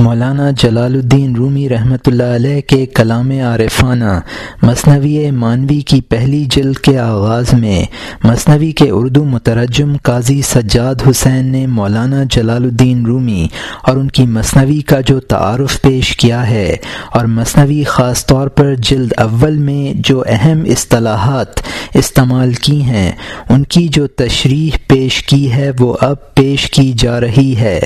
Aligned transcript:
مولانا 0.00 0.50
جلال 0.50 0.94
الدین 0.94 1.36
رومی 1.36 1.68
رحمۃ 1.68 2.06
اللہ 2.06 2.22
علیہ 2.22 2.60
کے 2.60 2.86
کلام 2.86 3.30
عارفانہ 3.30 4.20
مصنوی 4.62 5.30
مانوی 5.30 5.80
کی 5.80 6.00
پہلی 6.00 6.44
جلد 6.50 6.76
کے 6.76 6.98
آغاز 6.98 7.54
میں 7.54 7.84
مصنوی 8.24 8.72
کے 8.72 8.90
اردو 8.90 9.24
مترجم 9.24 9.96
قاضی 10.02 10.42
سجاد 10.42 10.94
حسین 11.10 11.46
نے 11.46 11.66
مولانا 11.66 12.22
جلال 12.30 12.62
الدین 12.62 13.06
رومی 13.06 13.48
اور 13.82 13.96
ان 13.96 14.08
کی 14.08 14.26
مصنوی 14.26 14.80
کا 14.80 15.00
جو 15.00 15.20
تعارف 15.20 15.82
پیش 15.82 16.16
کیا 16.16 16.50
ہے 16.50 16.76
اور 17.12 17.24
مصنوی 17.24 17.84
خاص 17.84 18.26
طور 18.26 18.48
پر 18.48 18.74
جلد 18.74 19.12
اول 19.16 19.56
میں 19.56 20.00
جو 20.04 20.24
اہم 20.26 20.62
اصطلاحات 20.66 21.60
استعمال 21.94 22.52
کی 22.52 22.82
ہیں، 22.82 23.12
ان 23.48 23.62
کی 23.62 23.88
جو 23.88 24.06
تشریح 24.06 24.70
پیش 24.86 25.22
کی 25.22 25.52
ہے 25.52 25.70
وہ 25.78 25.96
اب 26.00 26.34
پیش 26.34 26.70
کی 26.70 26.92
جا 26.98 27.20
رہی 27.20 27.56
ہے۔ 27.56 27.80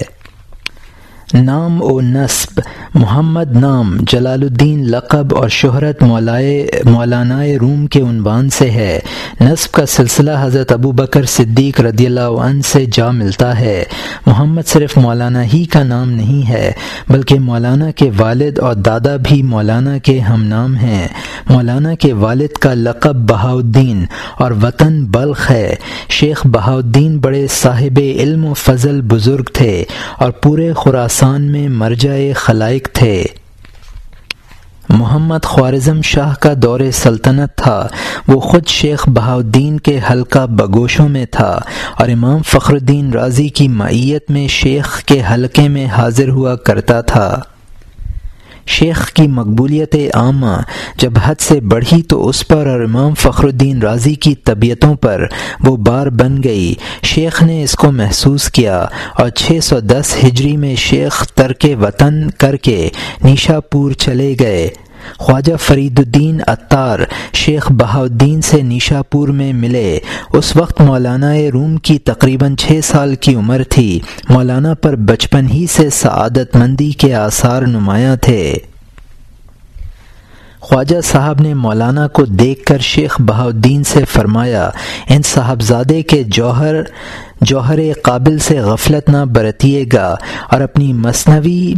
نام 1.34 1.82
و 1.82 2.00
نصب 2.00 2.60
محمد 2.94 3.56
نام، 3.56 3.96
جلال 4.00 4.42
الدین 4.42 4.90
لقب 4.90 5.34
اور 5.34 5.48
شہرت 5.48 6.02
مولائے 6.02 6.66
مولانا 6.84 7.42
روم 7.60 7.86
کے 7.86 8.00
عنوان 8.00 8.50
سے 8.50 8.70
ہے۔ 8.70 9.00
نصب 9.40 9.72
کا 9.72 9.86
سلسلہ 9.86 10.30
حضرت 10.40 10.72
ابو 10.72 10.92
بکر 10.92 11.24
صدیق 11.24 11.80
رضی 11.80 12.06
اللہ 12.06 12.20
عنہ 12.20 12.60
سے 12.64 12.84
جا 12.92 13.10
ملتا 13.10 13.60
ہے۔ 13.60 13.84
محمد 14.26 14.62
صرف 14.66 14.96
مولانا 14.96 15.44
ہی 15.44 15.64
کا 15.64 15.82
نام 15.82 16.10
نہیں 16.10 16.48
ہے، 16.48 16.72
بلکہ 17.08 17.38
مولانا 17.38 17.90
کے 17.90 18.10
والد 18.18 18.58
اور 18.58 18.74
دادا 18.74 19.16
بھی 19.16 19.42
مولانا 19.42 19.98
کے 19.98 20.20
ہم 20.20 20.44
نام 20.44 20.76
ہیں۔ 20.76 21.08
مولانا 21.50 21.94
کے 21.94 22.12
والد 22.12 22.58
کا 22.58 22.74
لقب 22.74 23.16
بہاؤدین 23.16 24.04
اور 24.38 24.52
وطن 24.62 25.04
بلخ 25.04 25.50
ہے۔ 25.50 25.74
شیخ 26.08 26.46
بہاؤدین 26.46 27.18
بڑے 27.18 27.46
صاحب 27.50 27.98
علم 27.98 28.44
و 28.44 28.54
فضل 28.54 29.00
بزرگ 29.02 29.44
تھے 29.52 29.84
اور 30.18 30.30
پورے 30.30 30.72
خوراسان 31.24 31.52
میں 31.52 31.68
مرجع 31.68 32.32
خلائق 32.36 32.88
تھے۔ 32.92 33.24
محمد 34.88 35.44
خوارزم 35.44 36.02
شاہ 36.02 36.34
کا 36.34 36.52
دور 36.56 36.80
سلطنت 36.92 37.56
تھا۔ 37.56 37.88
وہ 38.28 38.40
خود 38.40 38.66
شیخ 38.66 39.08
بہاؤدین 39.08 39.80
کے 39.80 40.00
حلقہ 40.10 40.46
بگوشوں 40.46 41.08
میں 41.08 41.26
تھا 41.26 41.60
اور 41.94 42.08
امام 42.08 42.42
فخر 42.42 42.72
الدین 42.72 43.12
راضی 43.12 43.48
کی 43.48 43.68
معیت 43.68 44.30
میں 44.30 44.48
شیخ 44.48 45.02
کے 45.02 45.22
حلقے 45.34 45.68
میں 45.68 45.86
حاضر 45.86 46.28
ہوا 46.28 46.56
کرتا 46.56 47.00
تھا۔ 47.00 47.40
شیخ 48.66 49.12
کی 49.12 49.28
مقبولیت 49.28 49.96
عامہ 50.14 50.62
جب 50.96 51.12
حد 51.24 51.34
سے 51.40 51.60
بڑھی 51.60 52.02
تو 52.02 52.28
اس 52.28 52.48
پر 52.48 52.66
اور 52.66 52.80
امام 52.80 53.14
فخر 53.14 53.44
الدین 53.44 53.82
راضی 53.82 54.14
کی 54.14 54.34
طبیعتوں 54.34 54.94
پر 54.94 55.26
وہ 55.60 55.76
بار 55.76 56.06
بن 56.06 56.42
گئی۔ 56.44 56.74
شیخ 57.02 57.42
نے 57.42 57.62
اس 57.62 57.72
کو 57.72 57.92
محسوس 57.92 58.50
کیا 58.50 58.86
اور 59.14 59.28
چھ 59.28 59.58
سو 59.62 59.80
دس 59.80 60.16
ہجری 60.24 60.56
میں 60.56 60.74
شیخ 60.74 61.26
ترک 61.26 61.66
وطن 61.80 62.30
کر 62.38 62.56
کے 62.56 62.88
نیشا 63.24 63.60
پور 63.60 63.92
چلے 63.92 64.34
گئے۔ 64.40 64.68
خواجہ 65.18 65.56
فرید 65.56 65.98
الدین 65.98 66.40
اتار 66.46 66.98
شیخ 67.32 67.72
بہاؤدین 67.72 68.42
سے 68.42 68.62
نیشا 68.62 69.02
پور 69.02 69.28
میں 69.28 69.52
ملے۔ 69.52 69.98
اس 70.32 70.56
وقت 70.56 70.80
مولانا 70.80 71.32
روم 71.52 71.76
کی 71.76 71.98
تقریباً 71.98 72.56
چھ 72.56 72.80
سال 72.84 73.14
کی 73.14 73.34
عمر 73.34 73.62
تھی۔ 73.70 74.00
مولانا 74.28 74.74
پر 74.74 74.96
بچپن 74.96 75.46
ہی 75.48 75.66
سے 75.70 75.90
سعادت 75.90 76.56
مندی 76.56 76.90
کے 76.90 77.14
آثار 77.14 77.62
نمایاں 77.62 78.16
تھے۔ 78.16 78.54
خواجہ 80.60 81.00
صاحب 81.00 81.40
نے 81.40 81.54
مولانا 81.54 82.08
کو 82.08 82.24
دیکھ 82.24 82.64
کر 82.64 82.78
شیخ 82.78 83.20
بہاؤدین 83.20 83.84
سے 83.84 84.04
فرمایا، 84.04 84.70
ان 85.08 85.22
صاحبزادے 85.22 86.02
کے 86.02 86.22
جوہر 86.22 86.74
جوہر 87.40 87.78
قابل 88.02 88.38
سے 88.38 88.60
غفلت 88.60 89.08
نہ 89.08 89.24
برتیے 89.24 89.84
گا 89.92 90.14
اور 90.50 90.60
اپنی 90.60 90.92
مصنوعی 90.92 91.74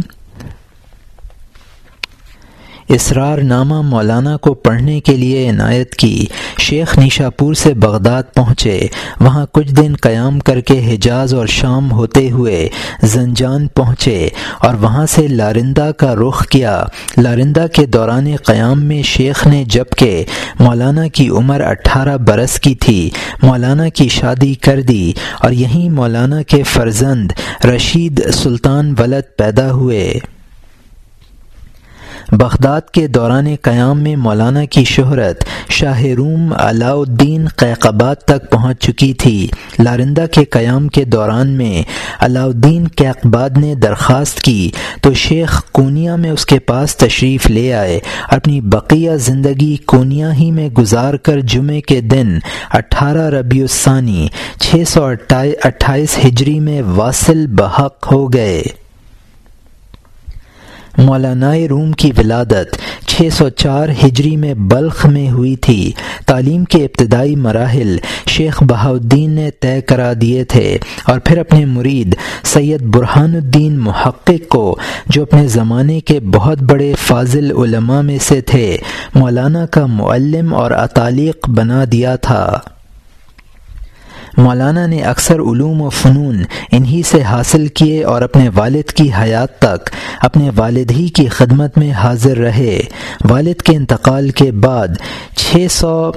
اسرار 2.87 3.37
نامہ 3.37 3.81
مولانا 3.81 4.37
کو 4.37 4.53
پڑھنے 4.53 4.99
کے 4.99 5.15
لیے 5.15 5.49
عنایت 5.49 5.95
کی۔ 5.95 6.25
شیخ 6.59 6.97
نیشا 6.97 7.29
پور 7.29 7.53
سے 7.53 7.73
بغداد 7.73 8.23
پہنچے۔ 8.35 8.87
وہاں 9.19 9.45
کچھ 9.51 9.73
دن 9.73 9.93
قیام 10.01 10.39
کر 10.39 10.61
کے 10.61 10.95
حجاز 10.95 11.33
اور 11.33 11.47
شام 11.47 11.91
ہوتے 11.91 12.31
ہوئے 12.31 12.69
زنجان 13.03 13.67
پہنچے 13.67 14.29
اور 14.59 14.73
وہاں 14.73 15.05
سے 15.05 15.27
لارندہ 15.27 15.91
کا 15.97 16.15
رخ 16.15 16.47
کیا۔ 16.47 16.83
لارندہ 17.17 17.65
کے 17.73 17.85
دوران 17.85 18.35
قیام 18.35 18.83
میں 18.83 19.03
شیخ 19.03 19.47
نے 19.47 19.63
جبکہ 19.63 20.23
مولانا 20.59 21.07
کی 21.07 21.29
عمر 21.29 21.61
اٹھارہ 21.61 22.17
برس 22.17 22.59
کی 22.59 22.75
تھی، 22.75 23.09
مولانا 23.43 23.89
کی 23.89 24.07
شادی 24.07 24.53
کر 24.53 24.81
دی 24.81 25.11
اور 25.39 25.51
یہیں 25.51 25.89
مولانا 25.89 26.41
کے 26.41 26.63
فرزند 26.63 27.31
رشید 27.65 28.29
سلطان 28.29 28.95
ولد 28.99 29.37
پیدا 29.37 29.71
ہوئے۔ 29.71 30.19
بغداد 32.31 32.81
کے 32.91 33.07
دوران 33.07 33.47
قیام 33.61 33.99
میں 33.99 34.15
مولانا 34.15 34.65
کی 34.65 34.83
شہرت 34.83 35.43
شاہ 35.69 36.01
روم 36.01 36.53
علاء 36.57 36.93
الدین 36.93 37.47
قیقباد 37.47 38.15
تک 38.15 38.51
پہنچ 38.51 38.79
چکی 38.79 39.13
تھی۔ 39.13 39.47
لارندہ 39.79 40.25
کے 40.31 40.43
قیام 40.43 40.87
کے 40.87 41.03
دوران 41.03 41.47
میں 41.47 41.83
علاء 42.19 42.43
الدین 42.43 42.87
قیقباد 42.95 43.49
نے 43.57 43.75
درخواست 43.75 44.41
کی 44.41 44.71
تو 45.01 45.13
شیخ 45.13 45.63
کونیا 45.71 46.15
میں 46.15 46.29
اس 46.29 46.45
کے 46.45 46.59
پاس 46.59 46.97
تشریف 46.97 47.49
لے 47.49 47.73
آئے۔ 47.73 47.99
اپنی 48.29 48.61
بقیہ 48.61 49.11
زندگی 49.11 49.77
کونیا 49.77 50.33
ہی 50.33 50.51
میں 50.51 50.69
گزار 50.69 51.13
کر 51.13 51.39
جمعے 51.39 51.81
کے 51.81 52.01
دن 52.01 52.37
اٹھارہ 52.71 53.29
ربیع 53.29 53.61
الثانی، 53.61 54.27
چھ 54.59 54.83
سو 54.87 55.05
اٹھائیس 55.05 56.17
ہجری 56.25 56.59
میں 56.59 56.81
واصل 56.81 57.47
بحق 57.47 58.11
ہو 58.11 58.33
گئے۔ 58.33 58.63
مولانا 60.97 61.53
روم 61.69 61.91
کی 61.91 62.11
ولادت 62.17 62.77
چھ 63.07 63.27
سو 63.31 63.49
چار 63.49 63.89
ہجری 63.89 64.37
میں 64.37 64.53
بلخ 64.53 65.05
میں 65.05 65.29
ہوئی 65.29 65.55
تھی۔ 65.55 65.91
تعلیم 66.25 66.63
کے 66.63 66.85
ابتدائی 66.85 67.35
مراحل 67.35 67.97
شیخ 68.27 68.63
بہاؤدین 68.63 69.31
نے 69.31 69.51
طے 69.59 69.81
کرا 69.81 70.13
دیے 70.21 70.43
تھے 70.43 70.77
اور 71.07 71.19
پھر 71.19 71.37
اپنے 71.37 71.65
مرید 71.65 72.15
سید 72.43 72.81
برہان 72.81 73.35
الدین 73.35 73.79
محقق 73.79 74.49
کو، 74.49 74.77
جو 75.05 75.21
اپنے 75.21 75.47
زمانے 75.47 75.99
کے 75.99 76.19
بہت 76.19 76.61
بڑے 76.61 76.93
فاضل 77.07 77.51
علماء 77.51 78.01
میں 78.01 78.17
سے 78.21 78.41
تھے، 78.41 78.77
مولانا 79.15 79.65
کا 79.65 79.85
معلم 79.85 80.53
اور 80.53 80.71
اطالق 80.71 81.49
بنا 81.49 81.83
دیا 81.91 82.15
تھا۔ 82.15 82.59
مولانا 84.37 84.85
نے 84.85 85.01
اکثر 85.01 85.39
علوم 85.39 85.81
و 85.81 85.89
فنون 85.89 86.43
انہی 86.71 87.01
سے 87.03 87.21
حاصل 87.21 87.67
کیے 87.67 88.03
اور 88.03 88.21
اپنے 88.21 88.49
والد 88.55 88.89
کی 88.89 89.09
حیات 89.21 89.59
تک 89.59 89.89
اپنے 90.19 90.49
والد 90.55 90.91
ہی 90.91 91.07
کی 91.07 91.25
خدمت 91.27 91.77
میں 91.77 91.91
حاضر 91.91 92.37
رہے۔ 92.37 92.79
والد 93.29 93.61
کے 93.61 93.75
انتقال 93.75 94.29
کے 94.29 94.51
بعد 94.51 94.87
چھ 95.35 95.67
سو 95.71 96.11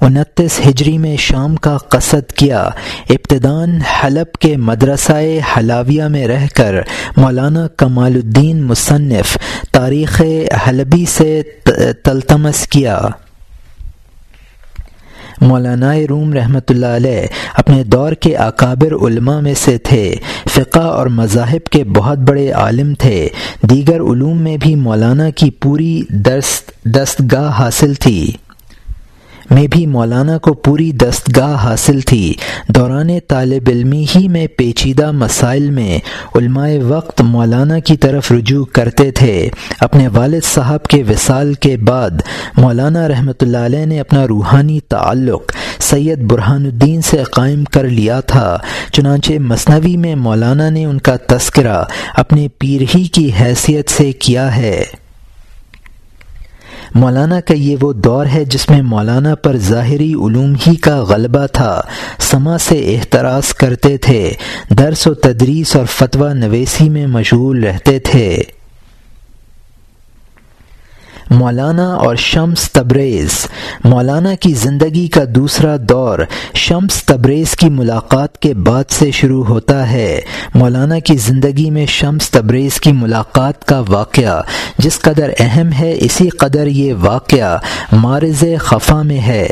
انتیس 0.00 0.60
ہجری 0.68 0.98
میں 0.98 1.16
شام 1.16 1.56
کا 1.56 1.78
قصد 1.78 2.32
کیا۔ 2.32 2.62
ابتدان 3.10 3.78
حلب 3.80 4.32
کے 4.32 4.56
مدرسہ 4.56 5.38
حلاویہ 5.56 6.04
میں 6.04 6.26
رہ 6.26 6.46
کر 6.54 6.74
مولانا 7.16 7.66
کمال 7.76 8.14
الدین 8.14 8.62
مصنف 8.62 9.38
تاریخ 9.72 10.22
حلبی 10.68 11.04
سے 11.08 11.42
تلتمس 12.02 12.66
کیا۔ 12.66 13.00
مولانا 15.40 15.92
روم 16.08 16.32
رحمۃ 16.32 16.66
اللہ 16.68 16.86
علیہ 16.86 17.26
اپنے 17.56 17.84
دور 17.84 18.12
کے 18.12 18.36
اکابر 18.36 18.92
علماء 18.92 19.40
میں 19.40 19.54
سے 19.54 19.78
تھے۔ 19.78 20.14
فقہ 20.50 20.78
اور 20.78 21.06
مذاہب 21.06 21.66
کے 21.66 21.84
بہت 21.84 22.18
بڑے 22.18 22.50
عالم 22.50 22.94
تھے۔ 22.94 23.28
دیگر 23.70 24.00
علوم 24.00 24.42
میں 24.42 24.56
بھی 24.56 24.74
مولانا 24.74 25.30
کی 25.30 25.50
پوری 25.50 26.02
دست 26.10 26.84
دستگاہ 26.84 27.50
حاصل 27.58 27.94
تھی۔ 27.94 28.32
میں 29.50 29.66
بھی 29.66 29.86
مولانا 29.86 30.38
کو 30.38 30.54
پوری 30.54 30.92
دستگاہ 30.92 31.56
حاصل 31.56 32.00
تھی۔ 32.00 32.34
دوران 32.68 33.10
طالب 33.28 33.62
علمی 33.66 34.04
ہی 34.16 34.28
میں 34.28 34.46
پیچیدہ 34.56 35.12
مسائل 35.12 35.70
میں 35.70 35.98
علماء 36.34 36.68
وقت 36.88 37.20
مولانا 37.20 37.78
کی 37.78 37.96
طرف 37.96 38.32
رجوع 38.32 38.64
کرتے 38.64 39.10
تھے۔ 39.10 39.48
اپنے 39.80 40.08
والد 40.08 40.44
صاحب 40.44 40.82
کے 40.82 41.02
وصال 41.02 41.54
کے 41.54 41.76
بعد 41.76 42.10
مولانا 42.56 43.08
رحمۃ 43.08 43.38
اللہ 43.40 43.58
علیہ 43.58 43.86
نے 43.86 44.00
اپنا 44.00 44.26
روحانی 44.26 44.80
تعلق 44.80 45.52
سید 45.78 46.18
برہان 46.18 46.64
الدین 46.64 47.02
سے 47.02 47.22
قائم 47.22 47.64
کر 47.64 47.84
لیا 47.84 48.20
تھا۔ 48.20 48.58
چنانچہ 48.92 49.32
مصنوی 49.38 49.96
میں 49.96 50.14
مولانا 50.14 50.70
نے 50.70 50.84
ان 50.84 50.98
کا 50.98 51.16
تذکرہ 51.26 51.82
اپنے 52.14 52.48
پیر 52.58 52.96
ہی 52.96 53.04
کی 53.04 53.30
حیثیت 53.40 53.90
سے 53.90 54.12
کیا 54.12 54.56
ہے۔ 54.56 54.84
مولانا 56.94 57.40
کا 57.40 57.54
یہ 57.54 57.76
وہ 57.80 57.92
دور 57.92 58.26
ہے 58.26 58.44
جس 58.44 58.70
میں 58.70 58.82
مولانا 58.82 59.34
پر 59.34 59.56
ظاہری 59.56 60.14
علوم 60.14 60.54
ہی 60.66 60.76
کا 60.76 61.04
غلبہ 61.04 61.46
تھا۔ 61.46 61.80
سما 62.18 62.58
سے 62.58 62.96
احتراز 62.96 63.54
کرتے 63.54 63.96
تھے، 63.96 64.32
درس 64.78 65.06
و 65.06 65.14
تدریس 65.14 65.76
اور 65.76 65.86
فتویٰ 65.86 66.34
نویسی 66.34 66.88
میں 66.88 67.06
مشغول 67.06 67.64
رہتے 67.64 67.98
تھے۔ 67.98 68.42
مولانا 71.30 71.94
اور 71.94 72.16
شمس 72.16 72.72
تبریز۔ 72.72 73.46
مولانا 73.84 74.34
کی 74.34 74.52
زندگی 74.52 75.08
کا 75.08 75.20
دوسرا 75.34 75.76
دور 75.80 76.18
شمس 76.54 77.04
تبریز 77.04 77.56
کی 77.56 77.68
ملاقات 77.68 78.38
کے 78.38 78.54
بعد 78.54 78.84
سے 78.90 79.10
شروع 79.10 79.44
ہوتا 79.44 79.92
ہے۔ 79.92 80.20
مولانا 80.54 80.98
کی 80.98 81.16
زندگی 81.16 81.70
میں 81.70 81.86
شمس 81.86 82.30
تبریز 82.30 82.80
کی 82.80 82.92
ملاقات 82.92 83.64
کا 83.64 83.82
واقعہ 83.88 84.42
جس 84.78 85.00
قدر 85.00 85.30
اہم 85.38 85.72
ہے، 85.72 85.94
اسی 86.00 86.28
قدر 86.28 86.66
یہ 86.66 86.94
واقعہ 87.00 87.58
مارز 87.92 88.44
خفا 88.58 89.02
میں 89.02 89.20
ہے۔ 89.20 89.46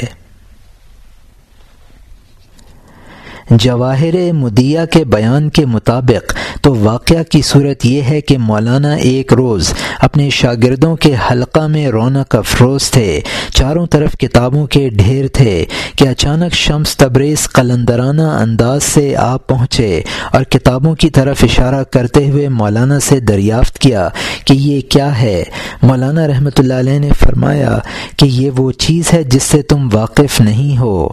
جواہر 3.50 4.32
مدیہ 4.32 4.80
کے 4.90 5.04
بیان 5.04 5.50
کے 5.50 5.66
مطابق 5.66 6.34
تو 6.60 6.74
واقعہ 6.74 7.22
کی 7.22 7.42
صورت 7.42 7.86
یہ 7.86 8.02
ہے 8.02 8.20
کہ 8.20 8.38
مولانا 8.38 8.94
ایک 8.94 9.32
روز 9.32 9.74
اپنے 9.98 10.30
شاگردوں 10.30 10.96
کے 10.96 11.14
حلقہ 11.30 11.60
میں 11.60 11.88
رونق 11.88 12.36
افروز 12.36 12.90
تھے۔ 12.90 13.20
چاروں 13.54 13.86
طرف 13.86 14.12
کتابوں 14.18 14.66
کے 14.66 14.88
ڈھیر 14.88 15.26
تھے 15.28 15.64
کہ 15.96 16.08
اچانک 16.08 16.52
شمس 16.52 16.96
تبریز 16.96 17.48
قلندرانہ 17.48 18.22
انداز 18.22 18.82
سے 18.82 19.16
آپ 19.16 19.46
پہنچے 19.46 20.02
اور 20.32 20.42
کتابوں 20.42 20.94
کی 20.94 21.10
طرف 21.10 21.44
اشارہ 21.44 21.82
کرتے 21.82 22.30
ہوئے 22.30 22.48
مولانا 22.48 23.00
سے 23.00 23.20
دریافت 23.20 23.78
کیا 23.78 24.08
کہ 24.44 24.52
یہ 24.52 24.80
کیا 24.80 25.20
ہے۔ 25.22 25.42
مولانا 25.82 26.26
رحمۃ 26.26 26.58
اللہ 26.58 26.74
علیہ 26.74 26.98
نے 26.98 27.10
فرمایا 27.20 27.78
کہ 28.16 28.26
یہ 28.26 28.50
وہ 28.56 28.72
چیز 28.72 29.12
ہے 29.12 29.22
جس 29.22 29.42
سے 29.42 29.62
تم 29.62 29.88
واقف 29.92 30.40
نہیں 30.40 30.78
ہو۔ 30.78 31.08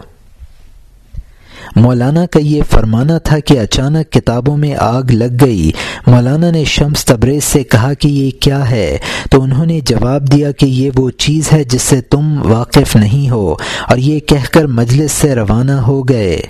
مولانا 1.76 2.26
کا 2.26 2.40
یہ 2.40 2.62
فرمانا 2.72 3.18
تھا 3.18 3.40
کہ 3.40 3.60
اچانک 3.60 4.12
کتابوں 4.12 4.58
میں 4.58 4.76
آگ 4.80 5.04
لگ 5.10 5.38
گئی۔ 5.42 5.72
مولانا 6.08 6.52
نے 6.52 6.64
شمس 6.64 7.06
تبریز 7.06 7.44
سے 7.44 7.64
کہا 7.64 7.94
کہ 7.94 8.08
یہ 8.08 8.32
کیا 8.42 8.70
ہے؟ 8.70 8.98
تو 9.32 9.42
انہوں 9.42 9.66
نے 9.66 9.80
جواب 9.80 10.32
دیا 10.32 10.52
کہ 10.52 10.66
یہ 10.66 10.90
وہ 10.96 11.10
چیز 11.10 11.54
ہے 11.54 11.64
جس 11.64 11.82
سے 11.82 12.02
تم 12.02 12.52
واقف 12.52 12.96
نہیں 12.96 13.30
ہو 13.30 13.56
اور 13.88 13.98
یہ 13.98 14.20
کہہ 14.20 14.52
کر 14.52 14.66
مجلس 14.66 15.12
سے 15.12 15.36
روانہ 15.36 15.72
ہو 15.72 16.04
گئے۔ 16.10 16.42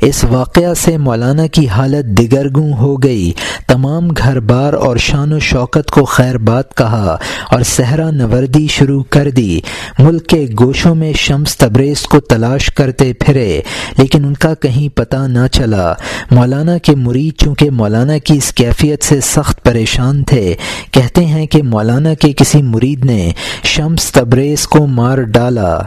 اس 0.00 0.24
واقعہ 0.24 0.74
سے 0.74 0.96
مولانا 0.96 1.46
کی 1.46 1.68
حالت 1.68 2.04
دگرگوں 2.04 2.72
ہو 2.72 2.96
گئی۔ 2.96 3.32
تمام 3.66 4.08
گھر 4.08 4.40
بار 4.40 4.72
اور 4.72 4.96
شان 4.96 5.32
و 5.32 5.38
شوکت 5.38 5.90
کو 5.90 6.04
خیر 6.04 6.38
بات 6.38 6.76
کہا 6.76 7.16
اور 7.50 7.60
صحرا 7.60 8.10
نوردی 8.10 8.66
شروع 8.66 9.02
کر 9.02 9.30
دی۔ 9.30 9.60
ملک 9.98 10.26
کے 10.26 10.46
گوشوں 10.60 10.94
میں 10.94 11.12
شمس 11.12 11.56
تبریز 11.56 12.02
کو 12.02 12.20
تلاش 12.20 12.66
کرتے 12.66 13.12
پھرے، 13.12 13.60
لیکن 13.98 14.24
ان 14.24 14.34
کا 14.34 14.54
کہیں 14.54 14.96
پتہ 14.96 15.16
نہ 15.16 15.46
چلا۔ 15.52 15.92
مولانا 16.30 16.78
کے 16.78 16.96
مرید 16.96 17.42
چونکہ 17.44 17.70
مولانا 17.70 18.18
کی 18.18 18.36
اس 18.36 18.52
کیفیت 18.52 19.04
سے 19.04 19.20
سخت 19.20 19.62
پریشان 19.62 20.24
تھے، 20.24 20.54
کہتے 20.90 21.24
ہیں 21.24 21.46
کہ 21.46 21.62
مولانا 21.62 22.14
کے 22.14 22.32
کسی 22.32 22.62
مرید 22.62 23.04
نے 23.04 23.30
شمس 23.64 24.12
تبریز 24.12 24.66
کو 24.66 24.86
مار 24.86 25.18
ڈالا۔ 25.18 25.78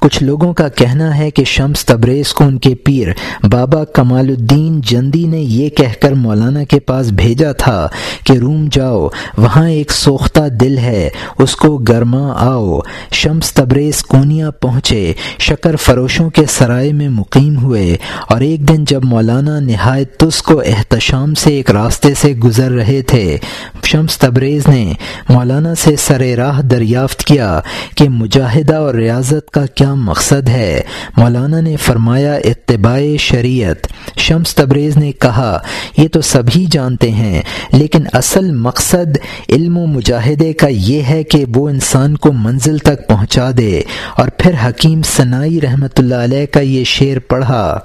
کچھ 0.00 0.22
لوگوں 0.22 0.52
کا 0.52 0.68
کہنا 0.68 1.18
ہے 1.18 1.30
کہ 1.30 1.44
شمس 1.44 1.84
تبریز 1.84 2.32
کو 2.32 2.44
ان 2.44 2.58
کے 2.58 2.74
پیر 2.74 3.08
بابا 3.46 3.84
کمال 3.84 4.28
الدین 4.28 4.80
جندی 4.80 5.24
نے 5.24 5.40
یہ 5.40 5.68
کہہ 5.68 6.02
کر 6.02 6.12
مولانا 6.12 6.64
کے 6.64 6.80
پاس 6.80 7.08
بھیجا 7.08 7.52
تھا 7.52 7.88
کہ 8.24 8.32
روم 8.32 8.68
جاؤ، 8.70 9.08
وہاں 9.38 9.68
ایک 9.68 9.90
سوختہ 9.90 10.48
دل 10.48 10.78
ہے، 10.78 11.08
اس 11.38 11.56
کو 11.56 11.78
گرما 11.78 12.32
آؤ۔ 12.32 12.78
شمس 13.12 13.52
تبریز 13.52 14.02
کونیا 14.02 14.50
پہنچے، 14.50 15.12
شکر 15.38 15.76
فروشوں 15.76 16.30
کے 16.30 16.42
سرائے 16.48 16.92
میں 16.92 17.08
مقیم 17.08 17.58
ہوئے۔ 17.58 17.96
اور 18.30 18.40
ایک 18.40 18.68
دن 18.68 18.84
جب 18.84 19.04
مولانا 19.04 19.60
نہایت 19.60 20.16
تس 20.16 20.42
کو 20.42 20.62
احتشام 20.66 21.34
سے 21.34 21.50
ایک 21.50 21.70
راستے 21.70 22.14
سے 22.14 22.32
گزر 22.32 22.70
رہے 22.70 23.02
تھے، 23.02 23.36
شمس 23.84 24.18
تبریز 24.18 24.68
نے 24.68 24.92
مولانا 25.28 25.74
سے 25.74 25.96
سر 25.96 26.22
راہ 26.36 26.62
دریافت 26.62 27.24
کیا 27.24 27.60
کہ 27.96 28.08
مجاہدہ 28.08 28.74
اور 28.74 28.94
ریاضت 28.94 29.50
کا 29.50 29.66
کیا 29.66 29.89
مقصد 29.94 30.48
ہے۔ 30.48 30.80
مولانا 31.16 31.60
نے 31.60 31.76
فرمایا، 31.76 32.34
اتباع 32.34 33.02
شریعت۔ 33.18 33.86
شمس 34.18 34.54
تبریز 34.54 34.96
نے 34.96 35.12
کہا، 35.12 35.58
یہ 35.96 36.08
تو 36.08 36.20
سبھی 36.20 36.66
جانتے 36.70 37.10
ہیں، 37.10 37.42
لیکن 37.72 38.04
اصل 38.12 38.50
مقصد 38.50 39.18
علم 39.48 39.78
و 39.78 39.86
مجاہدے 39.86 40.52
کا 40.52 40.68
یہ 40.68 41.02
ہے 41.02 41.22
کہ 41.22 41.44
وہ 41.54 41.68
انسان 41.68 42.16
کو 42.16 42.32
منزل 42.32 42.78
تک 42.78 43.08
پہنچا 43.08 43.50
دے۔ 43.58 43.80
اور 44.16 44.28
پھر 44.38 44.54
حکیم 44.68 45.00
ثنائی 45.02 45.60
رحمۃ 45.60 45.96
اللہ 45.96 46.14
علیہ 46.14 46.46
کا 46.46 46.60
یہ 46.60 46.84
شعر 46.84 47.18
پڑھا، 47.18 47.78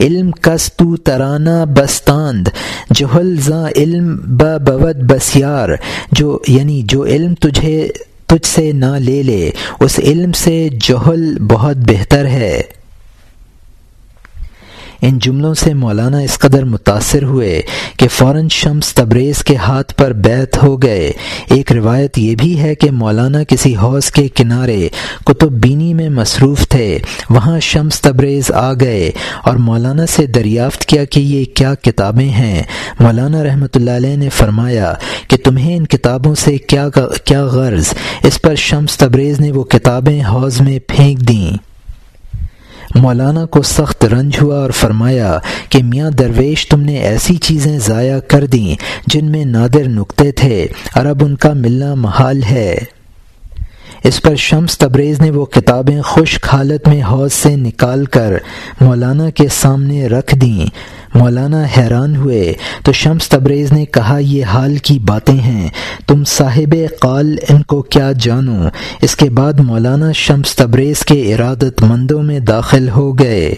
علم 0.00 0.30
کس 0.30 0.72
تو 0.72 0.96
ترانہ 0.96 1.64
بستاند، 1.76 2.48
جہل 2.94 3.36
زاں 3.36 3.68
علم 3.76 4.16
بود 4.16 4.96
بسیار۔ 4.96 5.68
جو 6.12 6.38
یعنی 6.48 6.82
جو 6.84 7.04
علم 7.04 7.34
تجھے 7.34 7.88
تجھ 8.26 8.46
سے 8.46 8.72
نہ 8.72 8.98
لے 8.98 9.22
لے۔ 9.22 9.50
اس 9.80 9.98
علم 9.98 10.32
سے 10.32 10.68
جہل 10.80 11.38
بہت 11.38 11.76
بہتر 11.76 12.26
ہے۔ 12.26 12.62
ان 15.02 15.18
جملوں 15.18 15.54
سے 15.54 15.74
مولانا 15.74 16.18
اس 16.18 16.38
قدر 16.38 16.64
متاثر 16.64 17.22
ہوئے 17.22 17.62
کہ 17.96 18.08
فوراً 18.08 18.48
شمس 18.48 18.94
تبریز 18.94 19.44
کے 19.44 19.56
ہاتھ 19.56 19.94
پر 19.94 20.12
بیت 20.12 20.62
ہو 20.62 20.82
گئے۔ 20.82 21.12
ایک 21.50 21.72
روایت 21.72 22.18
یہ 22.18 22.34
بھی 22.34 22.60
ہے 22.60 22.74
کہ 22.74 22.90
مولانا 22.90 23.42
کسی 23.44 23.76
حوض 23.76 24.10
کے 24.10 24.28
کنارے 24.28 24.88
کتب 25.26 25.52
بینی 25.52 25.94
میں 25.94 26.08
مصروف 26.08 26.68
تھے۔ 26.68 26.98
وہاں 27.30 27.60
شمس 27.60 28.00
تبریز 28.00 28.50
آ 28.50 28.72
گئے 28.72 29.10
اور 29.44 29.56
مولانا 29.56 30.06
سے 30.06 30.26
دریافت 30.26 30.84
کیا 30.84 31.04
کہ 31.04 31.20
یہ 31.20 31.44
کیا 31.44 31.74
کتابیں 31.74 32.30
ہیں۔ 32.30 32.62
مولانا 33.00 33.44
رحمۃ 33.44 33.74
اللہ 33.74 33.90
علیہ 33.90 34.16
نے 34.16 34.28
فرمایا 34.28 34.94
کہ 35.28 35.36
تمہیں 35.36 35.76
ان 35.76 35.86
کتابوں 35.86 36.34
سے 36.34 36.58
کیا 36.58 36.88
کیا 37.24 37.44
غرض؟ 37.44 37.94
اس 38.22 38.42
پر 38.42 38.54
شمس 38.54 38.96
تبریز 38.96 39.40
نے 39.40 39.52
وہ 39.52 39.64
کتابیں 39.64 40.22
حوض 40.22 40.60
میں 40.60 40.78
پھینک 40.86 41.18
دیں۔ 41.18 41.75
مولانا 42.94 43.46
کو 43.46 43.62
سخت 43.62 44.04
رنج 44.04 44.38
ہوا 44.42 44.56
اور 44.56 44.70
فرمایا 44.70 45.38
کہ 45.68 45.82
میاں 45.82 46.10
درویش 46.10 46.68
تم 46.68 46.80
نے 46.80 46.96
ایسی 46.96 47.36
چیزیں 47.36 47.78
ضائع 47.78 48.18
کر 48.18 48.46
دیں 48.46 48.74
جن 49.06 49.24
میں 49.24 49.44
نادر 49.44 49.88
نقطے 49.88 50.32
تھے 50.32 50.66
اور 50.94 51.06
اب 51.06 51.24
ان 51.24 51.36
کا 51.36 51.52
ملنا 51.52 51.94
محال 51.94 52.42
ہے۔ 52.42 52.76
اس 54.04 54.22
پر 54.22 54.34
شمس 54.34 54.78
تبریز 54.78 55.20
نے 55.20 55.30
وہ 55.30 55.46
کتابیں 55.46 56.02
خشک 56.02 56.48
حالت 56.52 56.88
میں 56.88 57.02
حوض 57.02 57.32
سے 57.32 57.56
نکال 57.56 58.04
کر 58.04 58.32
مولانا 58.80 59.30
کے 59.30 59.48
سامنے 59.50 60.06
رکھ 60.06 60.34
دیں۔ 60.34 60.66
مولانا 61.14 61.64
حیران 61.76 62.16
ہوئے۔ 62.16 62.52
تو 62.84 62.92
شمس 62.92 63.28
تبریز 63.28 63.72
نے 63.72 63.86
کہا، 63.86 64.18
یہ 64.18 64.44
حال 64.44 64.76
کی 64.76 64.98
باتیں 64.98 65.40
ہیں۔ 65.40 65.68
تم 66.06 66.24
صاحب 66.24 66.74
قال، 67.00 67.36
ان 67.48 67.62
کو 67.62 67.82
کیا 67.82 68.12
جانو 68.12 68.68
اس 69.02 69.16
کے 69.16 69.30
بعد 69.30 69.52
مولانا 69.60 70.12
شمس 70.12 70.56
تبریز 70.56 71.00
کے 71.00 71.34
ارادت 71.34 71.82
مندوں 71.82 72.22
میں 72.22 72.38
داخل 72.38 72.88
ہو 72.88 73.18
گئے۔ 73.18 73.54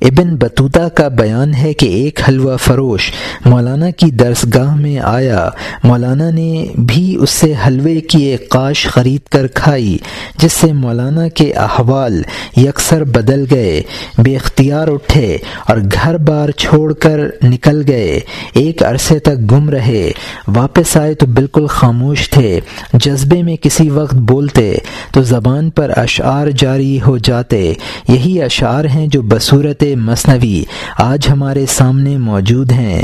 ابن 0.00 0.36
بطوطہ 0.36 0.88
کا 0.94 1.08
بیان 1.08 1.54
ہے 1.54 1.72
کہ 1.72 1.86
ایک 1.86 2.20
حلوہ 2.28 2.56
فروش 2.56 3.12
مولانا 3.44 3.90
کی 3.90 4.10
درس 4.10 4.46
گاہ 4.54 4.74
میں 4.74 4.98
آیا۔ 4.98 5.48
مولانا 5.84 6.30
نے 6.30 6.66
بھی 6.78 7.16
اس 7.20 7.30
سے 7.30 7.54
حلوے 7.66 8.00
کی 8.00 8.22
ایک 8.22 8.48
کاش 8.48 8.86
خرید 8.86 9.28
کر 9.28 9.46
کھائی، 9.46 9.98
جس 10.38 10.52
سے 10.52 10.72
مولانا 10.72 11.28
کے 11.28 11.52
احوال 11.52 12.22
یکسر 12.56 13.04
بدل 13.04 13.44
گئے۔ 13.50 13.82
بے 14.18 14.36
اختیار 14.36 14.88
اٹھے 14.88 15.36
اور 15.68 15.76
گھر 15.92 16.16
بار 16.16 16.48
چھوڑ 16.48 16.92
کر 16.92 17.20
نکل 17.42 17.82
گئے۔ 17.88 18.20
ایک 18.52 18.82
عرصے 18.82 19.18
تک 19.18 19.52
گم 19.52 19.70
رہے۔ 19.70 20.10
واپس 20.48 20.96
آئے 20.96 21.14
تو 21.14 21.26
بالکل 21.26 21.66
خاموش 21.66 22.30
تھے۔ 22.30 22.60
جذبے 22.92 23.42
میں 23.42 23.56
کسی 23.56 23.90
وقت 23.90 24.14
بولتے 24.14 24.74
تو 25.12 25.22
زبان 25.22 25.70
پر 25.70 25.90
اشعار 25.96 26.46
جاری 26.46 26.98
ہو 27.06 27.18
جاتے۔ 27.18 27.72
یہی 28.08 28.42
اشعار 28.42 28.84
ہیں 28.84 29.06
جو 29.06 29.22
بصورت 29.22 29.83
مصنوعی 29.84 30.64
آج 30.98 31.28
ہمارے 31.28 31.66
سامنے 31.66 32.18
موجود 32.18 32.72
ہیں۔ 32.72 33.02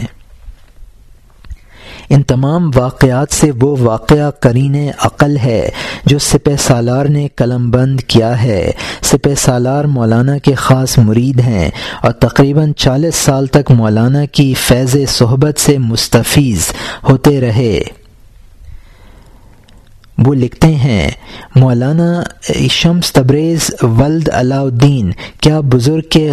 ان 2.10 2.22
تمام 2.22 2.70
واقعات 2.74 3.34
سے 3.34 3.50
وہ 3.60 3.76
واقعہ 3.80 4.30
کرین 4.30 4.90
عقل 4.98 5.36
ہے 5.36 5.68
جو 6.04 6.18
سپہ 6.18 6.56
سالار 6.58 7.04
نے 7.04 7.28
قلم 7.36 7.70
بند 7.70 8.00
کیا 8.00 8.42
ہے۔ 8.42 8.72
سپہ 9.02 9.34
سالار 9.38 9.84
مولانا 9.84 10.38
کے 10.38 10.54
خاص 10.54 10.98
مرید 10.98 11.40
ہیں 11.40 11.70
اور 12.02 12.12
تقریباً 12.12 12.72
چالیس 12.72 13.14
سال 13.14 13.46
تک 13.46 13.70
مولانا 13.70 14.24
کی 14.24 14.54
فیض 14.54 14.96
صحبت 15.08 15.60
سے 15.60 15.78
مستفیض 15.78 16.66
ہوتے 17.08 17.40
رہے۔ 17.40 17.80
وہ 20.18 20.34
لکھتے 20.34 20.66
ہیں، 20.66 21.10
مولانا 21.54 22.22
شمس 22.70 23.12
تبریز 23.12 23.70
ولد 23.82 24.28
علاؤدین 24.32 25.10
کیا 25.40 25.60
بزرگ 25.60 26.00
کے 26.10 26.32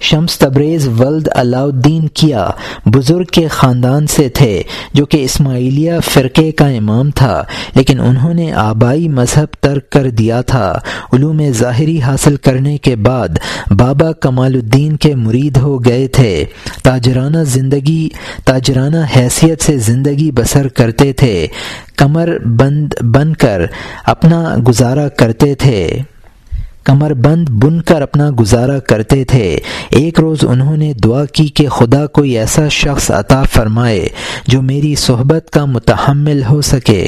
شمس 0.00 0.38
تبریز 0.38 0.88
ولد 0.88 1.28
علاؤدین 1.34 2.08
کیا، 2.08 2.50
بزرگ 2.86 3.24
کے 3.24 3.48
خاندان 3.48 4.06
سے 4.06 4.28
تھے، 4.28 4.62
جو 4.92 5.06
کہ 5.06 5.16
اسماعیلیہ 5.16 5.92
فرقے 6.04 6.52
کا 6.52 6.66
امام 6.66 7.10
تھا، 7.10 7.42
لیکن 7.74 8.00
انہوں 8.00 8.34
نے 8.34 8.52
آبائی 8.52 9.08
مذہب 9.08 9.54
ترک 9.60 9.90
کر 9.90 10.10
دیا 10.10 10.40
تھا۔ 10.40 10.78
علوم 11.12 11.42
ظاہری 11.52 12.00
حاصل 12.00 12.36
کرنے 12.36 12.78
کے 12.78 12.96
بعد 12.96 13.28
بابا 13.70 14.12
کمال 14.12 14.54
الدین 14.54 14.96
کے 14.96 15.14
مرید 15.14 15.56
ہو 15.56 15.84
گئے 15.84 16.08
تھے۔ 16.08 16.44
تاجرانہ 16.82 17.38
زندگی، 17.42 18.08
تاجرانہ 18.44 18.96
حیثیت 19.16 19.62
سے 19.62 19.78
زندگی 19.78 20.30
بسر 20.30 20.68
کرتے 20.68 21.12
تھے۔ 21.12 21.46
کمر 21.96 22.38
بند 22.38 22.92
بن 23.00 23.34
کر 23.34 23.62
اپنا 24.04 24.56
گزارا 24.68 25.08
کرتے 25.08 25.54
تھے۔ 25.54 25.98
کمر 26.84 27.14
بند 27.14 27.48
بن 27.48 27.80
کر 27.80 28.02
اپنا 28.02 28.30
گزارا 28.40 28.78
کرتے 28.78 29.24
تھے۔ 29.24 29.58
ایک 29.90 30.20
روز 30.20 30.38
انہوں 30.42 30.76
نے 30.76 30.92
دعا 30.92 31.24
کی 31.24 31.46
کہ 31.46 31.68
خدا 31.68 32.06
کوئی 32.06 32.38
ایسا 32.38 32.68
شخص 32.68 33.10
عطا 33.10 33.42
فرمائے 33.42 34.08
جو 34.46 34.62
میری 34.62 34.94
صحبت 34.94 35.50
کا 35.50 35.64
متحمل 35.64 36.42
ہو 36.50 36.60
سکے۔ 36.60 37.06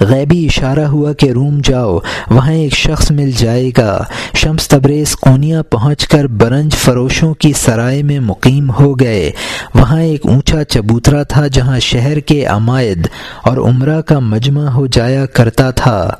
غیبی 0.00 0.46
اشارہ 0.46 0.84
ہوا 0.84 1.12
کہ 1.12 1.30
روم 1.30 1.60
جاؤ، 1.64 1.98
وہاں 2.30 2.52
ایک 2.52 2.74
شخص 2.74 3.10
مل 3.10 3.30
جائے 3.30 3.70
گا۔ 3.78 4.04
شمس 4.34 4.68
تبریز 4.68 5.16
کونیا 5.16 5.62
پہنچ 5.62 6.08
کر 6.08 6.26
برنج 6.26 6.74
فروشوں 6.74 7.34
کی 7.34 7.52
سرائے 7.52 8.02
میں 8.02 8.20
مقیم 8.20 8.70
ہو 8.70 9.00
گئے۔ 9.00 9.30
وہاں 9.74 10.02
ایک 10.02 10.26
اونچا 10.26 10.64
چبوترا 10.64 11.22
تھا 11.22 11.46
جہاں 11.46 11.78
شہر 11.78 12.20
کے 12.20 12.44
عمائد 12.44 13.06
اور 13.42 13.56
عمرہ 13.56 14.00
کا 14.00 14.18
مجمع 14.18 14.68
ہو 14.68 14.86
جایا 14.86 15.26
کرتا 15.26 15.70
تھا۔ 15.70 16.14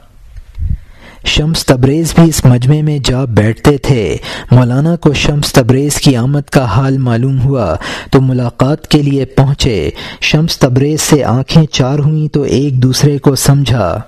شمس 1.25 1.66
تبریز 1.66 2.14
بھی 2.14 2.28
اس 2.28 2.45
مجمع 2.45 2.83
میں 2.83 2.99
جا 3.04 3.25
بیٹھتے 3.25 3.78
تھے۔ 3.78 4.16
مولانا 4.50 4.97
کو 4.97 5.12
شمس 5.12 5.52
تبریز 5.52 5.95
کی 5.97 6.16
آمد 6.16 6.50
کا 6.50 6.64
حال 6.64 6.99
معلوم 6.99 7.40
ہوا، 7.40 7.76
تو 8.11 8.21
ملاقات 8.21 8.88
کے 8.88 9.02
لیے 9.02 9.25
پہنچے۔ 9.25 9.90
شمس 10.21 10.59
تبریز 10.59 11.00
سے 11.00 11.25
آنکھیں 11.25 11.66
چار 11.66 11.99
ہوئیں 11.99 12.28
تو 12.28 12.43
ایک 12.43 12.83
دوسرے 12.83 13.19
کو 13.19 13.35
سمجھا۔ 13.35 14.00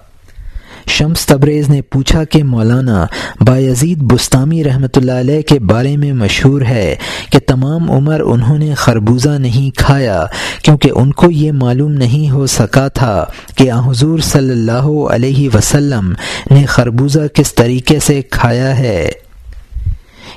شمس 0.87 1.26
تبریز 1.26 1.69
نے 1.69 1.83
پوچھا 1.83 2.25
کہ 2.25 2.45
مولانا 2.45 3.07
بایزید 3.40 3.99
بستانی 3.99 4.64
رحمۃ 4.64 4.97
اللہ 4.97 5.12
علیہ 5.12 5.43
کے 5.43 5.59
بارے 5.59 5.97
میں 5.97 6.12
مشہور 6.12 6.62
ہے 6.62 6.97
کہ 7.31 7.38
تمام 7.47 7.90
عمر 7.90 8.21
انہوں 8.21 8.59
نے 8.59 8.75
خربوزہ 8.75 9.38
نہیں 9.38 9.76
کھایا 9.78 10.25
کیونکہ 10.62 10.90
ان 10.95 11.12
کو 11.12 11.31
یہ 11.31 11.52
معلوم 11.52 11.93
نہیں 11.93 12.31
ہو 12.31 12.47
سکا 12.47 12.88
تھا 12.88 13.25
کہ 13.57 13.73
حضور 13.73 14.19
صلی 14.19 14.50
اللہ 14.50 14.88
علیہ 15.11 15.49
وسلم 15.55 16.12
نے 16.50 16.66
خربوزہ 16.66 17.26
کس 17.35 17.55
طریقے 17.55 17.99
سے 18.00 18.23
کھایا 18.23 18.78
ہے۔ 18.78 19.11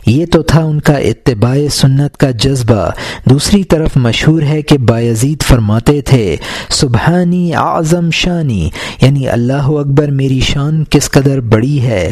یہ 0.06 0.26
تو 0.26 0.42
تھا 0.42 0.64
ان 0.64 0.80
کا 0.80 0.94
اتباع 0.94 1.58
سنت 1.72 2.18
کا 2.18 2.32
جذبہ۔ 2.32 2.90
دوسری 3.30 3.64
طرف 3.64 3.90
مشہور 3.96 4.42
ہے 4.42 4.62
کہ 4.62 4.78
بایزید 4.78 5.44
فرماتے 5.44 6.02
تھے، 6.02 6.36
سبحانی 6.70 7.56
اعظم 7.56 8.12
شانی 8.12 8.70
یعنی 9.02 9.28
اللہ 9.28 9.70
اکبر 9.70 10.08
میری 10.08 10.40
شان 10.40 10.84
کس 10.90 11.12
قدر 11.12 11.40
بڑی 11.40 11.82
ہے۔ 11.82 12.12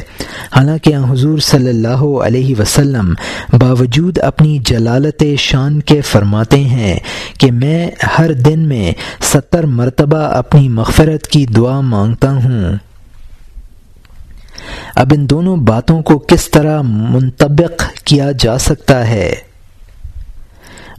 حالانکہ 0.56 0.96
حضور 1.10 1.38
صلی 1.38 1.70
اللہ 1.70 2.04
علیہ 2.26 2.56
وسلم 2.60 3.14
باوجود 3.60 4.20
اپنی 4.20 4.60
جلالت 4.66 5.24
شان 5.38 5.82
کے 5.82 6.02
فرماتے 6.02 6.60
ہیں 6.60 7.00
کہ 7.40 7.52
میں 7.52 7.92
ہر 8.18 8.32
دن 8.32 8.60
میں 8.60 8.94
ستر 9.22 9.66
مرتبہ 9.66 10.18
اپنی 10.18 10.70
مغفرت 10.70 11.28
کی 11.28 11.46
دعا 11.46 11.82
مانگتا 11.82 12.32
ہوں۔ 12.32 12.87
اب 14.96 15.14
ان 15.18 15.30
دونوں 15.30 15.56
باتوں 15.58 16.02
کو 16.02 16.18
کس 16.18 16.50
طرح 16.50 16.82
منطبق 16.82 17.84
کیا 18.04 18.32
جا 18.40 18.58
سکتا 18.58 19.08
ہے؟ 19.08 19.36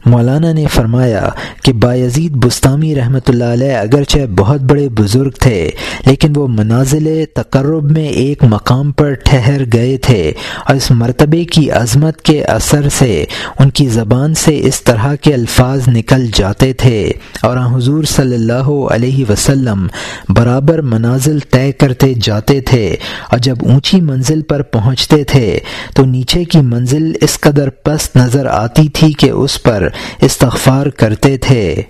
مولانا 0.05 0.51
نے 0.51 0.65
فرمایا 0.67 1.29
کہ 1.63 1.73
بایزید 1.73 2.31
بستانی 2.31 2.95
رحمۃ 2.95 3.27
اللہ 3.27 3.43
علیہ 3.43 3.71
اگرچہ 3.71 4.25
بہت 4.37 4.61
بڑے 4.61 4.89
بزرگ 4.89 5.29
تھے، 5.29 5.71
لیکن 6.05 6.33
وہ 6.35 6.47
منازل 6.47 7.25
تقرب 7.33 7.91
میں 7.91 8.07
ایک 8.07 8.43
مقام 8.43 8.91
پر 8.91 9.13
ٹھہر 9.13 9.61
گئے 9.73 9.97
تھے 9.97 10.31
اور 10.67 10.75
اس 10.75 10.91
مرتبے 10.91 11.43
کی 11.43 11.71
عظمت 11.71 12.21
کے 12.21 12.43
اثر 12.43 12.89
سے، 12.89 13.25
ان 13.59 13.69
کی 13.69 13.87
زبان 13.87 14.33
سے 14.33 14.59
اس 14.63 14.81
طرح 14.81 15.15
کے 15.15 15.33
الفاظ 15.33 15.87
نکل 15.87 16.27
جاتے 16.33 16.73
تھے۔ 16.73 17.11
اور 17.43 17.57
حضور 17.57 18.03
صلی 18.03 18.35
اللہ 18.35 18.69
علیہ 18.91 19.25
وسلم 19.29 19.87
برابر 20.29 20.81
منازل 20.81 21.39
طے 21.39 21.71
کرتے 21.71 22.13
جاتے 22.13 22.59
تھے 22.61 22.95
اور 23.29 23.39
جب 23.39 23.55
اونچی 23.61 24.01
منزل 24.01 24.41
پر 24.41 24.61
پہنچتے 24.61 25.23
تھے 25.23 25.59
تو 25.95 26.05
نیچے 26.05 26.43
کی 26.43 26.61
منزل 26.61 27.11
اس 27.21 27.39
قدر 27.39 27.69
پست 27.69 28.17
نظر 28.17 28.45
آتی 28.45 28.87
تھی 28.89 29.11
کہ 29.13 29.29
اس 29.29 29.63
پر 29.63 29.88
استغفار 30.21 30.85
کرتے 30.85 31.37
تھے۔ 31.37 31.81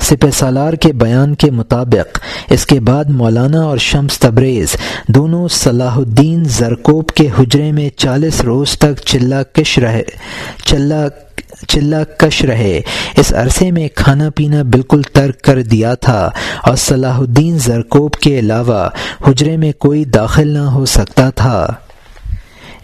سپہ 0.00 0.30
سالار 0.34 0.72
کے 0.72 0.92
بیان 0.92 1.34
کے 1.34 1.50
مطابق، 1.50 2.18
اس 2.50 2.66
کے 2.66 2.80
بعد 2.80 3.04
مولانا 3.08 3.60
اور 3.60 3.78
شمس 3.78 4.18
تبریز 4.18 4.76
دونوں 5.08 5.48
صلاح 5.48 5.96
الدین 5.96 6.44
زرکوب 6.44 7.08
کے 7.08 7.28
حجرے 7.38 7.72
میں 7.72 7.88
چالیس 7.96 8.40
روز 8.40 8.78
تک 8.78 9.00
چلا 9.04 9.42
کش 9.42 9.78
رہے، 9.78 10.02
چلا 10.64 11.06
چلا 11.68 12.04
کش 12.04 12.42
رہے۔ 12.42 12.80
اس 13.16 13.32
عرصے 13.32 13.70
میں 13.70 13.88
کھانا 13.94 14.30
پینا 14.30 14.62
بالکل 14.62 15.02
ترک 15.02 15.42
کر 15.42 15.62
دیا 15.62 15.94
تھا 15.94 16.30
اور 16.62 16.76
صلاح 16.76 17.18
الدین 17.18 17.58
زرکوب 17.58 18.14
کے 18.14 18.38
علاوہ 18.38 18.88
حجرے 19.28 19.56
میں 19.56 19.72
کوئی 19.72 20.04
داخل 20.04 20.48
نہ 20.48 20.58
ہو 20.58 20.86
سکتا 20.86 21.30
تھا۔ 21.30 21.66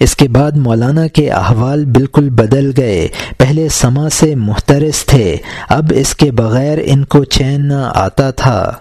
اس 0.00 0.16
کے 0.16 0.28
بعد 0.28 0.56
مولانا 0.56 1.06
کے 1.06 1.28
احوال 1.30 1.84
بالکل 1.84 2.28
بدل 2.30 2.70
گئے۔ 2.76 3.06
پہلے 3.38 3.68
سما 3.68 4.08
سے 4.10 4.34
محترس 4.34 5.04
تھے، 5.06 5.36
اب 5.68 5.92
اس 5.96 6.14
کے 6.14 6.30
بغیر 6.32 6.78
ان 6.84 7.04
کو 7.04 7.24
چین 7.24 7.68
نہ 7.68 7.90
آتا 7.94 8.30
تھا۔ 8.30 8.72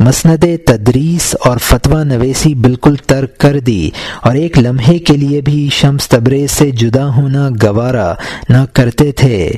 مسند 0.00 0.44
تدریس 0.66 1.34
اور 1.44 1.56
فتویٰ 1.56 2.04
نویسی 2.04 2.54
بالکل 2.54 2.96
ترک 3.06 3.38
کر 3.38 3.58
دی، 3.58 3.90
اور 4.22 4.34
ایک 4.34 4.58
لمحے 4.58 4.98
کے 4.98 5.16
لیے 5.16 5.40
بھی 5.40 5.68
شمس 5.72 6.08
تبریز 6.08 6.50
سے 6.50 6.70
جدا 6.70 7.06
ہونا 7.16 7.48
گوارا 7.62 8.12
نہ 8.48 8.64
کرتے 8.72 9.10
تھے۔ 9.12 9.50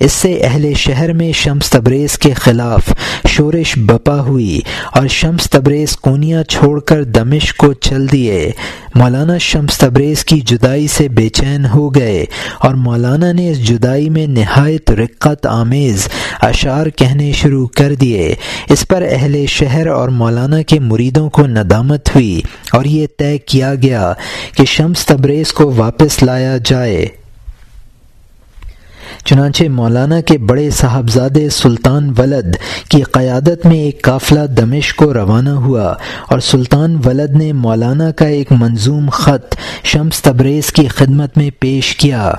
اس 0.00 0.12
سے 0.12 0.38
اہل 0.42 0.72
شہر 0.74 1.12
میں 1.12 1.32
شمس 1.32 1.70
تبریز 1.70 2.18
کے 2.18 2.32
خلاف 2.32 2.92
شورش 3.28 3.78
بپا 3.78 4.20
ہوئی 4.20 4.60
اور 4.92 5.06
شمس 5.06 5.50
تبریز 5.50 5.96
کونیا 5.96 6.44
چھوڑ 6.44 6.80
کر 6.80 7.04
دمش 7.04 7.54
کو 7.54 7.72
چل 7.72 8.12
دیے۔ 8.12 8.50
مولانا 8.94 9.38
شمس 9.38 9.78
تبریز 9.78 10.24
کی 10.24 10.40
جدائی 10.40 10.86
سے 10.86 11.08
بے 11.08 11.28
چین 11.28 11.66
ہو 11.66 11.94
گئے 11.94 12.24
اور 12.58 12.74
مولانا 12.74 13.32
نے 13.32 13.50
اس 13.50 13.68
جدائی 13.68 14.10
میں 14.10 14.26
نہایت 14.26 14.90
رقت 14.90 15.46
آمیز 15.46 16.08
اشعار 16.42 16.86
کہنے 16.86 17.32
شروع 17.32 17.66
کر 17.66 17.94
دیے۔ 17.94 18.34
اس 18.68 18.88
پر 18.88 19.04
اہل 19.10 19.46
شہر 19.46 19.86
اور 19.86 20.08
مولانا 20.08 20.62
کے 20.62 20.80
مریدوں 20.80 21.30
کو 21.30 21.46
ندامت 21.46 22.14
ہوئی 22.14 22.40
اور 22.72 22.84
یہ 22.84 23.06
طے 23.18 23.38
کیا 23.38 23.74
گیا 23.74 24.12
کہ 24.56 24.64
شمس 24.64 25.06
تبریز 25.06 25.52
کو 25.52 25.72
واپس 25.76 26.22
لایا 26.22 26.56
جائے۔ 26.64 27.06
چنانچہ 29.24 29.68
مولانا 29.68 30.20
کے 30.20 30.38
بڑے 30.38 30.70
صاحبزادے 30.70 31.48
سلطان 31.48 32.14
ولد 32.18 32.56
کی 32.88 33.02
قیادت 33.02 33.66
میں 33.66 33.76
ایک 33.76 34.02
قافلہ 34.02 34.46
دمش 34.46 34.94
کو 34.94 35.14
روانہ 35.14 35.48
ہوا 35.48 35.94
اور 36.30 36.38
سلطان 36.38 36.96
ولد 37.04 37.30
نے 37.30 37.52
مولانا 37.52 38.10
کا 38.10 38.26
ایک 38.26 38.52
منظوم 38.52 39.10
خط 39.10 39.56
شمس 39.84 40.22
تبریز 40.22 40.72
کی 40.72 40.88
خدمت 40.88 41.38
میں 41.38 41.50
پیش 41.60 41.96
کیا۔ 41.96 42.32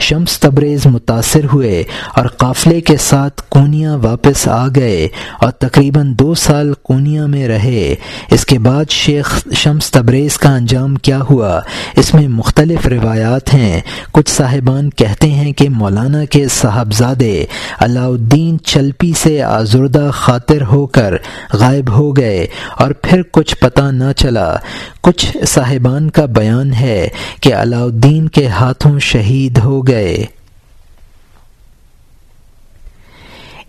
شمس 0.00 0.40
تبریز 0.40 0.86
متاثر 0.86 1.44
ہوئے 1.52 1.82
اور 2.16 2.26
قافلے 2.26 2.80
کے 2.80 2.96
ساتھ 2.96 3.42
کونیا 3.48 3.94
واپس 3.94 4.48
آ 4.48 4.68
گئے 4.76 5.08
اور 5.40 5.50
تقریباً 5.50 6.12
دو 6.18 6.34
سال 6.34 6.72
کونیا 6.82 7.26
میں 7.26 7.48
رہے۔ 7.48 7.94
اس 8.30 8.46
کے 8.46 8.58
بعد 8.58 8.84
شیخ 8.90 9.48
شمس 9.54 9.90
تبریز 9.90 10.38
کا 10.38 10.54
انجام 10.54 10.96
کیا 10.96 11.18
ہوا۔ 11.30 11.60
اس 11.96 12.14
میں 12.14 12.28
مختلف 12.28 12.86
روایات 12.86 13.54
ہیں۔ 13.54 13.80
کچھ 14.12 14.30
صاحبان 14.30 14.90
کہتے 14.90 15.30
ہیں 15.30 15.52
کہ 15.52 15.68
مولانا 15.68 16.23
کے 16.24 16.48
صاحبزادے 16.48 17.44
علاء 17.78 18.06
الدین 18.06 18.56
چلپی 18.64 19.12
سے 19.22 19.42
آزردہ 19.42 20.10
خاطر 20.12 20.62
ہو 20.62 20.86
کر 20.86 21.14
غائب 21.52 21.90
ہو 21.90 22.16
گئے 22.16 22.46
اور 22.78 22.90
پھر 22.90 23.22
کچھ 23.32 23.56
پتہ 23.56 23.82
نہ 23.82 24.12
چلا۔ 24.16 24.54
کچھ 25.00 25.36
صاحبان 25.48 26.10
کا 26.10 26.24
بیان 26.24 26.72
ہے 26.72 27.08
کہ 27.40 27.54
علاء 27.54 27.84
الدین 27.84 28.28
کے 28.28 28.46
ہاتھوں 28.46 28.98
شہید 28.98 29.58
ہو 29.58 29.86
گئے۔ 29.86 30.24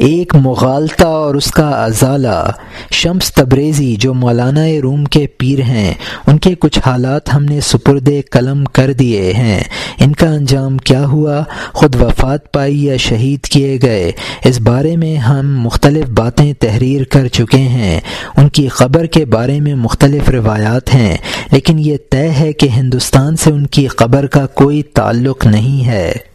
ایک 0.05 0.35
مغالطہ 0.35 1.05
اور 1.05 1.35
اس 1.35 1.51
کا 1.51 1.69
ازالہ، 1.69 2.51
شمس 2.91 3.33
تبریزی، 3.33 3.95
جو 3.95 4.13
مولانا 4.13 4.65
روم 4.83 5.05
کے 5.05 5.27
پیر 5.27 5.61
ہیں، 5.61 5.93
ان 6.27 6.37
کے 6.37 6.55
کچھ 6.59 6.79
حالات 6.85 7.33
ہم 7.33 7.45
نے 7.45 7.59
سپرد 7.61 8.09
قلم 8.31 8.65
کر 8.65 8.93
دیے 8.93 9.33
ہیں۔ 9.33 9.63
ان 9.99 10.13
کا 10.13 10.29
انجام 10.29 10.77
کیا 10.77 11.05
ہوا؟ 11.05 11.43
خود 11.71 11.95
وفات 11.95 12.51
پائی 12.51 12.85
یا 12.85 12.97
شہید 12.97 13.41
کیے 13.43 13.79
گئے؟ 13.81 14.11
اس 14.45 14.61
بارے 14.61 14.97
میں 14.97 15.15
ہم 15.15 15.61
مختلف 15.61 16.05
باتیں 16.09 16.53
تحریر 16.59 17.03
کر 17.03 17.27
چکے 17.27 17.57
ہیں۔ 17.57 17.99
ان 18.37 18.49
کی 18.49 18.67
قبر 18.67 19.05
کے 19.05 19.25
بارے 19.25 19.59
میں 19.59 19.75
مختلف 19.75 20.29
روایات 20.29 20.95
ہیں، 20.95 21.17
لیکن 21.51 21.79
یہ 21.79 21.97
طے 22.09 22.29
ہے 22.29 22.53
کہ 22.53 22.67
ہندوستان 22.67 23.35
سے 23.35 23.51
ان 23.51 23.67
کی 23.67 23.87
قبر 23.87 24.27
کا 24.27 24.45
کوئی 24.45 24.83
تعلق 24.83 25.45
نہیں 25.45 25.87
ہے۔ 25.87 26.34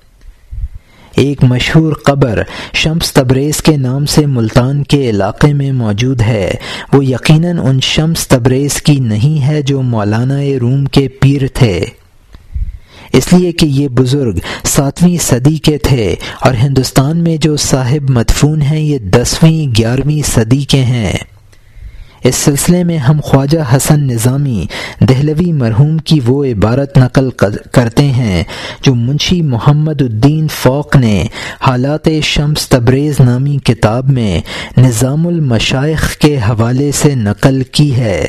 ایک 1.21 1.45
مشہور 1.45 1.93
قبر 1.93 2.43
شمس 2.75 3.13
تبریز 3.13 3.63
کے 3.63 3.77
نام 3.77 4.07
سے 4.07 4.27
ملتان 4.27 4.85
کے 4.85 5.11
علاقے 5.11 5.53
میں 5.53 5.73
موجود 5.73 6.21
ہے۔ 6.21 6.51
وہ 6.93 7.05
یقیناً 7.05 7.59
ان 7.59 7.81
شمس 7.81 8.29
تبریز 8.29 8.83
کی 8.83 8.97
نہیں 9.01 9.47
ہے 9.47 9.63
جو 9.63 9.83
مولانا 9.83 10.39
روم 10.61 10.85
کے 10.85 11.09
پیر 11.09 11.43
تھے۔ 11.55 11.85
اس 13.13 13.33
لیے 13.33 13.53
کہ 13.53 13.67
یہ 13.67 13.89
بزرگ 13.89 14.39
ساتویں 14.65 15.17
صدی 15.21 15.57
کے 15.57 15.79
تھے 15.79 16.15
اور 16.41 16.55
ہندوستان 16.55 17.23
میں 17.23 17.37
جو 17.37 17.57
صاحب 17.57 18.11
مدفون 18.11 18.63
ہیں، 18.63 18.81
یہ 18.81 18.99
دسویں، 18.99 19.75
گیارہویں 19.79 20.27
صدی 20.27 20.61
کے 20.61 20.85
ہیں۔ 20.85 21.13
اس 22.25 22.35
سلسلے 22.35 22.85
میں 22.85 22.97
ہم 22.99 23.21
خواجہ 23.23 23.77
حسن 23.77 24.07
نظامی، 24.07 24.67
دہلوی 25.01 25.53
مرحوم 25.53 25.99
کی 25.99 26.21
وہ 26.27 26.45
عبارت 26.45 26.99
نقل 26.99 27.31
کرتے 27.73 28.03
ہیں، 28.03 28.43
جو 28.83 28.95
منشی 28.95 29.43
محمد 29.43 30.03
الدین 30.03 30.47
فوق 30.49 30.97
نے 30.97 31.27
حالات 31.61 32.09
شمس 32.23 32.69
تبریز 32.69 33.21
نامی 33.21 33.57
کتاب 33.65 34.11
میں 34.11 34.41
نظام 34.77 35.27
المشائق 35.27 36.17
کے 36.17 36.37
حوالے 36.39 36.93
سے 36.93 37.15
نقل 37.15 37.63
کی 37.63 37.97
ہے۔ 37.97 38.27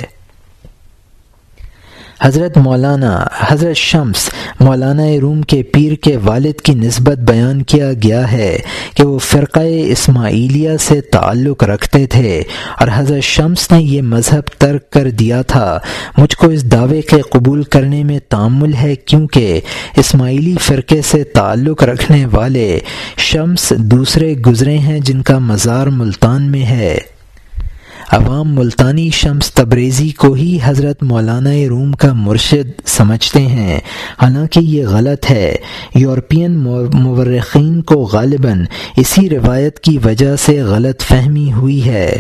حضرت 2.21 2.57
مولانا 2.57 3.27
حضرت 3.47 3.75
شمس 3.75 4.29
مولانا 4.59 5.03
روم 5.21 5.41
کے 5.41 5.63
پیر 5.63 5.95
کے 5.95 6.17
والد 6.17 6.61
کی 6.61 6.73
نسبت 6.73 7.17
بیان 7.17 7.63
کیا 7.63 7.91
گیا 8.03 8.31
ہے 8.31 8.57
کہ 8.95 9.03
وہ 9.03 9.19
فرقہ 9.19 9.59
اسماعیلیہ 9.65 10.77
سے 10.79 11.01
تعلق 11.01 11.63
رکھتے 11.63 12.07
تھے 12.07 12.43
اور 12.79 12.87
حضرت 12.93 13.23
شمس 13.23 13.71
نے 13.71 13.83
یہ 13.83 14.01
مذہب 14.01 14.47
ترک 14.57 14.89
کر 14.89 15.09
دیا 15.09 15.41
تھا۔ 15.41 15.79
مجھ 16.17 16.37
کو 16.37 16.47
اس 16.47 16.71
دعوے 16.71 17.01
کے 17.01 17.21
قبول 17.21 17.63
کرنے 17.63 18.03
میں 18.03 18.19
تعمل 18.29 18.73
ہے 18.73 18.95
کیونکہ 18.95 19.61
اسماعیلی 19.95 20.55
فرقے 20.61 21.01
سے 21.01 21.23
تعلق 21.23 21.83
رکھنے 21.83 22.25
والے 22.25 22.79
شمس 23.17 23.73
دوسرے 23.77 24.33
گزرے 24.33 24.77
ہیں 24.77 24.99
جن 24.99 25.21
کا 25.21 25.39
مزار 25.39 25.87
ملتان 25.87 26.51
میں 26.51 26.65
ہے۔ 26.65 26.97
عوام 28.11 28.55
ملتانی 28.55 29.09
شمس 29.09 29.53
تبریزی 29.53 30.09
کو 30.09 30.33
ہی 30.33 30.57
حضرت 30.63 31.03
مولانا 31.03 31.49
روم 31.69 31.91
کا 31.91 32.13
مرشد 32.13 32.81
سمجھتے 32.85 33.39
ہیں۔ 33.39 33.79
حالانکہ 34.21 34.59
یہ 34.59 34.87
غلط 34.87 35.31
ہے۔ 35.31 35.55
یورپین 35.95 36.57
مورخین 36.93 37.81
کو 37.81 37.95
غالباً 37.95 38.65
اسی 38.97 39.29
روایت 39.29 39.79
کی 39.79 39.97
وجہ 40.05 40.35
سے 40.35 40.61
غلط 40.61 41.01
فہمی 41.01 41.53
ہوئی 41.53 41.85
ہے۔ 41.85 42.19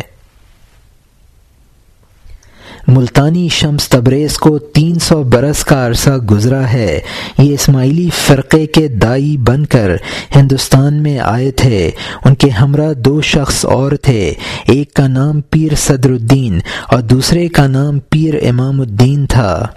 ملتانی 2.91 3.47
شمس 3.47 3.89
تبریز 3.89 4.37
کو 4.37 4.59
تین 4.59 4.99
سو 4.99 5.23
برس 5.23 5.65
کا 5.65 5.87
عرصہ 5.87 6.09
گزرا 6.09 6.73
ہے۔ 6.73 6.99
یہ 7.37 7.53
اسماعیلی 7.53 8.09
فرقے 8.27 8.65
کے 8.65 8.87
دائی 8.87 9.37
بن 9.37 9.65
کر 9.65 9.91
ہندوستان 10.35 11.03
میں 11.03 11.19
آئے 11.19 11.51
تھے۔ 11.51 11.91
ان 12.25 12.35
کے 12.35 12.49
ہمراہ 12.49 12.93
دو 12.93 13.21
شخص 13.21 13.65
اور 13.65 13.91
تھے۔ 13.91 14.33
ایک 14.67 14.93
کا 14.93 15.07
نام 15.07 15.41
پیر 15.41 15.75
صدر 15.75 16.09
الدین 16.09 16.59
اور 16.91 17.01
دوسرے 17.01 17.47
کا 17.47 17.67
نام 17.67 17.99
پیر 18.09 18.33
امام 18.49 18.81
الدین 18.81 19.25
تھا۔ 19.25 19.67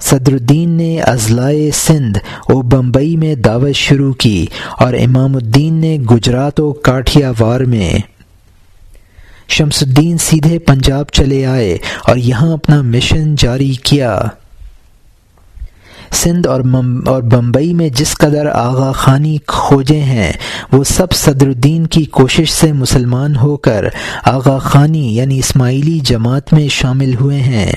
صدر 0.00 0.32
الدین 0.32 0.70
نے 0.70 1.00
اضلاع 1.00 1.70
سندھ 1.72 2.18
و 2.48 2.62
بمبئی 2.62 3.16
میں 3.16 3.34
دعوت 3.34 3.74
شروع 3.74 4.12
کی 4.12 4.46
اور 4.78 4.94
امام 4.94 5.36
الدین 5.36 5.74
نے 5.74 5.98
گجرات 5.98 6.60
و 6.60 6.72
کاٹھیا 6.72 7.32
وار 7.38 7.60
میں۔ 7.60 8.15
شمس 9.48 9.82
الدین 9.82 10.18
سیدھے 10.18 10.58
پنجاب 10.58 11.06
چلے 11.12 11.46
آئے 11.46 11.78
اور 12.06 12.16
یہاں 12.16 12.52
اپنا 12.52 12.82
مشن 12.82 13.34
جاری 13.34 13.74
کیا۔ 13.74 14.20
سندھ 16.12 16.48
اور 16.48 16.60
اور 17.06 17.22
بمبئی 17.22 17.74
میں 17.74 17.88
جس 17.88 18.14
قدر 18.18 18.46
آغا 18.46 18.92
خانی 18.92 19.38
کھوجے 19.46 20.00
ہیں، 20.00 20.32
وہ 20.72 20.84
سب 20.84 21.12
صدر 21.12 21.46
الدین 21.46 21.86
کی 21.86 22.04
کوشش 22.04 22.50
سے 22.50 22.72
مسلمان 22.72 23.36
ہو 23.36 23.56
کر 23.56 23.84
آغا 24.24 24.58
خانی 24.58 25.16
یعنی 25.16 25.38
اسماعیلی 25.38 25.98
جماعت 25.98 26.52
میں 26.52 26.68
شامل 26.68 27.14
ہوئے 27.14 27.40
ہیں۔ 27.40 27.72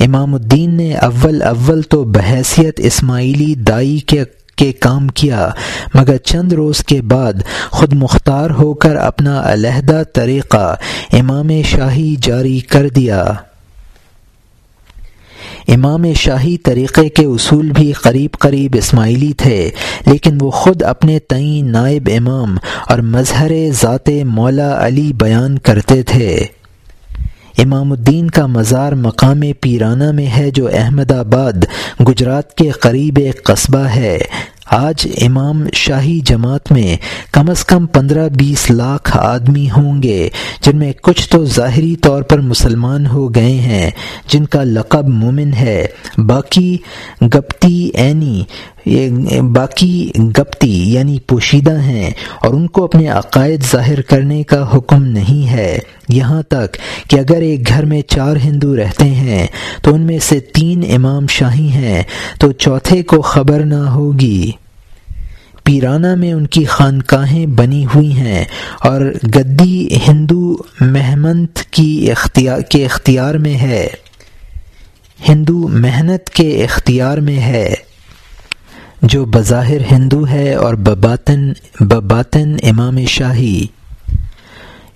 امام 0.00 0.34
الدین 0.34 0.74
نے 0.74 0.94
اول 0.94 1.42
اول 1.42 1.82
تو 1.82 2.04
بحیثیت 2.04 2.80
اسماعیلی 2.80 3.54
دائی 3.54 3.98
کے 3.98 4.24
کے 4.58 4.72
کام 4.72 5.08
کیا، 5.08 5.48
مگر 5.94 6.16
چند 6.16 6.52
روز 6.52 6.84
کے 6.84 7.02
بعد 7.02 7.42
خود 7.70 7.92
مختار 7.92 8.50
ہو 8.50 8.74
کر 8.74 8.96
اپنا 8.96 9.40
علیحدہ 9.44 10.02
طریقہ 10.12 10.76
امام 11.12 11.50
شاہی 11.64 12.14
جاری 12.22 12.58
کر 12.60 12.88
دیا۔ 12.88 13.24
امام 15.68 16.04
شاہی 16.12 16.56
طریقے 16.58 17.08
کے 17.08 17.24
اصول 17.24 17.70
بھی 17.70 17.92
قریب 17.92 18.30
قریب 18.38 18.76
اسماعیلی 18.78 19.32
تھے، 19.32 19.70
لیکن 20.06 20.38
وہ 20.40 20.50
خود 20.50 20.82
اپنے 20.82 21.18
تئیں 21.18 21.62
نائب 21.62 22.08
امام 22.16 22.56
اور 22.88 22.98
مظہر 22.98 23.52
ذات 23.80 24.08
مولا 24.26 24.86
علی 24.86 25.12
بیان 25.12 25.58
کرتے 25.58 26.02
تھے۔ 26.02 26.36
امام 27.58 27.92
الدین 27.92 28.30
کا 28.30 28.46
مزار 28.46 28.92
مقام 28.92 29.40
پیرانہ 29.60 30.12
میں 30.12 30.26
ہے 30.26 30.50
جو 30.50 30.68
احمد 30.72 31.12
آباد 31.12 31.52
گجرات 32.08 32.54
کے 32.54 32.70
قریب 32.70 33.18
ایک 33.18 33.44
قصبہ 33.44 33.78
ہے۔ 33.78 34.18
آج 34.70 35.08
امام 35.20 35.64
شاہی 35.72 36.20
جماعت 36.20 36.72
میں 36.72 36.96
کم 37.32 37.50
از 37.50 37.64
کم 37.64 37.86
پندرہ 37.86 38.28
بیس 38.28 38.70
لاکھ 38.70 39.16
آدمی 39.16 39.70
ہوں 39.70 40.02
گے، 40.02 40.28
جن 40.62 40.76
میں 40.76 40.92
کچھ 41.02 41.28
تو 41.28 41.44
ظاہری 41.44 41.96
طور 41.96 42.22
پر 42.22 42.40
مسلمان 42.40 43.06
ہو 43.06 43.34
گئے 43.34 43.54
ہیں، 43.54 43.90
جن 44.28 44.46
کا 44.46 44.64
لقب 44.64 45.08
مومن 45.08 45.52
ہے۔ 45.52 45.86
باقی 46.18 46.76
گپتی 47.22 47.90
عینی 47.94 48.42
باقی 49.40 50.10
گپتی 50.16 50.92
یعنی 50.92 51.18
پوشیدہ 51.26 51.80
ہیں 51.80 52.10
اور 52.40 52.54
ان 52.54 52.66
کو 52.66 52.84
اپنے 52.84 53.08
عقائد 53.08 53.64
ظاہر 53.72 54.00
کرنے 54.00 54.42
کا 54.42 54.76
حکم 54.76 55.04
نہیں 55.04 55.48
ہے۔ 55.50 55.78
یہاں 56.08 56.42
تک 56.42 56.76
کہ 57.08 57.20
اگر 57.20 57.40
ایک 57.40 57.68
گھر 57.68 57.84
میں 57.84 58.02
چار 58.02 58.36
ہندو 58.36 58.76
رہتے 58.76 59.04
ہیں، 59.04 59.46
تو 59.82 59.94
ان 59.94 60.00
میں 60.00 60.18
سے 60.18 60.40
تین 60.40 60.82
امام 60.94 61.26
شاہی 61.26 61.68
ہیں، 61.68 62.02
تو 62.40 62.52
چوتھے 62.52 63.02
کو 63.02 63.20
خبر 63.20 63.60
نہ 63.60 63.74
ہوگی۔ 63.74 64.50
پیرانہ 65.68 66.14
میں 66.14 66.32
ان 66.32 66.46
کی 66.46 66.64
خانقاہیں 66.64 67.46
بنی 67.46 67.84
ہوئی 67.84 68.12
ہیں 68.12 68.44
اور 68.80 69.00
گدی 69.24 69.88
ہندو 70.08 70.56
مہمنت 70.80 71.58
کی 71.70 72.10
اختیار 72.10 72.60
کے 72.60 72.84
اختیار 72.84 73.34
میں 73.34 73.58
ہے۔ 73.58 73.86
ہندو 75.28 75.68
محنت 75.68 76.30
کے 76.30 76.64
اختیار 76.64 77.18
میں 77.18 77.40
ہے۔ 77.40 77.74
جو 79.02 79.24
بظاہر 79.24 79.80
ہندو 79.92 80.26
ہے 80.28 80.54
اور 80.54 80.74
بباطن 80.74 81.52
بباطن 81.80 82.56
امام 82.62 83.04
شاہی۔ 83.06 83.66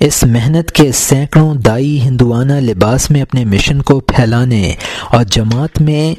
اس 0.01 0.25
محنت 0.25 0.73
کے 0.73 0.93
سینکڑوں 0.93 1.55
دائی 1.55 2.01
ہندوانہ 2.01 2.53
لباس 2.53 3.11
میں 3.11 3.23
اپنے 3.23 3.45
مشن 3.45 3.83
کو 3.83 4.01
پھیلانے 4.01 4.75
اور 5.11 5.25
جماعت 5.25 5.81
میں 5.81 6.15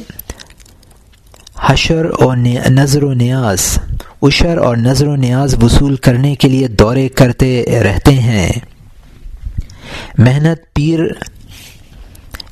حشر 1.59 2.05
اور 2.19 2.37
نظر 2.69 3.03
و 3.03 3.13
نیاز۔ 3.13 3.79
اشر 4.23 4.57
اور 4.57 4.77
نظر 4.77 5.07
و 5.07 5.15
نیاز 5.15 5.63
وصول 5.63 5.95
کرنے 5.95 6.35
کے 6.35 6.47
لیے 6.47 6.67
دورے 6.67 7.09
کرتے 7.09 7.63
رہتے 7.83 8.13
ہیں۔ 8.13 8.51
محنت 10.17 10.73
پیر 10.73 10.99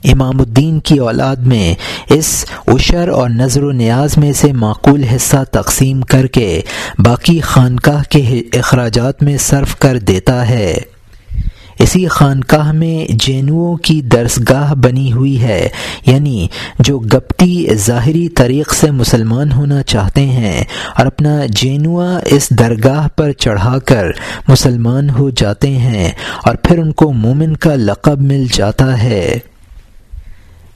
امام 0.03 0.39
الدین 0.39 0.79
کی 0.79 0.97
اولاد 0.97 1.35
میں 1.35 1.75
اس 2.09 2.45
عشر 2.67 3.07
اور 3.07 3.29
نظر 3.29 3.63
و 3.63 3.71
نیاز 3.71 4.17
میں 4.17 4.31
سے 4.31 4.53
معقول 4.53 5.03
حصہ 5.03 5.37
تقسیم 5.51 6.01
کر 6.01 6.27
کے 6.27 6.61
باقی 6.99 7.39
خانقاہ 7.39 8.03
کے 8.09 8.41
اخراجات 8.53 9.23
میں 9.23 9.37
صرف 9.37 9.75
کر 9.75 9.97
دیتا 9.97 10.49
ہے۔ 10.49 10.77
اسی 11.81 12.07
خانقاہ 12.07 12.71
میں 12.71 13.11
جینوؤں 13.11 13.77
کی 13.77 14.01
درسگاہ 14.01 14.73
بنی 14.73 15.11
ہوئی 15.11 15.41
ہے 15.41 15.69
یعنی 16.05 16.47
جو 16.79 16.99
گپتی 16.99 17.67
ظاہری 17.73 18.29
طریق 18.29 18.73
سے 18.73 18.91
مسلمان 18.91 19.51
ہونا 19.51 19.83
چاہتے 19.83 20.21
ہیں 20.21 20.63
اور 20.97 21.05
اپنا 21.05 21.45
جینوا 21.45 22.19
اس 22.25 22.49
درگاہ 22.49 23.07
پر 23.07 23.31
چڑھا 23.31 23.79
کر 23.79 24.05
مسلمان 24.47 25.09
ہو 25.09 25.29
جاتے 25.29 25.69
ہیں 25.69 26.11
اور 26.43 26.55
پھر 26.55 26.77
ان 26.77 26.91
کو 26.91 27.11
مومن 27.13 27.57
کا 27.57 27.75
لقب 27.75 28.21
مل 28.21 28.45
جاتا 28.53 29.03
ہے۔ 29.03 29.39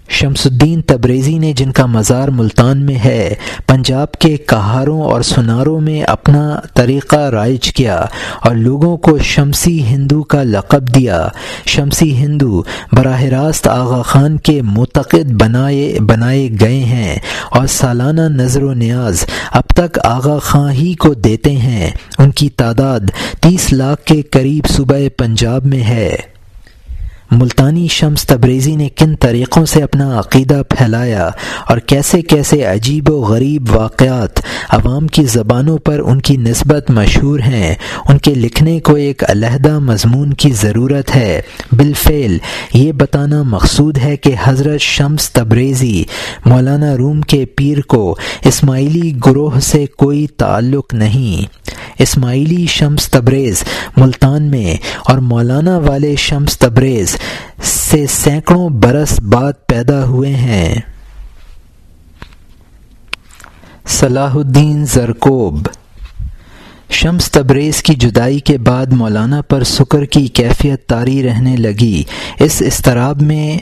شمس 0.10 0.46
الدین 0.46 0.82
تبریزی 0.82 1.38
نے 1.38 1.54
جن 1.54 1.72
کا 1.72 1.86
مزار 1.86 2.28
ملتان 2.28 2.78
میں 2.78 2.96
ہے، 3.06 3.36
پنجاب 3.65 4.12
کے 4.12 4.38
کہاروں 4.38 5.02
اور 5.02 5.22
سناروں 5.22 5.82
میں 5.82 6.04
اپنا 6.04 6.60
طریقہ 6.74 7.15
رائج 7.15 7.74
کیا 7.74 8.06
اور 8.41 8.56
لوگوں 8.56 8.98
کو 8.98 9.18
شمسی 9.18 9.84
ہندو 9.84 10.24
کا 10.24 10.44
لقب 10.44 10.96
دیا۔ 10.96 11.28
شمسی 11.65 12.15
ہندو 12.15 12.62
براہ 12.91 13.22
راست 13.22 13.68
آغا 13.68 14.02
خان 14.02 14.38
کے 14.38 14.62
معتقد 14.62 15.32
بنائے 15.32 15.98
بنائے 16.00 16.50
گئے 16.60 16.80
ہیں 16.80 17.15
اور 17.52 17.68
سالانہ 17.68 18.22
نظر 18.22 18.63
و 18.63 18.74
نیاز 18.74 19.26
اب 19.52 19.68
تک 19.68 20.00
آغا 20.04 20.39
خان 20.39 20.72
ہی 20.72 20.94
کو 20.94 21.13
دیتے 21.13 21.52
ہیں۔ 21.52 21.91
ان 22.18 22.32
کی 22.32 22.50
تعداد 22.50 23.00
تیس 23.39 23.74
لاکھ 23.74 24.04
کے 24.04 24.22
قریب 24.22 24.68
صوبہ 24.68 24.96
پنجاب 25.18 25.65
میں 25.65 25.84
ہے۔ 25.84 26.35
ملتانی 27.32 27.88
شمس 27.88 28.26
تبریزی 28.26 28.76
نے 28.76 28.90
کن 28.90 29.16
طریقوں 29.16 29.66
سے 29.66 29.84
اپنا 29.84 30.20
عقیدہ 30.20 30.62
پھیلایا 30.70 31.30
اور 31.68 31.78
کیسے 31.78 32.22
کیسے 32.22 32.64
عجیب 32.64 33.10
و 33.10 33.22
غریب 33.22 33.76
واقعات 33.76 34.40
عوام 34.70 35.08
کی 35.08 35.26
زبانوں 35.26 35.78
پر 35.78 36.00
ان 36.00 36.22
کی 36.22 36.38
نسبت 36.38 36.92
مشہور 36.92 37.40
ہیں، 37.40 37.76
ان 38.08 38.18
کے 38.18 38.34
لکھنے 38.34 38.80
کو 38.80 38.94
ایک 38.94 39.24
علیحدہ 39.30 39.80
مضمون 39.80 40.34
کی 40.34 40.52
ضرورت 40.52 41.16
ہے۔ 41.16 41.42
بالفعل، 41.72 42.38
یہ 42.74 42.92
بتانا 42.92 43.44
مقصود 43.44 43.98
ہے 43.98 44.18
کہ 44.18 44.36
حضرت 44.44 44.82
شمس 44.82 45.32
تبریزی 45.32 46.04
مولانا 46.46 46.98
روم 46.98 47.22
کے 47.22 47.46
پیر 47.46 47.82
کو 47.82 48.16
اسماعیلی 48.46 49.14
گروہ 49.26 49.60
سے 49.60 49.86
کوئی 49.86 50.28
تعلق 50.28 50.94
نہیں۔ 50.94 51.66
اسماعیلی 52.00 52.66
شمس 52.66 53.10
تبریز 53.10 53.64
ملتان 53.98 54.44
میں 54.44 54.76
اور 55.06 55.18
مولانا 55.18 55.78
والے 55.78 56.16
شمس 56.16 56.60
تبریز 56.60 57.14
سے 57.63 58.06
سینکڑوں 58.08 58.69
برس 58.69 59.19
بعد 59.19 59.54
پیدا 59.67 60.06
ہوئے 60.06 60.36
ہیں۔ 60.36 60.75
صلاح 63.88 64.34
الدین 64.34 64.86
زرکوب۔ 64.86 65.67
شمس 66.89 67.32
تبریز 67.32 67.84
کی 67.84 67.95
جدائی 67.95 68.39
کے 68.39 68.58
بعد 68.58 68.86
مولانا 68.86 69.41
پر 69.41 69.63
سکر 69.63 70.06
کی 70.06 70.28
کیفیت 70.28 70.88
طاری 70.88 71.23
رہنے 71.23 71.56
لگی۔ 71.56 72.04
اس 72.39 72.63
اضطراب 72.65 73.21
میں 73.21 73.58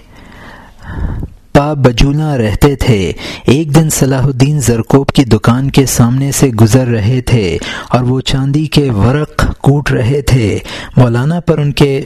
پا 1.53 1.73
بجولا 1.73 2.37
رہتے 2.37 2.75
تھے۔ 2.75 3.11
ایک 3.45 3.75
دن 3.75 3.89
صلاح 3.89 4.23
الدین 4.23 4.59
زرکوب 4.59 5.07
کی 5.07 5.23
دکان 5.23 5.71
کے 5.71 5.85
سامنے 5.85 6.31
سے 6.31 6.47
گزر 6.47 6.87
رہے 6.87 7.21
تھے 7.21 7.57
اور 7.89 8.01
وہ 8.01 8.21
چاندی 8.21 8.65
کے 8.65 8.91
ورق 8.91 9.57
کوٹ 9.61 9.91
رہے 9.91 10.21
تھے۔ 10.21 10.59
مولانا 10.97 11.39
پر 11.39 11.57
ان 11.57 11.71
کے 11.71 12.01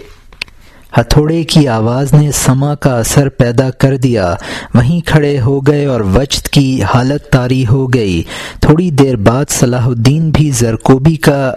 ہتھوڑے 0.97 1.43
کی 1.43 1.67
آواز 1.67 2.13
نے 2.13 2.32
سما 2.32 2.76
کا 2.76 3.00
اثر 3.00 3.30
پیدا 3.30 3.69
کر 3.69 3.97
دیا۔ 3.97 4.36
وہیں 4.73 5.08
کھڑے 5.08 5.39
ہو 5.39 5.60
گئے 5.60 5.86
اور 5.86 6.02
وجد 6.02 6.47
کی 6.47 6.84
حالت 6.84 7.32
طاری 7.32 7.65
ہو 7.67 7.93
گئی۔ 7.93 8.23
تھوڑی 8.60 8.91
دیر 8.91 9.15
بعد 9.15 9.45
صلاح 9.50 9.86
الدین 9.86 10.30
بھی 10.30 10.52
زرکوبی 10.52 11.15
کا 11.15 11.54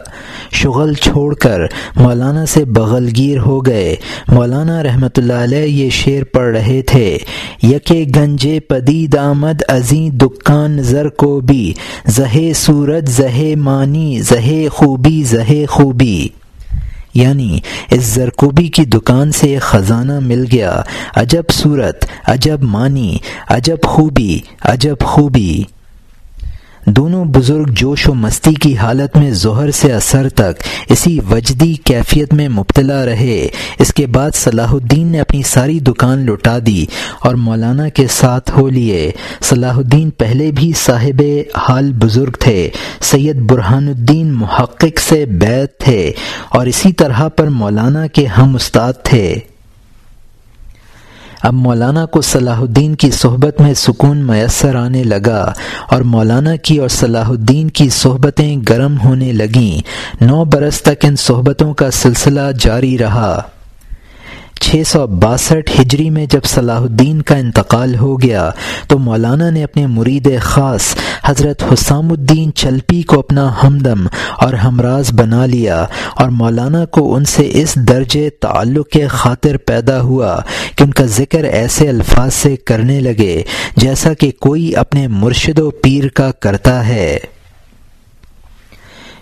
شغل 0.52 0.94
چھوڑ 0.94 1.34
کر 1.34 1.60
مولانا 1.96 2.46
سے 2.46 2.64
بغل 2.64 3.08
گیر 3.16 3.38
ہو 3.38 3.66
گئے۔ 3.66 3.96
مولانا 4.28 4.82
رحمۃ 4.82 5.16
اللہ 5.16 5.32
علیہ 5.32 5.66
یہ 5.66 5.90
شعر 5.90 6.24
پڑھ 6.24 6.56
رہے 6.56 6.82
تھے۔ 6.82 7.18
یکے 7.62 8.04
گنجے 8.16 8.60
پدید 8.60 9.16
آمد 9.16 9.62
ازیں 9.68 10.10
دکان 10.10 10.82
زرکوبی۔ 10.82 11.72
زہے 12.06 12.52
سورج، 12.54 13.08
زہے 13.08 13.54
مانی، 13.54 14.20
زہے 14.20 14.68
خوبی 14.72 15.22
زہے 15.22 15.66
خوبی۔ 15.66 16.28
یعنی 17.14 17.58
اس 17.90 18.02
زرکوبی 18.02 18.68
کی 18.68 18.84
دکان 18.84 19.32
سے 19.32 19.46
ایک 19.46 19.62
خزانہ 19.62 20.20
مل 20.20 20.44
گیا۔ 20.52 20.82
عجب 21.14 21.42
صورت، 21.52 22.06
عجب 22.26 22.62
معنی، 22.62 23.16
عجب 23.48 23.76
خوبی 23.84 24.40
عجب 24.62 24.96
خوبی۔ 25.04 25.62
دونوں 26.86 27.24
بزرگ 27.24 27.64
جوش 27.68 28.08
و 28.08 28.14
مستی 28.14 28.54
کی 28.54 28.76
حالت 28.76 29.16
میں 29.16 29.30
ظہر 29.30 29.70
سے 29.70 29.92
اثر 29.92 30.28
تک 30.28 30.62
اسی 30.88 31.18
وجدی 31.30 31.74
کیفیت 31.74 32.34
میں 32.34 32.48
مبتلا 32.48 33.06
رہے۔ 33.06 33.48
اس 33.78 33.94
کے 33.94 34.06
بعد 34.06 34.30
صلاح 34.34 34.72
الدین 34.72 35.06
نے 35.06 35.20
اپنی 35.20 35.42
ساری 35.42 35.80
دکان 35.80 36.26
لٹا 36.26 36.58
دی 36.66 36.86
اور 37.20 37.34
مولانا 37.34 37.88
کے 37.88 38.06
ساتھ 38.10 38.50
ہو 38.58 38.68
لیے۔ 38.68 39.10
صلاح 39.42 39.76
الدین 39.76 40.10
پہلے 40.10 40.52
بھی 40.52 40.72
صاحب 40.76 41.22
حال 41.56 41.92
بزرگ 41.92 42.32
تھے۔ 42.40 42.70
سید 43.00 43.36
برہان 43.36 43.88
الدین 43.88 44.32
محقق 44.32 45.00
سے 45.08 45.26
بیت 45.26 45.78
تھے 45.78 46.12
اور 46.48 46.66
اسی 46.66 46.92
طرح 46.92 47.28
پر 47.28 47.46
مولانا 47.46 48.06
کے 48.06 48.26
ہم 48.26 48.54
استاد 48.54 48.92
تھے۔ 49.04 49.34
اب 51.42 51.54
مولانا 51.54 52.06
کو 52.06 52.20
صلاح 52.20 52.60
الدین 52.60 52.94
کی 52.94 53.10
صحبت 53.10 53.60
میں 53.60 53.74
سکون 53.74 54.18
میسر 54.18 54.74
آنے 54.74 55.04
لگا 55.04 55.52
اور 55.90 56.02
مولانا 56.02 56.56
کی 56.56 56.78
اور 56.78 56.88
صلاح 56.88 57.28
الدین 57.28 57.70
کی 57.70 57.88
صحبتیں 57.88 58.56
گرم 58.68 59.00
ہونے 59.00 59.32
لگیں۔ 59.32 59.80
نو 60.24 60.44
برس 60.44 60.82
تک 60.82 61.04
ان 61.04 61.16
صحبتوں 61.16 61.74
کا 61.74 61.90
سلسلہ 61.90 62.40
جاری 62.60 62.98
رہا۔ 62.98 63.42
چھ 64.60 64.82
سو 64.86 65.06
باسٹھ 65.06 65.80
ہجری 65.80 66.10
میں 66.10 66.26
جب 66.26 66.44
صلاح 66.44 66.80
الدین 66.80 67.22
کا 67.22 67.36
انتقال 67.36 67.96
ہو 67.96 68.22
گیا 68.22 68.50
تو 68.88 68.98
مولانا 68.98 69.50
نے 69.50 69.64
اپنے 69.64 69.86
مرید 69.86 70.28
خاص 70.40 70.96
حضرت 71.24 71.62
حسام 71.72 72.10
الدین 72.10 72.54
چلپی 72.54 73.02
کو 73.02 73.18
اپنا 73.18 73.52
ہمدم 73.64 74.06
اور 74.38 74.54
ہمراز 74.54 75.12
بنا 75.12 75.46
لیا 75.46 75.86
اور 76.16 76.28
مولانا 76.28 76.84
کو 76.84 77.14
ان 77.14 77.24
سے 77.24 77.50
اس 77.52 77.74
درجے 77.74 78.30
تعلق 78.30 78.88
کے 78.88 79.06
خاطر 79.06 79.56
پیدا 79.56 80.00
ہوا 80.00 80.40
کہ 80.76 80.82
ان 80.82 80.90
کا 80.90 81.04
ذکر 81.04 81.44
ایسے 81.44 81.88
الفاظ 81.88 82.34
سے 82.34 82.56
کرنے 82.56 83.00
لگے 83.00 83.42
جیسا 83.76 84.14
کہ 84.14 84.30
کوئی 84.40 84.76
اپنے 84.76 85.08
مرشد 85.08 85.58
و 85.58 85.70
پیر 85.70 86.08
کا 86.08 86.30
کرتا 86.30 86.88
ہے۔ 86.88 87.18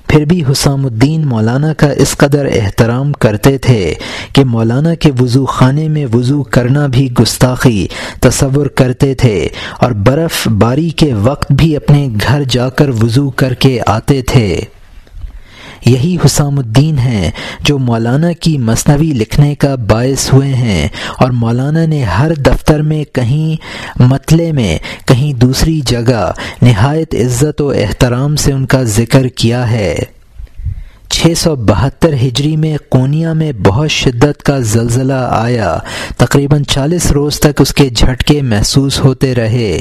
پھر 0.08 0.24
بھی 0.24 0.42
حسام 0.50 0.86
الدین 0.86 1.26
مولانا 1.26 1.72
کا 1.72 1.90
اس 1.90 2.16
قدر 2.16 2.46
احترام 2.52 3.12
کرتے 3.12 3.58
تھے 3.58 3.94
کہ 4.32 4.44
مولانا 4.44 4.94
کے 4.94 5.10
وضو 5.20 5.44
خانے 5.44 5.88
میں 5.88 6.06
وضو 6.14 6.42
کرنا 6.42 6.86
بھی 6.86 7.08
گستاخی، 7.20 7.86
تصور 8.20 8.66
کرتے 8.66 9.14
تھے 9.14 9.48
اور 9.80 9.90
برف 9.90 10.48
باری 10.48 10.90
کے 10.90 11.12
وقت 11.14 11.52
بھی 11.52 11.76
اپنے 11.76 12.08
گھر 12.28 12.42
جا 12.50 12.68
کر 12.68 12.88
وضو 12.88 13.30
کر 13.30 13.54
کے 13.54 13.78
آتے 13.86 14.22
تھے۔ 14.22 14.60
یہی 15.88 16.16
حسام 16.24 16.58
الدین 16.58 16.98
ہیں 16.98 17.30
جو 17.60 17.78
مولانا 17.78 18.32
کی 18.32 18.58
مصنوعی 18.58 19.06
لکھنے 19.06 19.54
کا 19.54 19.74
باعث 19.74 20.32
ہوئے 20.32 20.54
ہیں 20.54 20.88
اور 21.18 21.30
مولانا 21.30 21.86
نے 21.86 22.04
ہر 22.04 22.34
دفتر 22.34 22.82
میں 22.82 23.04
کہیں 23.04 23.56
متلے 24.02 24.52
میں 24.52 24.78
کہیں 25.06 25.32
دوسری 25.32 25.80
جگہ 25.80 26.32
نہایت 26.62 27.14
عزت 27.14 27.60
و 27.60 27.70
احترام 27.70 28.36
سے 28.36 28.52
ان 28.52 28.66
کا 28.66 28.82
ذکر 28.82 29.28
کیا 29.28 29.70
ہے۔ 29.70 29.96
چھ 31.08 31.26
سو 31.36 31.56
بہتر 31.56 32.12
ہجری 32.12 32.56
میں 32.56 32.76
کونیا 32.88 33.32
میں 33.32 33.52
بہت 33.52 33.90
شدت 33.90 34.42
کا 34.42 34.58
زلزلہ 34.58 35.28
آیا۔ 35.30 35.78
تقریباً 36.16 36.62
چالیس 36.62 37.12
روز 37.12 37.40
تک 37.40 37.60
اس 37.60 37.74
کے 37.74 37.90
جھٹکے 37.90 38.42
محسوس 38.42 39.00
ہوتے 39.00 39.34
رہے۔ 39.34 39.78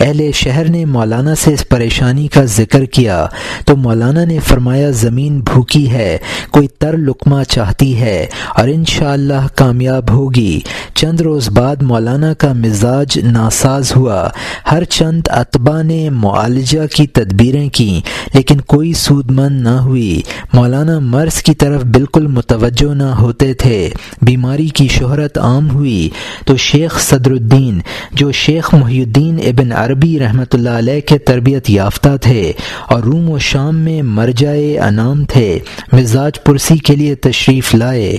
اہل 0.00 0.30
شہر 0.34 0.68
نے 0.68 0.84
مولانا 0.84 1.34
سے 1.34 1.54
اس 1.54 1.68
پریشانی 1.68 2.28
کا 2.28 2.44
ذکر 2.44 2.84
کیا 2.84 3.26
تو 3.66 3.76
مولانا 3.76 4.24
نے 4.24 4.38
فرمایا 4.38 4.90
زمین 4.90 5.40
بھوکی 5.40 5.90
ہے، 5.90 6.18
کوئی 6.50 6.68
تر 6.68 6.96
لکما 6.96 7.44
چاہتی 7.44 8.00
ہے 8.00 8.26
اور 8.54 8.68
انشاءاللہ 8.68 9.34
اللہ 9.34 9.48
کامیاب 9.54 10.10
ہوگی۔ 10.10 10.60
چند 10.94 11.20
روز 11.20 11.48
بعد 11.48 11.76
مولانا 11.82 12.34
کا 12.34 12.52
مزاج 12.52 13.18
ناساز 13.18 13.96
ہوا۔ 13.96 14.28
ہر 14.72 14.84
چند 14.84 15.22
اطبا 15.28 15.82
نے 15.82 16.10
معالجہ 16.10 16.94
کی 16.96 17.06
تدبیریں 17.06 17.68
کیں، 17.68 18.00
لیکن 18.34 18.60
کوئی 18.60 18.92
سود 18.92 19.30
مند 19.30 19.60
نہ 19.60 19.68
ہوئی۔ 19.68 20.22
مولانا 20.52 20.98
مرض 20.98 21.42
کی 21.42 21.54
طرف 21.54 21.84
بالکل 21.84 22.26
متوجہ 22.26 22.94
نہ 22.94 23.02
ہوتے 23.02 23.54
تھے۔ 23.54 23.90
بیماری 24.22 24.68
کی 24.68 24.88
شہرت 24.88 25.38
عام 25.38 25.70
ہوئی۔ 25.70 26.10
تو 26.46 26.56
شیخ 26.56 27.00
صدر 27.00 27.30
الدین، 27.30 27.80
جو 28.12 28.32
شیخ 28.32 28.74
محی 28.74 29.02
الدین 29.02 29.38
ابن 29.46 29.72
عربی 29.86 30.18
رحمۃ 30.20 30.52
اللہ 30.52 30.70
علیہ 30.70 31.00
کے 31.00 31.18
تربیت 31.18 31.70
یافتہ 31.70 32.16
تھے 32.20 32.52
اور 32.86 33.02
روم 33.02 33.30
و 33.30 33.38
شام 33.38 33.76
میں 33.78 34.02
مرجائے 34.02 34.78
انعام 34.78 35.24
تھے، 35.24 35.58
مزاج 35.92 36.42
پرسی 36.44 36.78
کے 36.78 36.96
لیے 36.96 37.14
تشریف 37.14 37.74
لائے۔ 37.74 38.16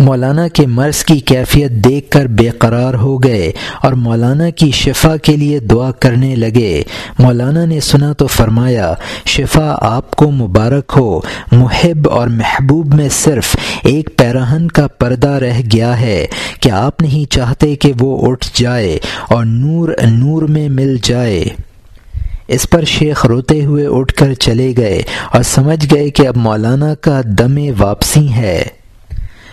مولانا 0.00 0.48
کے 0.48 0.66
مرض 0.66 1.04
کی 1.04 1.18
کیفیت 1.18 1.70
دیکھ 1.70 2.10
کر 2.10 2.26
بے 2.26 2.50
قرار 2.50 2.94
ہو 2.94 3.22
گئے 3.22 3.52
اور 3.82 3.92
مولانا 3.92 4.50
کی 4.50 4.70
شفا 4.70 5.16
کے 5.16 5.36
لیے 5.36 5.58
دعا 5.58 5.90
کرنے 5.90 6.36
لگے۔ 6.36 6.82
مولانا 7.18 7.64
نے 7.64 7.80
سنا 7.80 8.12
تو 8.12 8.26
فرمایا، 8.26 8.94
شفا 9.26 9.76
آپ 9.80 10.10
کو 10.10 10.30
مبارک 10.30 10.92
ہو۔ 10.96 11.20
محب 11.52 12.10
اور 12.10 12.28
محبوب 12.28 12.94
میں 12.94 13.08
صرف 13.08 13.56
ایک 13.82 14.10
پیراہن 14.16 14.68
کا 14.68 14.86
پردہ 14.86 15.28
رہ 15.28 15.60
گیا 15.72 16.00
ہے 16.00 16.26
کہ 16.60 16.70
آپ 16.70 17.02
نہیں 17.02 17.32
چاہتے 17.32 17.76
کہ 17.76 17.92
وہ 18.00 18.30
اٹھ 18.30 18.46
جائے 18.54 18.98
اور 19.30 19.44
نور 19.44 19.88
نور 20.10 20.42
میں 20.42 20.68
مل 20.68 20.96
جائے۔ 21.02 21.44
اس 22.48 22.70
پر 22.70 22.84
شیخ 22.84 23.26
روتے 23.26 23.64
ہوئے 23.64 23.86
اٹھ 23.86 24.14
کر 24.14 24.34
چلے 24.34 24.74
گئے 24.76 25.02
اور 25.32 25.42
سمجھ 25.42 25.94
گئے 25.94 26.10
کہ 26.10 26.28
اب 26.28 26.36
مولانا 26.36 26.94
کا 26.94 27.20
دم 27.24 27.58
واپسی 27.78 28.32
ہے۔ 28.32 28.62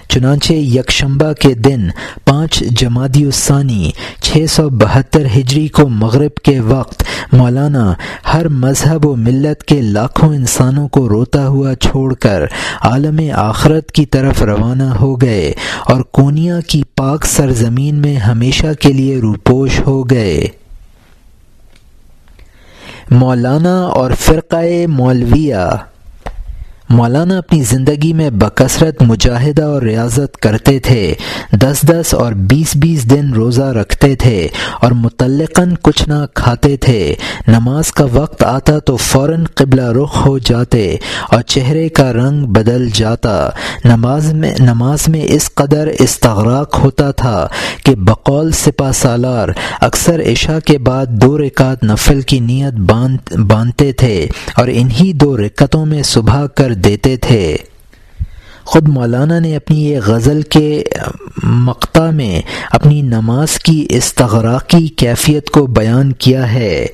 چنانچہ 0.10 0.54
یکشنبہ 0.54 1.34
کے 1.34 1.54
دن 1.54 1.88
پانچ 2.26 2.60
جمادی 2.60 3.26
الثانی 3.26 3.91
چھ 4.22 4.46
سو 4.50 4.70
بہتر 4.70 5.26
ہجری 5.26 5.67
کو 5.67 5.89
مغرب 5.89 6.36
کے 6.36 6.60
وقت 6.60 7.04
مولانا 7.32 7.93
ہر 8.34 8.48
مذہب 8.48 9.06
و 9.06 9.15
ملت 9.15 9.63
کے 9.63 9.82
لاکھوں 9.82 10.36
انسانوں 10.36 10.88
کو 10.88 11.10
روتا 11.10 11.48
ہوا 11.48 11.76
چھوڑ 11.76 12.13
کر 12.13 12.46
عالم 12.82 13.20
آخرت 13.34 13.91
کی 13.91 14.06
طرف 14.06 14.43
روانہ 14.43 14.84
ہو 14.84 15.22
گئے 15.22 15.54
اور 15.86 16.02
کونیا 16.02 16.60
کی 16.62 16.84
پاک 16.96 17.26
سرزمین 17.26 17.96
میں 17.96 18.15
ہمیشہ 18.17 18.74
کے 18.80 18.93
لیے 18.93 19.20
روپوش 19.20 19.80
ہو 19.86 20.10
گئے۔ 20.10 20.48
مولانا 23.12 23.84
اور 23.84 24.12
فرقۂ 24.12 24.86
مولویہ 24.88 25.76
مولانا 26.89 27.38
اپنی 27.38 27.62
زندگی 27.62 28.13
میں 28.13 28.30
بکثرت 28.30 29.02
مجاہدہ 29.02 29.63
اور 29.63 29.82
ریاضت 29.82 30.38
کرتے 30.38 30.80
تھے، 30.80 31.13
دس 31.52 31.82
دس 31.82 32.13
اور 32.13 32.34
بیس 32.34 32.76
بیس 32.76 33.10
دن 33.10 33.34
روزہ 33.34 33.62
رکھتے 33.62 34.15
تھے 34.15 34.47
اور 34.82 34.91
متعلقاً 34.91 35.73
کچھ 35.82 36.10
نہ 36.10 36.26
کھاتے 36.34 36.78
تھے۔ 36.78 37.15
نماز 37.47 37.91
کا 37.91 38.06
وقت 38.13 38.43
آتا 38.43 38.78
تو 38.80 38.95
فوراً 38.97 39.43
قبلہ 39.54 39.91
رخ 39.91 40.26
ہو 40.26 40.38
جاتے 40.38 40.95
اور 41.32 41.41
چہرے 41.41 41.89
کا 41.89 42.13
رنگ 42.13 42.45
بدل 42.45 42.89
جاتا۔ 42.93 43.50
نماز 43.86 44.34
میں 44.34 44.54
نماز 44.60 45.08
میں 45.08 45.21
اس 45.23 45.50
قدر 45.54 45.89
استغراق 46.00 46.80
ہوتا 46.80 47.12
تھا 47.12 47.47
کہ 47.86 47.95
بقول 47.95 48.52
سپا 48.52 48.91
سالار 48.91 49.50
اکثر 49.82 50.21
عشاء 50.32 50.60
کے 50.65 50.78
بعد 50.78 51.06
دو 51.21 51.38
رکعت 51.38 51.84
نفل 51.84 52.21
کی 52.21 52.39
نیت 52.39 52.73
باندھتے 52.73 53.91
تھے 53.91 54.28
اور 54.58 54.67
انہی 54.71 55.13
دو 55.13 55.38
رکتوں 55.38 55.86
میں 55.86 56.04
صبح 56.04 56.45
کر 56.45 56.73
دیتے 56.84 57.18
تھے۔ 57.18 57.58
خود 58.63 58.88
مولانا 58.88 59.40
نے 59.40 59.56
اپنی 59.56 59.90
یہ 59.90 60.00
غزل 60.06 60.42
کے 60.42 60.84
مقطع 61.44 62.10
میں 62.10 62.42
اپنی 62.72 63.02
نماز 63.02 63.60
کی 63.60 63.88
استغراقی 63.90 64.88
کیفیت 64.88 65.50
کو 65.50 65.68
بیان 65.68 66.13
کیا 66.13 66.54
ہے۔ 66.54 66.86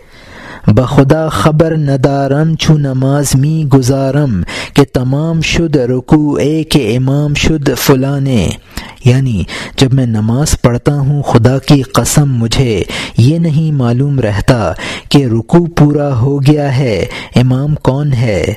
بخدا 0.68 1.30
خبر 1.30 1.78
ندارم 1.78 2.56
چھو 2.56 2.78
نماز 2.78 3.36
می 3.36 3.66
گزارم 3.74 4.44
کہ 4.74 4.84
تمام 4.94 5.42
شد 5.42 5.76
رکو 5.76 6.34
اے 6.34 6.64
کہ 6.64 6.98
امام 6.98 7.34
شد 7.34 7.70
فلانے۔ 7.78 8.50
یعنی 9.06 9.44
جب 9.78 9.94
میں 9.94 10.06
نماز 10.06 10.62
پڑھتا 10.62 10.94
ہوں، 10.94 11.24
خدا 11.24 11.60
کی 11.60 11.82
قسم 11.82 12.36
مجھے 12.36 12.84
یہ 13.18 13.40
نہیں 13.40 13.72
معلوم 13.72 14.20
رہتا 14.20 14.74
کہ 15.10 15.26
رکو 15.26 15.66
پورا 15.66 16.16
ہو 16.16 16.42
گیا 16.42 16.78
ہے، 16.78 17.06
امام 17.36 17.76
کون 17.76 18.14
ہے۔ 18.14 18.54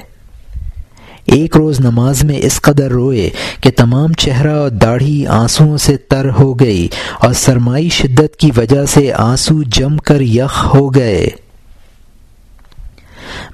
ایک 1.27 1.57
روز 1.57 1.81
نماز 1.81 2.25
میں 2.25 2.39
اس 2.43 2.61
قدر 2.61 2.91
روئے 2.91 3.31
کہ 3.61 3.71
تمام 3.77 4.13
چہرہ 4.13 4.57
اور 4.57 4.71
داڑھی 4.71 5.27
آنسوؤں 5.27 5.77
سے 5.77 5.97
تر 5.97 6.29
ہو 6.39 6.55
گئی 6.55 6.89
اور 7.19 7.33
سرمائی 7.33 7.89
شدت 7.89 8.37
کی 8.37 8.51
وجہ 8.57 8.85
سے 8.85 9.13
آنسو 9.13 9.63
جم 9.63 9.97
کر 9.97 10.21
یخ 10.21 10.75
ہو 10.75 10.95
گئے۔ 10.95 11.29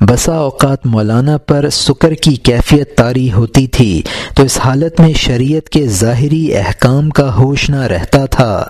بسا 0.01 0.33
اوقات 0.33 0.87
مولانا 0.87 1.37
پر 1.37 1.69
سکر 1.71 2.15
کی 2.15 2.35
کیفیت 2.37 2.97
طاری 2.97 3.33
ہوتی 3.33 3.67
تھی 3.67 4.03
تو 4.35 4.43
اس 4.43 4.59
حالت 4.65 5.01
میں 5.01 5.13
شریعت 5.13 5.69
کے 5.69 5.87
ظاہری 5.87 6.57
احکام 6.57 7.11
کا 7.11 7.35
ہوش 7.35 7.71
نہ 7.71 7.83
رہتا 7.83 8.27
تھا۔ 8.27 8.65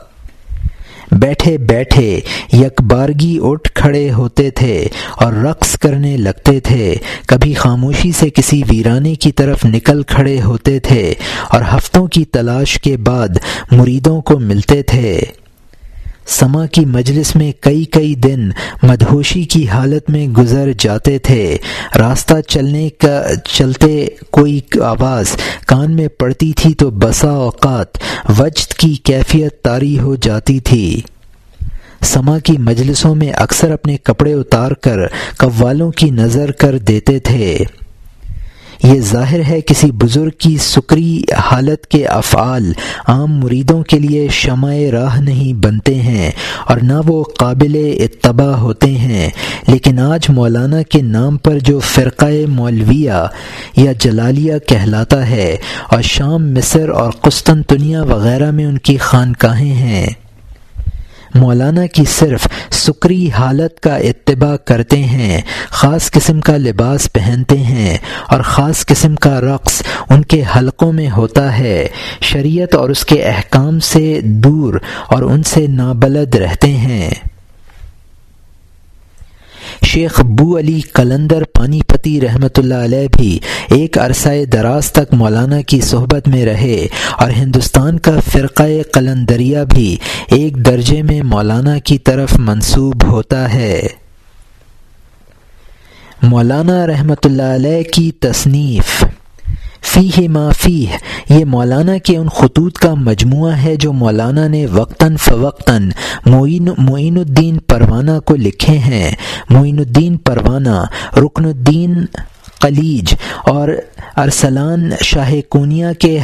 بیٹھے 1.12 1.58
بیٹھے 1.58 2.20
یک 2.52 2.80
بارگی 2.80 3.38
اٹھ 3.42 3.72
کھڑے 3.72 4.12
ہوتے 4.12 4.50
تھے 4.50 4.86
اور 5.16 5.32
رقص 5.32 5.78
کرنے 5.78 6.16
لگتے 6.16 6.60
تھے۔ 6.60 6.94
کبھی 7.26 7.54
خاموشی 7.54 8.12
سے 8.12 8.30
کسی 8.30 8.62
ویرانے 8.70 9.14
کی 9.14 9.32
طرف 9.32 9.64
نکل 9.64 10.02
کھڑے 10.02 10.40
ہوتے 10.42 10.78
تھے 10.80 11.14
اور 11.50 11.62
ہفتوں 11.74 12.06
کی 12.06 12.24
تلاش 12.24 12.80
کے 12.80 12.96
بعد 12.96 13.28
مریدوں 13.70 14.20
کو 14.20 14.38
ملتے 14.38 14.82
تھے۔ 14.82 15.20
سما 16.26 16.66
کی 16.66 16.84
مجلس 16.84 17.36
میں 17.36 17.52
کئی 17.60 17.84
کئی 17.84 18.14
دن 18.14 18.50
مدہوشی 18.82 19.44
کی 19.44 19.68
حالت 19.68 20.10
میں 20.10 20.28
گزر 20.28 20.72
جاتے 20.78 21.18
تھے۔ 21.18 21.56
راستہ 21.98 22.40
چلنے 22.48 22.88
کا 22.88 23.22
چلتے 23.44 24.06
کوئی 24.30 24.60
آواز 24.82 25.36
کان 25.66 25.96
میں 25.96 26.08
پڑتی 26.08 26.52
تھی 26.52 26.74
تو 26.74 26.90
بسا 26.90 27.30
اوقات 27.30 27.98
وجد 28.38 28.74
کی 28.74 28.94
کیفیت 28.94 29.62
طاری 29.62 29.98
ہو 29.98 30.14
جاتی 30.14 30.60
تھی۔ 30.60 31.00
سما 32.02 32.38
کی 32.38 32.58
مجلسوں 32.58 33.14
میں 33.14 33.32
اکثر 33.32 33.70
اپنے 33.70 33.96
کپڑے 33.96 34.32
اتار 34.32 34.72
کر 34.72 34.98
قوالوں 35.36 35.90
کی 35.90 36.10
نظر 36.10 36.50
کر 36.52 36.78
دیتے 36.78 37.18
تھے۔ 37.18 37.58
یہ 38.82 39.00
ظاہر 39.00 39.40
ہے 39.48 39.60
کسی 39.60 39.90
بزرگ 39.92 40.30
کی 40.38 40.56
سکری 40.56 41.22
حالت 41.52 41.86
کے 41.86 42.06
افعال 42.06 42.72
عام 43.06 43.38
مریدوں 43.38 43.82
کے 43.82 43.98
لیے 43.98 44.28
شمع 44.28 44.74
راہ 44.92 45.20
نہیں 45.20 45.52
بنتے 45.52 45.94
ہیں 45.94 46.30
اور 46.66 46.78
نہ 46.82 46.92
وہ 47.06 47.24
قابل 47.24 47.96
اتباع 48.00 48.54
ہوتے 48.54 48.86
ہیں۔ 48.86 49.30
لیکن 49.68 49.98
آج 49.98 50.30
مولانا 50.30 50.82
کے 50.82 51.02
نام 51.02 51.36
پر 51.36 51.58
جو 51.58 51.78
فرقۂ 51.78 52.48
مولویہ 52.48 53.26
یا 53.76 53.92
جلالیہ 53.98 54.54
کہلاتا 54.66 55.30
ہے 55.30 55.56
اور 55.90 56.02
شام 56.02 56.54
مصر 56.54 56.88
اور 56.88 57.12
قسطنطنیہ 57.12 57.98
وغیرہ 57.98 58.50
میں 58.50 58.64
ان 58.64 58.78
کی 58.78 58.96
خانقاہیں 58.96 59.74
ہیں۔ 59.74 60.06
مولانا 61.34 61.86
کی 61.86 62.04
صرف 62.04 62.48
سکری 62.70 63.30
حالت 63.30 63.80
کا 63.80 63.96
اتباع 63.96 64.56
کرتے 64.56 64.96
ہیں، 64.96 65.40
خاص 65.68 66.10
قسم 66.10 66.40
کا 66.40 66.56
لباس 66.56 67.12
پہنتے 67.12 67.58
ہیں 67.58 67.98
اور 68.28 68.40
خاص 68.40 68.86
قسم 68.86 69.14
کا 69.14 69.40
رقص 69.40 69.82
ان 70.10 70.24
کے 70.24 70.42
حلقوں 70.56 70.92
میں 70.92 71.10
ہوتا 71.10 71.58
ہے۔ 71.58 71.88
شریعت 72.20 72.74
اور 72.74 72.90
اس 72.90 73.04
کے 73.04 73.22
احکام 73.22 73.80
سے 73.80 74.20
دور 74.22 74.74
اور 75.06 75.22
ان 75.22 75.42
سے 75.42 75.66
نابلد 75.66 76.34
رہتے 76.34 76.68
ہیں۔ 76.68 77.10
شیخ 79.92 80.20
ابو 80.20 80.58
علی 80.58 80.80
کلندر 80.80 81.42
پانی 81.44 81.80
پتی 81.86 82.20
رحمۃ 82.20 82.58
اللہ 82.58 82.74
علیہ 82.74 83.08
بھی 83.16 83.38
ایک 83.68 83.98
عرصہ 83.98 84.44
دراز 84.52 84.92
تک 84.92 85.14
مولانا 85.14 85.60
کی 85.60 85.80
صحبت 85.80 86.28
میں 86.28 86.44
رہے 86.46 86.86
اور 87.18 87.30
ہندوستان 87.30 87.98
کا 87.98 88.12
فرقۂ 88.32 88.70
قلندریہ 88.92 89.58
بھی 89.74 89.96
ایک 90.28 90.66
درجے 90.66 91.02
میں 91.02 91.22
مولانا 91.22 91.78
کی 91.78 91.98
طرف 91.98 92.32
منسوب 92.38 93.04
ہوتا 93.04 93.54
ہے۔ 93.54 93.88
مولانا 96.22 96.86
رحمۃ 96.86 97.24
اللہ 97.24 97.54
علیہ 97.54 97.82
کی 97.82 98.12
تصنیف 98.20 99.04
فی 99.82 100.28
ما 100.28 100.48
فی 100.60 100.84
یہ 101.28 101.44
مولانا 101.44 101.96
کے 101.98 102.16
ان 102.16 102.28
خطوط 102.28 102.78
کا 102.78 102.94
مجموعہ 102.94 103.52
ہے 103.52 103.76
جو 103.76 103.92
مولانا 103.92 104.46
نے 104.48 104.66
وقتاً 104.66 105.16
فوقتاً 105.16 105.90
معین 106.26 106.68
معین 106.78 107.18
الدین 107.18 107.58
پروانہ 107.58 108.18
کو 108.24 108.36
لکھے 108.36 108.76
ہیں۔ 108.78 109.10
معین 109.50 109.78
الدین 109.78 110.16
پروانہ، 110.16 110.84
رکن 111.16 111.44
الدین 111.44 112.04
قلیج 112.60 113.14
اور 113.46 113.68
ارسلان 114.16 114.90
شاہ 115.02 115.32
کونیا 115.48 115.92
کے 115.92 116.18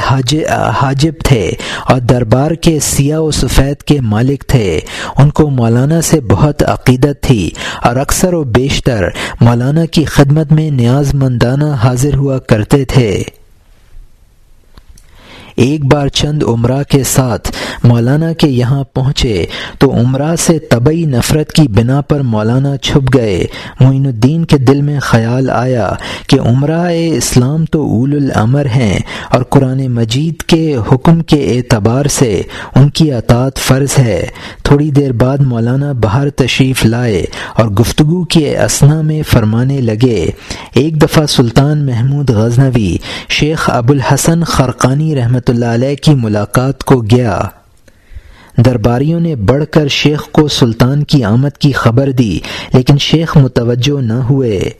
حاجب 0.80 1.12
تھے 1.24 1.50
اور 1.88 2.00
دربار 2.00 2.50
کے 2.50 2.78
سیاہ 2.80 3.20
و 3.20 3.30
سفید 3.30 3.82
کے 3.82 4.00
مالک 4.00 4.44
تھے۔ 4.48 4.80
ان 5.18 5.30
کو 5.30 5.48
مولانا 5.50 6.00
سے 6.00 6.20
بہت 6.20 6.62
عقیدت 6.62 7.22
تھی 7.22 7.50
اور 7.82 7.96
اکثر 7.96 8.34
و 8.34 8.44
بیشتر 8.44 9.08
مولانا 9.40 9.84
کی 9.84 10.04
خدمت 10.04 10.52
میں 10.52 10.70
نیاز 10.70 11.14
مندانہ 11.14 11.72
حاضر 11.84 12.14
ہوا 12.14 12.38
کرتے 12.38 12.84
تھے۔ 12.84 13.22
ایک 15.58 15.84
بار 15.84 16.08
چند 16.08 16.42
عمرہ 16.42 16.82
کے 16.82 17.02
ساتھ 17.02 17.52
مولانا 17.84 18.32
کے 18.32 18.48
یہاں 18.48 18.84
پہنچے 18.84 19.46
تو 19.78 19.92
عمرہ 19.92 20.36
سے 20.36 20.58
طبی 20.58 21.04
نفرت 21.04 21.52
کی 21.52 21.68
بنا 21.68 22.00
پر 22.00 22.20
مولانا 22.20 22.76
چھپ 22.76 23.14
گئے۔ 23.14 23.46
معین 23.80 24.06
الدین 24.06 24.44
کے 24.44 24.58
دل 24.58 24.82
میں 24.82 25.00
خیال 25.00 25.50
آیا 25.50 25.92
کہ 26.26 26.40
عمرہ 26.40 26.86
اسلام 26.94 27.64
تو 27.64 27.82
اول 27.82 28.14
العمر 28.14 28.66
ہیں 28.66 28.98
اور 29.30 29.42
قرآن 29.42 29.86
مجید 29.88 30.42
کے 30.42 30.76
حکم 30.92 31.20
کے 31.20 31.56
اعتبار 31.56 32.06
سے 32.06 32.42
ان 32.74 32.90
کی 32.90 33.12
اطاعت 33.12 33.58
فرض 33.58 33.98
ہے۔ 33.98 34.26
تھوڑی 34.62 34.90
دیر 34.90 35.12
بعد 35.12 35.38
مولانا 35.38 35.92
باہر 35.92 36.30
تشریف 36.30 36.84
لائے 36.86 37.24
اور 37.56 37.68
گفتگو 37.68 38.24
کے 38.24 38.58
اسنا 38.58 39.02
میں 39.02 39.22
فرمانے 39.22 39.80
لگے۔ 39.80 40.30
ایک 40.74 41.02
دفعہ 41.02 41.26
سلطان 41.26 41.86
محمود 41.86 42.30
غزنوی، 42.30 42.96
شیخ 43.28 43.70
ابو 43.72 43.92
الحسن 43.92 44.44
خرقانی 44.44 45.14
رحمۃ 45.16 45.47
اللہ 45.50 45.66
علیہ 45.66 45.96
کی 45.96 46.14
ملاقات 46.14 46.84
کو 46.84 47.00
گیا۔ 47.00 47.40
درباریوں 48.56 49.20
نے 49.20 49.36
بڑھ 49.36 49.64
کر 49.70 49.88
شیخ 49.88 50.28
کو 50.32 50.48
سلطان 50.48 51.04
کی 51.04 51.24
آمد 51.24 51.58
کی 51.58 51.72
خبر 51.72 52.10
دی، 52.10 52.38
لیکن 52.74 52.98
شیخ 52.98 53.36
متوجہ 53.36 54.00
نہ 54.00 54.12
ہوئے۔ 54.12 54.70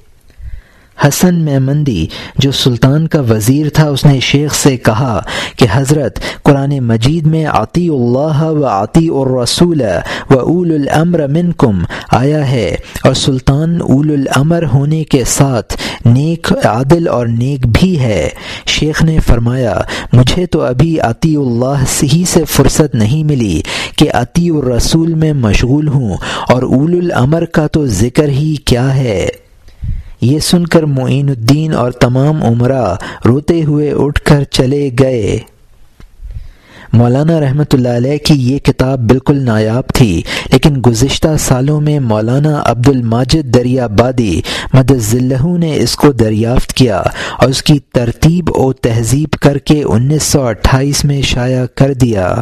حسن 1.07 1.35
میمندی 1.45 2.07
جو 2.39 2.53
سلطان 2.53 3.07
کا 3.09 3.21
وزیر 3.29 3.69
تھا، 3.69 3.89
اس 3.89 4.05
نے 4.05 4.19
شیخ 4.21 4.55
سے 4.55 4.77
کہا 4.77 5.21
کہ 5.57 5.67
حضرت 5.73 6.19
قرآن 6.43 6.79
مجید 6.81 7.27
میں 7.27 7.45
عطی 7.47 7.89
اللہ 7.89 8.43
و 8.43 8.65
عطی 8.65 9.09
الرسول 9.15 9.83
و 10.31 10.39
اول 10.39 10.73
الامر 10.73 11.27
منکم 11.27 11.83
آیا 12.13 12.51
ہے 12.51 12.69
اور 13.05 13.15
سلطان 13.15 13.81
اول 13.81 14.11
الامر 14.13 14.65
ہونے 14.73 15.03
کے 15.05 15.23
ساتھ 15.27 15.77
نیک 16.07 16.53
عادل 16.65 17.09
اور 17.09 17.27
نیک 17.27 17.67
بھی 17.69 17.99
ہے۔ 18.01 18.29
شیخ 18.67 19.03
نے 19.03 19.19
فرمایا، 19.27 19.75
مجھے 20.13 20.47
تو 20.47 20.61
ابھی 20.63 20.99
عطی 21.01 21.35
اللہ 21.37 21.85
ہی 22.03 22.25
سے 22.29 22.45
فرصت 22.45 22.95
نہیں 22.95 23.25
ملی 23.25 23.61
کہ 23.97 24.11
عطی 24.15 24.49
الرسول 24.51 25.15
میں 25.15 25.33
مشغول 25.33 25.89
ہوں، 25.89 26.17
اور 26.49 26.63
اول 26.63 26.99
الامر 26.99 27.45
کا 27.45 27.67
تو 27.67 27.87
ذکر 27.87 28.29
ہی 28.29 28.55
کیا 28.65 28.95
ہے۔ 28.97 29.29
یہ 30.21 30.39
سن 30.39 30.67
کر 30.67 30.83
معین 30.83 31.29
الدین 31.29 31.75
اور 31.75 31.93
تمام 31.93 32.43
عمرہ 32.43 32.95
روتے 33.25 33.63
ہوئے 33.65 33.91
اٹھ 33.93 34.21
کر 34.21 34.45
چلے 34.45 34.91
گئے۔ 34.99 35.39
مولانا 36.93 37.39
رحمۃ 37.41 37.73
اللہ 37.73 37.97
علیہ 37.97 38.19
کی 38.19 38.35
یہ 38.35 38.59
کتاب 38.59 38.99
بالکل 38.99 39.43
نایاب 39.45 39.89
تھی، 39.89 40.23
لیکن 40.53 40.81
گزشتہ 40.87 41.29
سالوں 41.39 41.81
میں 41.81 41.99
مولانا 42.01 42.63
عبد 42.65 42.89
الماجد 42.89 43.55
دریا 43.55 43.87
بادی 43.87 44.41
ذلہ 45.01 45.47
نے 45.59 45.77
اس 45.77 45.97
کو 45.97 46.13
دریافت 46.13 46.73
کیا 46.73 46.99
اور 47.39 47.49
اس 47.49 47.63
کی 47.63 47.79
ترتیب 47.93 48.51
و 48.57 48.73
تہذیب 48.73 49.31
کر 49.43 49.59
کے 49.59 49.83
انیس 49.83 50.23
سو 50.23 50.43
اٹھائیس 50.43 51.05
میں 51.05 51.23
شائع 51.23 51.65
کر 51.75 51.93
دیا۔ 51.95 52.35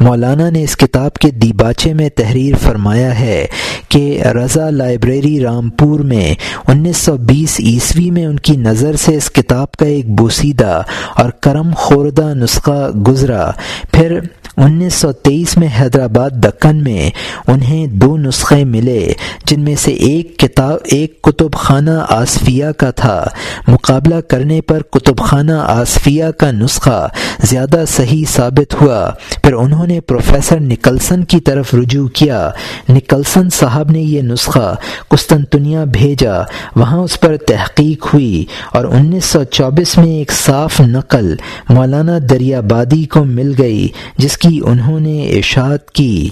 مولانا 0.00 0.50
نے 0.50 0.62
اس 0.62 0.76
کتاب 0.76 1.14
کے 1.14 1.30
دیباچے 1.30 1.92
میں 1.92 2.08
تحریر 2.08 2.54
فرمایا 2.56 3.18
ہے 3.18 3.46
کہ 3.88 4.22
رضا 4.22 4.70
لائبریری 4.70 5.40
رامپور 5.40 6.00
میں 6.00 6.34
انیس 6.68 6.96
سو 6.96 7.16
بیس 7.16 7.60
عیسوی 7.60 8.10
میں 8.10 8.26
ان 8.26 8.38
کی 8.38 8.56
نظر 8.56 8.96
سے 8.96 9.16
اس 9.16 9.30
کتاب 9.30 9.72
کا 9.72 9.86
ایک 9.86 10.08
بوسیدہ 10.08 10.82
اور 11.16 11.30
کرم 11.30 11.70
خوردہ 11.76 12.34
نسخہ 12.34 12.90
گزرا۔ 12.90 13.50
پھر 13.92 14.18
انیس 14.56 14.94
سو 14.94 15.12
تیئیس 15.12 15.56
میں 15.56 15.68
حیدرآباد 15.80 16.30
دکن 16.30 16.82
میں 16.82 17.10
انہیں 17.46 17.86
دو 17.86 18.16
نسخے 18.16 18.64
ملے، 18.64 19.12
جن 19.44 19.60
میں 19.60 19.76
سے 19.76 19.90
ایک 19.90 20.38
کتاب، 20.38 20.78
ایک 20.84 21.22
کتب 21.22 21.54
خانہ 21.54 22.04
آصفیہ 22.08 22.66
کا 22.76 22.90
تھا۔ 22.90 23.24
مقابلہ 23.68 24.20
کرنے 24.20 24.60
پر 24.60 24.82
کتب 24.82 25.18
خانہ 25.18 25.52
آصفیہ 25.52 26.24
کا 26.38 26.50
نسخہ 26.50 27.08
زیادہ 27.42 27.84
صحیح 27.88 28.24
ثابت 28.36 28.82
ہوا۔ 28.82 29.10
پھر 29.42 29.52
انہوں 29.68 29.86
نے 29.86 30.00
پروفیسر 30.00 30.60
نکلسن 30.60 31.24
کی 31.24 31.40
طرف 31.40 31.74
رجوع 31.74 32.08
کیا۔ 32.08 32.50
نکلسن 32.88 33.50
صاحب 33.50 33.90
نے 33.90 34.00
یہ 34.00 34.22
نسخہ 34.22 34.74
قسطنطنیہ 35.08 35.78
بھیجا۔ 35.92 36.34
وہاں 36.76 36.98
اس 36.98 37.20
پر 37.20 37.36
تحقیق 37.36 38.06
ہوئی 38.14 38.44
اور 38.72 38.84
انیس 38.84 39.24
سو 39.24 39.44
چوبیس 39.44 39.98
میں 39.98 40.08
ایک 40.08 40.32
صاف 40.32 40.80
نقل 40.80 41.36
مولانا 41.68 42.18
دریا 42.30 42.60
بادی 42.60 43.04
کو 43.04 43.24
مل 43.24 43.54
گئی، 43.58 43.88
جس 44.16 44.38
کی 44.38 44.48
کی 44.48 44.60
انہوں 44.64 45.00
نے 45.00 45.22
اشاعت 45.22 45.90
کی۔ 45.90 46.28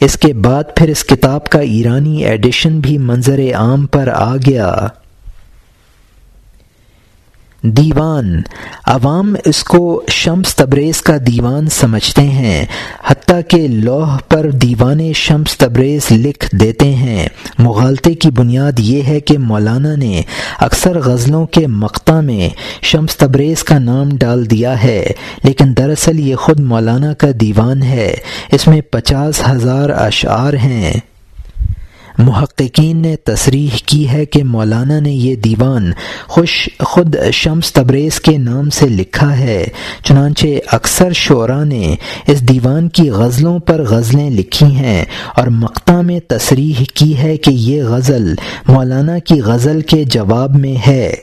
اس 0.00 0.16
کے 0.16 0.32
بعد 0.32 0.64
پھر 0.76 0.88
اس 0.88 1.04
کتاب 1.04 1.44
کا 1.44 1.58
ایرانی 1.58 2.24
ایڈیشن 2.24 2.80
بھی 2.80 2.98
منظر 2.98 3.40
عام 3.54 3.86
پر 3.86 4.08
آ 4.14 4.36
گیا۔ 4.36 4.74
دیوان۔ 7.66 8.40
عوام 8.86 9.34
اس 9.44 9.64
کو 9.64 10.02
شمس 10.08 10.56
تبریز 10.56 11.02
کا 11.02 11.16
دیوان 11.26 11.68
سمجھتے 11.68 12.22
ہیں، 12.22 12.66
حتیٰ 13.06 13.40
کہ 13.48 13.68
لوح 13.68 14.16
پر 14.28 14.50
دیوان 14.50 15.12
شمس 15.12 15.56
تبریز 15.56 16.12
لکھ 16.12 16.56
دیتے 16.56 16.94
ہیں۔ 16.94 17.28
مغالطے 17.58 18.14
کی 18.14 18.30
بنیاد 18.30 18.72
یہ 18.78 19.02
ہے 19.02 19.20
کہ 19.20 19.38
مولانا 19.38 19.96
نے 19.96 20.22
اکثر 20.58 21.00
غزلوں 21.04 21.46
کے 21.46 21.66
مقطع 21.66 22.20
میں 22.20 22.48
شمس 22.82 23.16
تبریز 23.16 23.64
کا 23.64 23.78
نام 23.78 24.08
ڈال 24.12 24.50
دیا 24.50 24.82
ہے، 24.82 25.06
لیکن 25.44 25.76
دراصل 25.76 26.20
یہ 26.20 26.34
خود 26.34 26.60
مولانا 26.60 27.14
کا 27.14 27.28
دیوان 27.40 27.82
ہے۔ 27.82 28.16
اس 28.52 28.66
میں 28.66 28.80
پچاس 28.80 29.42
ہزار 29.50 29.90
اشعار 29.90 30.52
ہیں۔ 30.52 30.92
محققین 32.18 32.96
نے 32.96 33.16
تصریح 33.16 33.76
کی 33.86 34.08
ہے 34.08 34.26
کہ 34.26 34.44
مولانا 34.44 35.00
نے 35.00 35.12
یہ 35.12 35.36
دیوان 35.36 35.90
خوش 36.26 36.68
خود 36.78 37.16
شمس 37.32 37.72
تبریز 37.72 38.20
کے 38.20 38.38
نام 38.38 38.70
سے 38.70 38.88
لکھا 38.88 39.38
ہے۔ 39.38 39.66
چنانچہ 40.04 40.46
اکثر 40.72 41.12
شعراء 41.12 41.64
نے 41.64 41.94
اس 42.26 42.40
دیوان 42.40 42.88
کی 42.88 43.10
غزلوں 43.10 43.58
پر 43.58 43.82
غزلیں 43.82 44.30
لکھی 44.30 44.66
ہیں 44.66 45.04
اور 45.36 45.46
مقطع 45.46 46.00
میں 46.00 46.20
تصریح 46.28 46.84
کی 46.94 47.18
ہے 47.18 47.36
کہ 47.36 47.50
یہ 47.50 47.82
غزل 47.82 48.34
مولانا 48.68 49.18
کی 49.18 49.40
غزل 49.40 49.80
کے 49.80 50.04
جواب 50.04 50.56
میں 50.56 50.86
ہے۔ 50.86 51.14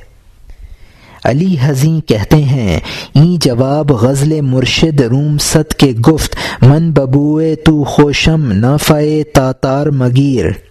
علی 1.24 1.56
حزیں 1.62 2.08
کہتے 2.08 2.38
ہیں، 2.38 2.80
ای 3.16 3.38
جواب 3.42 3.92
غزل 3.92 4.42
مرشد 4.42 5.02
روم 5.02 5.38
ست 5.38 5.74
کے 5.74 5.92
گفت، 5.92 6.36
من 6.62 6.92
ببوئے 6.92 7.56
تو 7.56 7.84
خوشم 7.84 8.52
نافائے 8.52 9.24
تاتار 9.24 9.88
مگیر۔ 9.88 10.71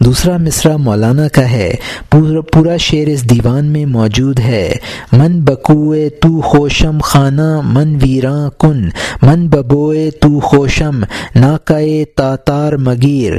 دوسرا 0.00 0.36
مصرع 0.36 0.76
مولانا 0.76 1.28
کا 1.28 1.50
ہے۔ 1.50 1.74
پورا 2.08 2.76
شعر 2.76 3.06
اس 3.06 3.30
دیوان 3.30 3.64
میں 3.64 3.86
موجود 3.86 4.40
ہے۔ 4.40 4.72
من 5.12 5.40
بکوئے 5.40 6.08
تو 6.08 6.40
خوشم 6.40 6.98
خانہ، 7.02 7.60
من 7.64 7.98
ویراں 8.02 8.50
کن۔ 8.58 8.88
من 9.22 9.48
ببوئے 9.48 10.10
تو 10.10 10.40
خوشم، 10.40 11.00
ناکائے 11.34 12.04
تاتار 12.04 12.72
مگیر۔ 12.72 13.32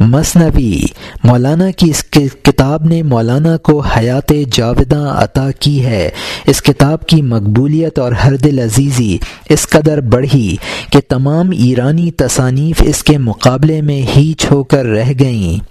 مصنوی 0.00 0.82
مولانا 1.24 1.70
کی 1.70 1.90
اس 1.90 2.04
کتاب 2.42 2.84
نے 2.84 3.02
مولانا 3.02 3.56
کو 3.56 3.80
حیات 3.80 4.32
جاوداں 4.52 5.22
عطا 5.22 5.50
کی 5.58 5.84
ہے۔ 5.84 6.10
اس 6.46 6.62
کتاب 6.62 7.06
کی 7.06 7.22
مقبولیت 7.22 7.98
اور 7.98 8.12
ہر 8.12 8.36
دل 8.36 8.58
عزیزی 8.58 9.18
اس 9.48 9.68
قدر 9.68 10.00
بڑھی 10.00 10.56
کہ 10.92 11.00
تمام 11.08 11.50
ایرانی 11.50 12.10
تصانیف 12.10 12.82
اس 12.86 13.04
کے 13.04 13.18
مقابلے 13.18 13.80
میں 13.80 14.02
ہی 14.16 14.32
چھو 14.32 14.62
کر 14.62 14.86
رہ 14.86 15.12
گئیں۔ 15.20 15.64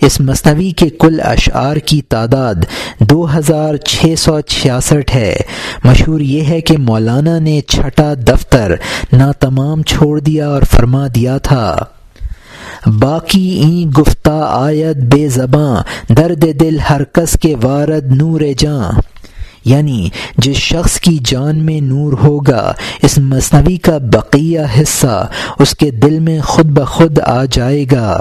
اس 0.00 0.20
مصنوعی 0.20 0.70
کے 0.70 0.88
کل 0.88 1.20
اشعار 1.24 1.76
کی 1.76 2.02
تعداد 2.02 2.54
دو 3.00 3.38
ہزار 3.38 3.76
چھ 3.76 4.14
سو 4.18 4.40
چھیاسٹھ 4.40 5.16
ہے۔ 5.16 5.36
مشہور 5.84 6.20
یہ 6.20 6.44
ہے 6.44 6.60
کہ 6.60 6.78
مولانا 6.78 7.38
نے 7.38 7.60
چھٹا 7.60 8.14
دفتر 8.14 8.74
نا 9.12 9.32
تمام 9.32 9.82
چھوڑ 9.82 10.20
دیا 10.20 10.48
اور 10.48 10.62
فرما 10.70 11.06
دیا 11.14 11.38
تھا۔ 11.38 11.84
باقی 12.86 13.48
این 13.48 13.90
گفتہ 13.98 14.46
آیت 14.48 14.96
بے 14.96 15.28
زباں، 15.28 15.82
درد 16.12 16.44
دل 16.60 16.78
ہر 16.90 17.04
کس 17.04 17.38
کے 17.42 17.54
وارد 17.62 18.12
نور 18.12 18.40
جاں۔ 18.58 19.00
یعنی 19.64 20.08
جس 20.38 20.56
شخص 20.56 21.00
کی 21.00 21.18
جان 21.24 21.58
میں 21.64 21.80
نور 21.80 22.12
ہوگا، 22.12 22.72
اس 23.02 23.18
مصنوعی 23.18 23.76
کا 23.76 23.98
بقیہ 23.98 24.60
حصہ 24.80 25.30
اس 25.58 25.74
کے 25.74 25.90
دل 25.90 26.20
میں 26.20 26.40
خود 26.40 26.66
بخود 26.66 27.18
آ 27.18 27.44
جائے 27.44 27.84
گا۔ 27.92 28.20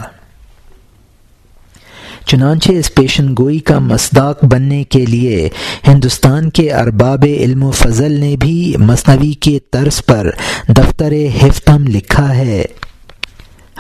چنانچہ 2.26 2.72
اس 2.72 2.94
پیشن 2.94 3.36
گوئی 3.40 3.60
کا 3.60 3.80
مصداق 3.80 4.44
بننے 4.44 4.84
کے 4.84 5.06
لیے 5.06 5.50
ہندوستان 5.88 6.50
کے 6.50 6.74
ارباب 6.74 7.26
علم 7.40 7.64
و 7.64 7.72
فضل 7.72 8.12
نے 8.12 8.36
بھی 8.40 8.76
مصنوعی 8.78 9.34
کے 9.34 9.60
طرز 9.72 10.06
پر 10.06 10.30
دفتر 10.68 11.12
ہفتم 11.12 11.88
لکھا 11.88 12.36
ہے۔ 12.36 12.64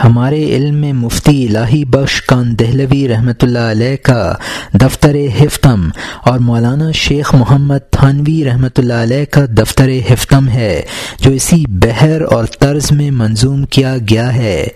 ہمارے 0.03 0.55
علم 0.55 0.75
میں 0.75 0.93
مفتی 0.93 1.47
الہی 1.47 1.85
بخش 1.85 2.21
کان 2.21 2.59
دہلوی 2.59 3.07
رحمۃ 3.07 3.41
اللہ 3.41 3.71
علیہ 3.71 3.95
کا 4.01 4.33
دفتر 4.73 5.15
ہفتم 5.15 5.89
اور 6.25 6.39
مولانا 6.39 6.91
شیخ 6.91 7.33
محمد 7.35 7.91
تھانوی 7.91 8.43
رحمۃ 8.45 8.77
اللہ 8.77 8.93
علیہ 8.93 9.25
کا 9.25 9.45
دفتر 9.57 9.89
ہفتم 10.13 10.49
ہے، 10.49 10.81
جو 11.19 11.31
اسی 11.31 11.63
بحر 11.67 12.21
اور 12.21 12.45
طرز 12.59 12.91
میں 12.91 13.12
منظوم 13.12 13.63
کیا 13.65 13.95
گیا 14.09 14.35
ہے۔ 14.35 14.67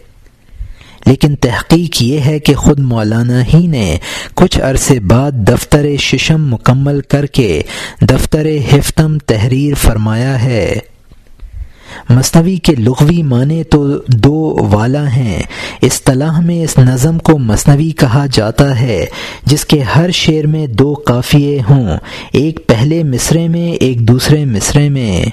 لیکن 1.05 1.35
تحقیق 1.35 2.01
یہ 2.01 2.19
ہے 2.19 2.39
کہ 2.39 2.53
خود 2.53 2.79
مولانا 2.79 3.41
ہی 3.53 3.67
نے 3.67 3.97
کچھ 4.33 4.59
عرصے 4.59 4.99
بعد 4.99 5.31
دفتر 5.31 5.85
ششم 5.99 6.47
مکمل 6.47 7.01
کر 7.01 7.25
کے 7.25 7.61
دفتر 8.01 8.47
ہفتم 8.73 9.17
تحریر 9.17 9.73
فرمایا 9.75 10.43
ہے۔ 10.43 10.79
مصنوعی 12.09 12.55
کے 12.55 12.75
لغوی 12.75 13.23
معنی 13.23 13.63
تو 13.63 13.97
دو 14.07 14.57
والا 14.71 15.15
ہیں۔ 15.15 15.43
اصطلاح 15.81 16.39
میں 16.39 16.63
اس 16.63 16.77
نظم 16.77 17.19
کو 17.19 17.37
مصنوعی 17.37 17.91
کہا 17.91 18.25
جاتا 18.31 18.79
ہے، 18.79 19.05
جس 19.45 19.65
کے 19.65 19.81
ہر 19.81 20.11
شعر 20.11 20.47
میں 20.47 20.67
دو 20.67 20.93
قافیے 20.93 21.59
ہوں، 21.69 21.97
ایک 22.31 22.67
پہلے 22.67 23.03
مصرے 23.03 23.47
میں، 23.47 23.71
ایک 23.71 24.07
دوسرے 24.07 24.45
مصرے 24.45 24.89
میں۔ 24.89 25.25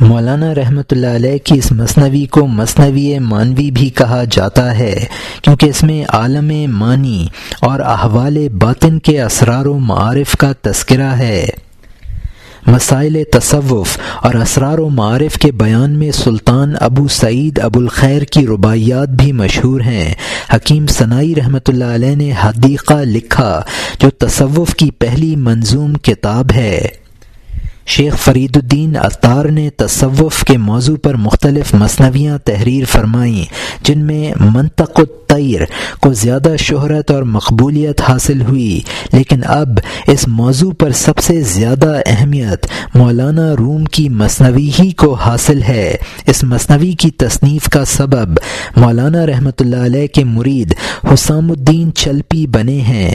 مولانا 0.00 0.54
رحمۃ 0.54 0.90
اللہ 0.90 1.06
علیہ 1.06 1.38
کی 1.38 1.58
اس 1.58 1.72
مصنوعی 1.72 2.26
کو 2.26 2.46
مصنوعی 2.46 3.18
مانوی 3.18 3.70
بھی 3.70 3.88
کہا 3.88 4.24
جاتا 4.30 4.78
ہے، 4.78 5.04
کیونکہ 5.42 5.66
اس 5.66 5.82
میں 5.82 6.04
عالم 6.08 6.52
معنی 6.78 7.26
اور 7.60 7.80
احوال 7.80 8.48
باطن 8.48 8.98
کے 8.98 9.22
اسرار 9.22 9.66
و 9.66 9.78
معارف 9.78 10.36
کا 10.36 10.52
تذکرہ 10.62 11.12
ہے۔ 11.18 11.46
مسائل 12.66 13.22
تصوف 13.32 13.98
اور 14.20 14.34
اسرار 14.34 14.78
و 14.78 14.88
معارف 14.88 15.38
کے 15.38 15.52
بیان 15.52 15.90
میں 15.90 16.12
سلطان 16.12 16.74
ابو 16.80 17.08
سعید 17.08 17.58
ابو 17.58 17.80
الخیر 17.80 18.22
کی 18.22 18.46
رباعیات 18.46 19.08
بھی 19.08 19.32
مشہور 19.32 19.80
ہیں۔ 19.80 20.14
حکیم 20.54 20.86
ثنائی 20.86 21.34
رحمۃ 21.34 21.68
اللہ 21.68 21.84
علیہ 21.84 22.14
نے 22.14 22.32
حدیقہ 22.42 23.02
لکھا 23.04 23.62
جو 24.00 24.10
تصوف 24.10 24.74
کی 24.74 24.90
پہلی 24.90 25.36
منظوم 25.36 25.94
کتاب 25.94 26.46
ہے۔ 26.54 26.99
شیخ 27.90 28.16
فرید 28.16 28.56
الدین 28.56 28.96
اطار 28.96 29.44
نے 29.44 29.70
تصوف 29.70 30.44
کے 30.44 30.58
موضوع 30.58 30.96
پر 30.96 31.14
مختلف 31.14 31.74
مصنویاں 31.74 32.38
تحریر 32.38 32.84
فرمائیں، 32.84 33.44
جن 33.82 33.98
میں 33.98 34.32
منطق 34.40 35.00
الطیر 35.00 35.60
کو 36.00 36.12
زیادہ 36.12 36.54
شہرت 36.58 37.10
اور 37.10 37.22
مقبولیت 37.22 38.00
حاصل 38.08 38.42
ہوئی، 38.42 38.80
لیکن 39.12 39.40
اب 39.44 39.78
اس 40.06 40.28
موضوع 40.28 40.72
پر 40.78 40.90
سب 40.90 41.18
سے 41.18 41.42
زیادہ 41.42 42.00
اہمیت 42.06 42.66
مولانا 42.94 43.54
روم 43.58 43.84
کی 43.84 44.08
مصنوعی 44.08 44.70
ہی 44.78 44.90
کو 44.90 45.14
حاصل 45.14 45.62
ہے۔ 45.62 45.96
اس 46.26 46.44
مصنوعی 46.44 46.92
کی 46.92 47.10
تصنیف 47.10 47.68
کا 47.68 47.84
سبب 47.84 48.38
مولانا 48.76 49.26
رحمۃ 49.26 49.60
اللہ 49.60 49.84
علیہ 49.84 50.06
کے 50.06 50.24
مرید 50.24 50.74
حسام 51.14 51.50
الدین 51.50 51.94
چلپی 51.94 52.46
بنے 52.46 52.80
ہیں۔ 52.80 53.14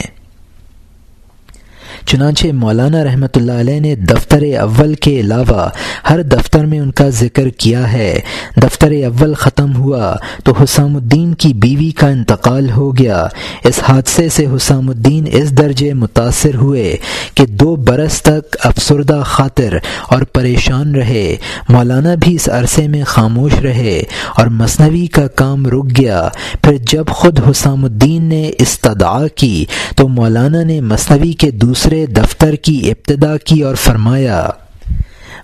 چنانچہ 2.06 2.46
مولانا 2.52 3.04
رحمۃ 3.04 3.34
اللہ 3.34 3.52
علیہ 3.52 3.80
نے 3.80 3.94
دفتر 3.94 4.42
اول 4.60 4.94
کے 4.94 5.20
علاوہ 5.20 5.68
ہر 6.10 6.22
دفتر 6.22 6.66
میں 6.66 6.78
ان 6.80 6.90
کا 6.90 7.08
ذکر 7.08 7.48
کیا 7.48 7.92
ہے۔ 7.92 8.20
دفتر 8.56 8.90
اول 8.90 9.34
ختم 9.34 9.76
ہوا 9.76 10.14
تو 10.44 10.52
حسام 10.52 10.96
الدین 10.96 11.34
کی 11.34 11.52
بیوی 11.54 11.90
کا 11.90 12.08
انتقال 12.08 12.70
ہو 12.70 12.96
گیا۔ 12.96 13.26
اس 13.64 13.80
حادثے 13.88 14.28
سے 14.28 14.46
حسام 14.46 14.88
الدین 14.88 15.24
اس 15.32 15.50
درجے 15.58 15.92
متاثر 15.94 16.54
ہوئے 16.54 16.96
کہ 17.34 17.46
دو 17.46 17.74
برس 17.76 18.22
تک 18.22 18.56
افسردہ 18.60 19.20
خاطر 19.24 19.76
اور 20.08 20.22
پریشان 20.22 20.94
رہے۔ 20.94 21.36
مولانا 21.68 22.14
بھی 22.14 22.34
اس 22.34 22.48
عرصے 22.48 22.86
میں 22.88 23.02
خاموش 23.04 23.54
رہے 23.54 24.02
اور 24.36 24.46
مصنوعی 24.60 25.06
کا 25.06 25.26
کام 25.34 25.66
رک 25.66 25.98
گیا۔ 25.98 26.28
پھر 26.62 26.76
جب 26.92 27.06
خود 27.08 27.40
حسام 27.50 27.84
الدین 27.84 28.22
نے 28.22 28.50
استدعا 28.58 29.26
کی 29.28 29.64
تو 29.96 30.08
مولانا 30.08 30.62
نے 30.62 30.80
مصنوعی 30.80 31.32
کے 31.32 31.50
دوسرے 31.50 31.95
دفتر 32.16 32.54
کی 32.54 32.80
ابتدا 32.90 33.36
کی 33.36 33.62
اور 33.62 33.74
فرمایا، 33.74 34.46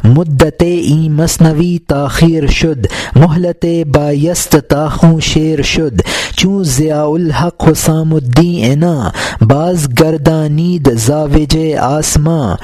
مدت 0.05 0.63
ای 0.63 1.09
مصنوی 1.09 1.79
تاخیر 1.89 2.47
شد 2.51 2.87
محلت 3.17 3.65
بایست 3.95 4.57
تاخوں 4.69 5.21
شیر 5.21 5.63
شد، 5.63 6.01
چوں 6.37 6.65
ضیاء 6.65 7.07
الحق 7.07 7.69
حسام 7.69 8.15
الدین 8.15 8.65
اینا 8.65 9.11
باز 9.41 9.89
گردانید 10.01 10.93
زاوج 10.99 11.57
آسماں 11.81 12.57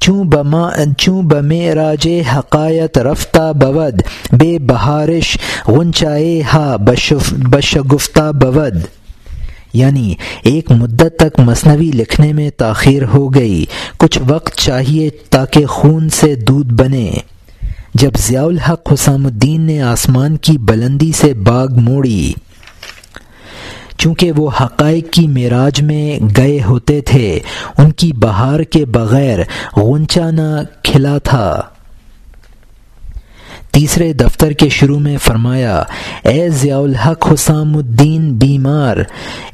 چوں 0.00 0.24
بما 0.24 0.68
چوں 0.98 1.22
بمے 1.22 1.74
راج 1.74 2.06
حقایت 2.36 2.98
رفتہ 2.98 3.52
بود، 3.60 4.02
بے 4.32 4.58
بہارش 4.58 5.36
غنچائے 5.68 6.40
ہا 6.52 6.76
بشگفتہ 7.50 8.30
بود۔ 8.32 8.99
یعنی 9.72 10.14
ایک 10.42 10.72
مدت 10.72 11.18
تک 11.18 11.40
مصنوعی 11.40 11.90
لکھنے 11.94 12.32
میں 12.32 12.50
تاخیر 12.50 13.02
ہو 13.04 13.34
گئی۔ 13.34 13.64
کچھ 13.96 14.18
وقت 14.28 14.54
چاہیے 14.54 15.10
تاکہ 15.30 15.66
خون 15.66 16.08
سے 16.08 16.34
دودھ 16.34 16.74
بنے۔ 16.74 17.10
جب 17.94 18.10
ضیاء 18.18 18.44
الحق 18.44 18.92
حسام 18.92 19.26
الدین 19.26 19.60
نے 19.60 19.82
آسمان 19.82 20.36
کی 20.36 20.58
بلندی 20.58 21.12
سے 21.12 21.34
باغ 21.34 21.66
موڑی، 21.72 22.32
چونکہ 23.98 24.32
وہ 24.32 24.50
حقائق 24.60 25.12
کی 25.12 25.26
معراج 25.26 25.82
میں 25.82 26.20
گئے 26.36 26.60
ہوتے 26.62 27.00
تھے، 27.00 27.38
ان 27.78 27.90
کی 27.90 28.12
بہار 28.12 28.60
کے 28.60 28.84
بغیر 28.84 29.38
غنچہ 29.76 30.30
نہ 30.30 30.62
کھلا 30.82 31.18
تھا۔ 31.18 31.60
تیسرے 33.70 34.12
دفتر 34.12 34.50
کے 34.50 34.68
شروع 34.68 34.98
میں 34.98 35.16
فرمایا، 35.18 35.82
اے 36.24 36.48
ضیاء 36.50 36.78
الحق 36.78 37.32
حسام 37.32 37.76
الدین 37.76 38.32
بیمار، 38.34 38.96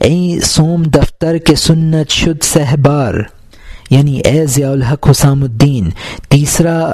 اے 0.00 0.40
سوم 0.40 0.82
دفتر 0.82 1.38
کے 1.38 1.54
سنت 1.54 2.10
شد 2.10 2.44
سہبار 2.44 3.14
یعنی 3.90 4.18
اے 4.18 4.46
ضیاء 4.46 4.70
الحق 4.70 5.10
حسام 5.10 5.42
الدین، 5.42 5.90
تیسرا 6.28 6.92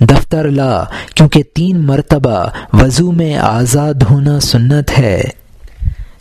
دفتر 0.00 0.48
لا، 0.48 0.84
کیونکہ 1.14 1.42
تین 1.54 1.86
مرتبہ 1.86 2.44
وضو 2.72 3.12
میں 3.12 3.36
آزاد 3.36 4.02
ہونا 4.10 4.40
سنت 4.40 4.98
ہے۔ 4.98 5.22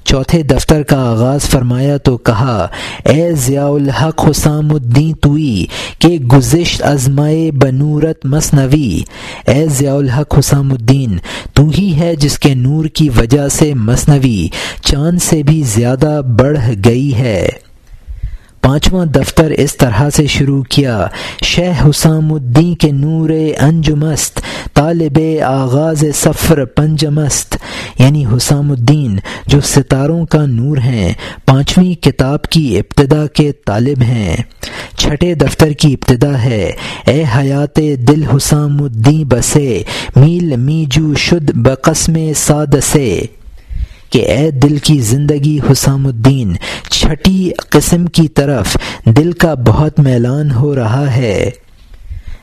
چوتھے 0.07 0.43
دفتر 0.43 0.83
کا 0.83 0.97
آغاز 0.97 1.41
فرمایا 1.41 1.97
تو 1.97 2.17
کہا، 2.17 2.67
اے 3.03 3.31
ضیاء 3.33 3.67
الحق 3.67 4.29
حسام 4.29 4.71
الدین 4.71 5.13
توئی، 5.13 5.65
کہ 5.99 6.07
گزشت 6.07 6.83
ازمائے 6.83 7.51
بنورت 7.51 8.25
مصنوی، 8.25 9.01
اے 9.47 9.67
ضیاء 9.67 9.95
الحق 9.95 10.39
حسام 10.39 10.71
الدین، 10.71 11.17
تو 11.53 11.67
ہی 11.77 11.93
ہے 11.99 12.15
جس 12.15 12.39
کے 12.39 12.53
نور 12.53 12.85
کی 12.85 13.09
وجہ 13.09 13.47
سے 13.47 13.73
مصنوی، 13.73 14.47
چاند 14.81 15.21
سے 15.21 15.43
بھی 15.43 15.63
زیادہ 15.63 16.21
بڑھ 16.39 16.59
گئی 16.85 17.13
ہے۔ 17.15 17.47
پانچواں 18.67 19.05
دفتر 19.05 19.51
اس 19.51 19.77
طرح 19.77 20.09
سے 20.09 20.27
شروع 20.27 20.63
کیا۔ 20.63 21.07
شہ 21.43 21.89
حسام 21.89 22.33
الدین 22.33 22.75
کے 22.75 22.91
نور 22.91 23.29
انجمست، 23.57 24.39
طالب 24.73 25.19
آغاز 25.45 26.03
سفر 26.15 26.65
پنجمست 26.65 27.57
یعنی 27.99 28.25
حسام 28.25 28.71
الدین، 28.71 29.19
جو 29.47 29.61
ستاروں 29.61 30.25
کا 30.25 30.45
نور 30.45 30.77
ہیں، 30.77 31.13
پانچویں 31.45 32.03
کتاب 32.03 32.43
کی 32.43 32.79
ابتدا 32.79 33.27
کے 33.27 33.51
طالب 33.51 34.01
ہیں۔ 34.01 34.37
چھٹے 34.97 35.33
دفتر 35.33 35.71
کی 35.71 35.93
ابتدا 35.93 36.43
ہے۔ 36.43 36.71
اے 37.05 37.23
حیات 37.37 37.77
دل 37.77 38.23
حسام 38.23 38.83
الدین 38.83 39.23
بسے، 39.27 39.83
میل 40.15 40.55
میجو 40.55 41.13
شد 41.15 41.51
بقسم 41.55 42.13
ساد 42.35 42.75
سے 42.83 43.21
کہ 44.09 44.31
اے 44.31 44.51
دل 44.51 44.77
کی 44.77 44.99
زندگی 44.99 45.59
حسام 45.71 46.05
الدین، 46.05 46.55
چھٹی 46.89 47.51
قسم 47.69 48.05
کی 48.05 48.27
طرف 48.27 48.77
دل 49.05 49.31
کا 49.31 49.53
بہت 49.53 49.99
میلان 49.99 50.51
ہو 50.51 50.75
رہا 50.75 51.15
ہے۔ 51.15 51.49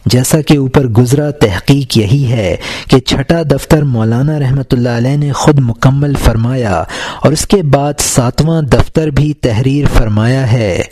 جیسا 0.07 0.41
کہ 0.41 0.57
اوپر 0.57 0.87
گزرا 0.87 1.31
تحقیق 1.31 1.99
یہی 1.99 2.33
ہے 2.33 2.57
کہ 2.91 2.99
چھٹا 2.99 3.43
دفتر 3.43 3.83
مولانا 3.83 4.39
رحمۃ 4.39 4.73
اللہ 4.73 4.89
علیہ 4.89 5.17
نے 5.17 5.33
خود 5.33 5.59
مکمل 5.59 6.15
فرمایا 6.25 6.85
اور 7.23 7.33
اس 7.33 7.47
کے 7.47 7.62
بعد 7.62 7.93
ساتواں 8.01 8.62
دفتر 8.62 9.09
بھی 9.09 9.33
تحریر 9.33 9.85
فرمایا 9.99 10.53
ہے۔ 10.53 10.83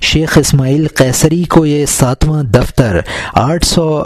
شیخ 0.00 0.38
اسماعیل 0.38 0.86
قیصری 0.88 1.44
کو 1.44 1.66
یہ 1.66 1.86
ساتواں 1.86 2.42
دفتر 2.42 3.00
آٹھ 3.34 3.64
سو 3.64 4.02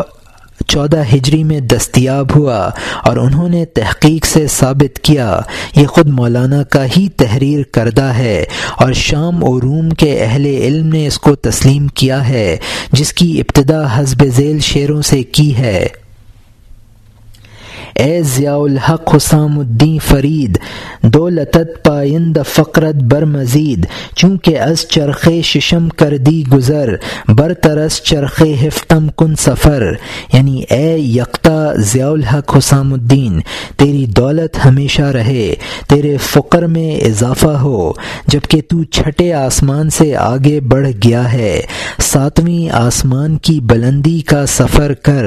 چودہ 0.66 1.02
ہجری 1.14 1.44
میں 1.44 1.60
دستیاب 1.60 2.36
ہوا 2.36 2.70
اور 3.04 3.16
انہوں 3.16 3.48
نے 3.48 3.64
تحقیق 3.64 4.26
سے 4.26 4.46
ثابت 4.46 4.98
کیا، 4.98 5.40
یہ 5.76 5.86
خود 5.86 6.08
مولانا 6.08 6.62
کا 6.62 6.84
ہی 6.84 7.08
تحریر 7.08 7.62
کردہ 7.72 8.02
ہے 8.02 8.44
اور 8.78 8.92
شام 8.92 9.44
و 9.44 9.60
روم 9.60 9.88
کے 9.90 10.24
اہل 10.24 10.46
علم 10.46 10.88
نے 10.88 11.06
اس 11.06 11.18
کو 11.18 11.34
تسلیم 11.34 11.86
کیا 11.86 12.28
ہے، 12.28 12.56
جس 12.92 13.12
کی 13.12 13.40
ابتدا 13.40 13.82
حزب 13.90 14.24
ذیل 14.36 14.60
شعروں 14.60 15.02
سے 15.02 15.22
کی 15.22 15.56
ہے۔ 15.56 15.86
اے 17.94 18.22
ضیاء 18.22 18.56
الحق 18.56 19.14
حسام 19.14 19.58
الدین 19.58 19.98
فرید 19.98 20.58
دو 21.02 21.28
لطت 21.28 21.84
پائند 21.84 22.36
فقرت 22.48 22.94
بر 22.94 23.24
مزید، 23.24 23.86
چونکہ 24.14 24.60
از 24.60 24.86
چرخ 24.88 25.28
ششم 25.44 25.88
کر 25.88 26.16
دی 26.16 26.44
گزر 26.52 26.94
بر 27.28 27.52
ترس 27.52 28.02
چرخ 28.02 28.42
ہفتم 28.66 29.08
کن 29.16 29.34
سفر۔ 29.34 29.92
یعنی 30.32 30.62
اے 30.70 30.98
یکتا 30.98 31.74
ضیاء 31.74 32.10
الحق 32.10 32.56
حسام 32.56 32.92
الدین، 32.92 33.40
تیری 33.76 34.06
دولت 34.06 34.64
ہمیشہ 34.64 35.02
رہے، 35.02 35.54
تیرے 35.88 36.16
فقر 36.16 36.62
میں 36.62 36.96
اضافہ 36.96 37.56
ہو 37.64 37.92
جبکہ 38.26 38.60
تو 38.68 38.84
چھٹے 38.84 39.32
آسمان 39.32 39.90
سے 39.90 40.16
آگے 40.16 40.60
بڑھ 40.60 40.88
گیا 41.04 41.32
ہے، 41.32 41.60
ساتویں 42.02 42.70
آسمان 42.70 43.36
کی 43.36 43.60
بلندی 43.60 44.20
کا 44.20 44.46
سفر 44.46 44.94
کر۔ 44.94 45.26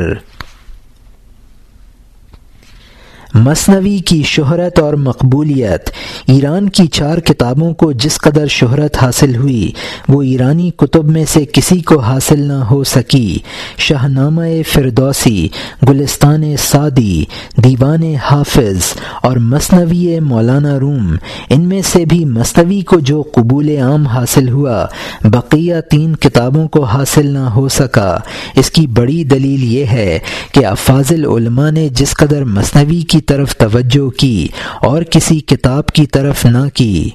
مصنوعی 3.37 3.97
کی 3.97 4.23
شہرت 4.23 4.79
اور 4.79 4.93
مقبولیت، 4.93 5.89
ایران 6.27 6.69
کی 6.69 6.87
چار 6.87 7.17
کتابوں 7.17 7.73
کو 7.73 7.91
جس 7.91 8.17
قدر 8.17 8.47
شہرت 8.47 8.97
حاصل 9.01 9.35
ہوئی، 9.35 9.71
وہ 10.09 10.21
ایرانی 10.21 10.71
کتب 10.77 11.05
میں 11.05 11.25
سے 11.27 11.45
کسی 11.53 11.79
کو 11.79 11.99
حاصل 11.99 12.39
نہ 12.39 12.53
ہو 12.53 12.83
سکی۔ 12.83 13.37
شاہ 13.77 14.07
نامہ 14.07 14.41
فردوسی، 14.71 15.47
گلستان 15.89 16.57
سعدی، 16.57 17.25
دیوان 17.57 18.03
حافظ 18.15 18.93
اور 19.21 19.37
مصنوعی 19.37 20.19
مولانا 20.19 20.79
روم، 20.79 21.15
ان 21.49 21.61
میں 21.61 21.81
سے 21.81 22.05
بھی 22.05 22.25
مصنوعی 22.25 22.81
کو 22.81 22.99
جو 22.99 23.21
قبول 23.21 23.69
عام 23.69 24.07
حاصل 24.07 24.49
ہوا، 24.49 24.85
بقیہ 25.23 25.75
تین 25.91 26.15
کتابوں 26.15 26.67
کو 26.67 26.83
حاصل 26.83 27.25
نہ 27.25 27.45
ہو 27.55 27.67
سکا۔ 27.67 28.17
اس 28.55 28.71
کی 28.71 28.87
بڑی 28.87 29.23
دلیل 29.23 29.63
یہ 29.63 29.85
ہے 29.85 30.19
کہ 30.51 30.65
افاظل 30.65 31.25
علماء 31.25 31.71
نے 31.71 31.89
جس 31.89 32.13
قدر 32.13 32.43
مصنوعی 32.43 33.01
کی 33.01 33.21
طرف 33.27 33.55
توجہ 33.57 34.09
کی 34.09 34.47
اور 34.81 35.01
کسی 35.01 35.39
کتاب 35.39 35.87
کی 35.87 36.05
طرف 36.05 36.45
نہ 36.45 36.65
کی۔ 36.73 37.09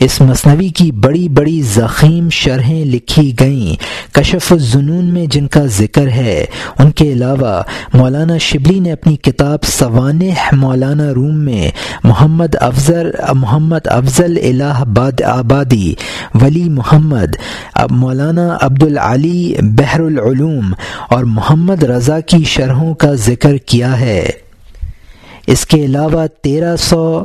اس 0.00 0.20
مصنوعی 0.20 0.68
کی 0.68 0.92
بڑی 0.92 1.28
بڑی 1.28 1.62
زخیم 1.62 2.28
شرحیں 2.30 2.84
لکھی 2.84 3.32
گئیں۔ 3.40 3.76
کشف 4.14 4.52
الظنون 4.52 5.04
میں 5.04 5.26
جن 5.26 5.46
کا 5.46 5.64
ذکر 5.66 6.08
ہے، 6.08 6.44
ان 6.78 6.90
کے 6.90 7.12
علاوہ 7.12 7.62
مولانا 7.94 8.38
شبلی 8.38 8.80
نے 8.80 8.92
اپنی 8.92 9.16
کتاب 9.16 9.64
سوانح 9.64 10.54
مولانا 10.54 11.10
روم 11.14 11.38
میں 11.38 11.70
محمد 12.04 12.54
افضل 12.60 13.10
محمد 13.34 13.86
افضل 13.86 14.38
الہ 14.42 14.84
باد 14.84 15.20
آبادی، 15.20 15.94
ولی 16.34 16.68
محمد، 16.68 17.36
مولانا 17.90 18.56
عبد 18.60 18.82
العلی 18.82 19.54
بحر 19.62 20.00
العلوم 20.00 20.74
اور 21.10 21.24
محمد 21.24 21.82
رضا 21.82 22.20
کی 22.20 22.44
شرحوں 22.44 22.94
کا 22.94 23.12
ذکر 23.14 23.56
کیا 23.56 24.00
ہے۔ 24.00 24.43
اس 25.46 25.66
کے 25.66 25.84
علاوہ 25.84 26.26
تیرہ 26.42 26.76
سو 26.76 27.22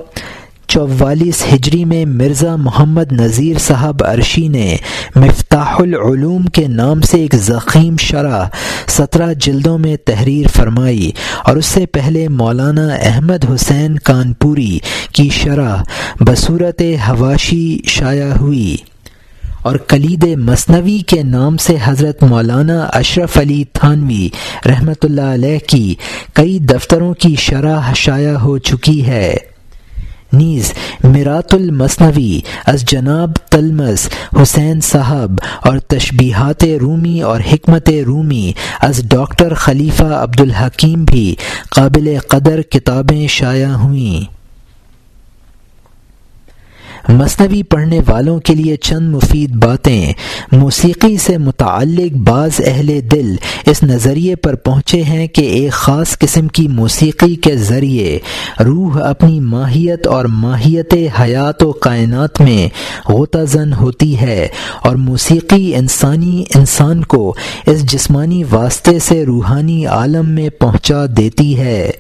چوالیس 0.67 1.43
ہجری 1.53 1.86
میں 1.86 2.05
مرزا 2.05 2.55
محمد 2.55 3.11
نذیر 3.11 3.57
صاحب 3.57 4.03
عرشی 4.03 4.47
نے 4.47 4.76
مفتاح 5.15 5.76
العلوم 5.80 6.43
کے 6.43 6.67
نام 6.67 7.01
سے 7.01 7.17
ایک 7.17 7.36
زخیم 7.36 7.95
شرح 7.99 8.43
سترہ 8.88 9.34
جلدوں 9.34 9.78
میں 9.78 9.95
تحریر 9.95 10.47
فرمائی 10.47 11.11
اور 11.43 11.57
اس 11.57 11.65
سے 11.65 11.86
پہلے 11.86 12.28
مولانا 12.28 12.88
احمد 12.93 13.45
حسین 13.55 13.99
کانپوری 13.99 14.80
کی 15.13 15.30
شرح 15.30 15.84
بصورت 16.22 16.82
حواشی 17.09 17.80
شائع 17.88 18.32
ہوئی۔ 18.41 18.78
اور 19.62 19.76
کلید 19.76 20.24
مصنوی 20.24 20.97
کے 20.97 21.24
نام 21.24 21.57
سے 21.57 21.76
حضرت 21.84 22.24
مولانا 22.24 22.84
اشرف 22.93 23.38
علی 23.38 23.64
تھانوی 23.74 24.30
رحمۃ 24.66 25.03
اللہ 25.03 25.22
علیہ 25.22 25.60
کی 25.68 25.95
کئی 26.34 26.60
دفتروں 26.60 27.14
کی 27.14 27.36
شرح 27.36 27.93
شائع 27.93 28.36
ہو 28.36 28.57
چکی 28.57 29.05
ہے۔ 29.07 29.36
نیز، 30.34 30.74
میرات 31.03 31.53
المصنوی 31.53 32.39
از 32.66 32.84
جناب 32.84 33.32
تلمس 33.49 34.10
حسین 34.41 34.82
صاحب 34.82 35.32
اور 35.62 35.78
تشبیہات 35.78 36.64
رومی 36.82 37.22
اور 37.22 37.41
حکمت 37.53 37.89
رومی 38.07 38.51
از 38.82 39.01
ڈاکٹر 39.03 39.53
خلیفہ 39.53 40.03
عبدالحکیم 40.03 41.05
بھی 41.05 41.36
قابل 41.70 42.18
قدر 42.28 42.62
کتابیں 42.62 43.28
شائع 43.28 43.68
ہوئیں۔ 43.68 44.39
مصنوعی 47.10 47.64
پڑھنے 47.64 47.99
والوں 48.07 48.39
کے 48.39 48.55
لیے 48.55 48.76
چند 48.76 49.16
مفید 49.16 49.51
باتیں۔ 49.51 50.14
موسیقی 50.51 51.18
سے 51.18 51.38
متعلق 51.38 52.18
بعض 52.18 52.62
اہل 52.66 52.99
دل 53.12 53.36
اس 53.66 53.84
نظریے 53.84 54.36
پر 54.36 54.55
پہنچے 54.55 55.03
ہیں 55.03 55.28
کہ 55.28 55.41
ایک 55.41 55.72
خاص 55.72 56.18
قسم 56.20 56.47
کی 56.47 56.68
موسیقی 56.68 57.36
کے 57.36 57.55
ذریعے 57.55 58.20
روح 58.66 59.01
اپنی 59.03 59.39
ماہیت 59.39 60.07
اور 60.07 60.26
ماہیت 60.26 60.93
حیات 61.20 61.64
و 61.64 61.72
کائنات 61.72 62.41
میں 62.41 62.68
غوطہ 63.12 63.45
زن 63.47 63.74
ہوتی 63.74 64.22
ہے 64.22 64.47
اور 64.84 64.95
موسیقی 64.95 65.76
انسانی 65.76 66.43
انسان 66.55 67.03
کو 67.03 67.34
اس 67.66 67.84
جسمانی 67.84 68.43
واسطے 68.51 68.99
سے 68.99 69.26
روحانی 69.26 69.86
عالم 69.86 70.30
میں 70.30 70.49
پہنچا 70.49 71.05
دیتی 71.18 71.60
ہے۔ 71.60 71.91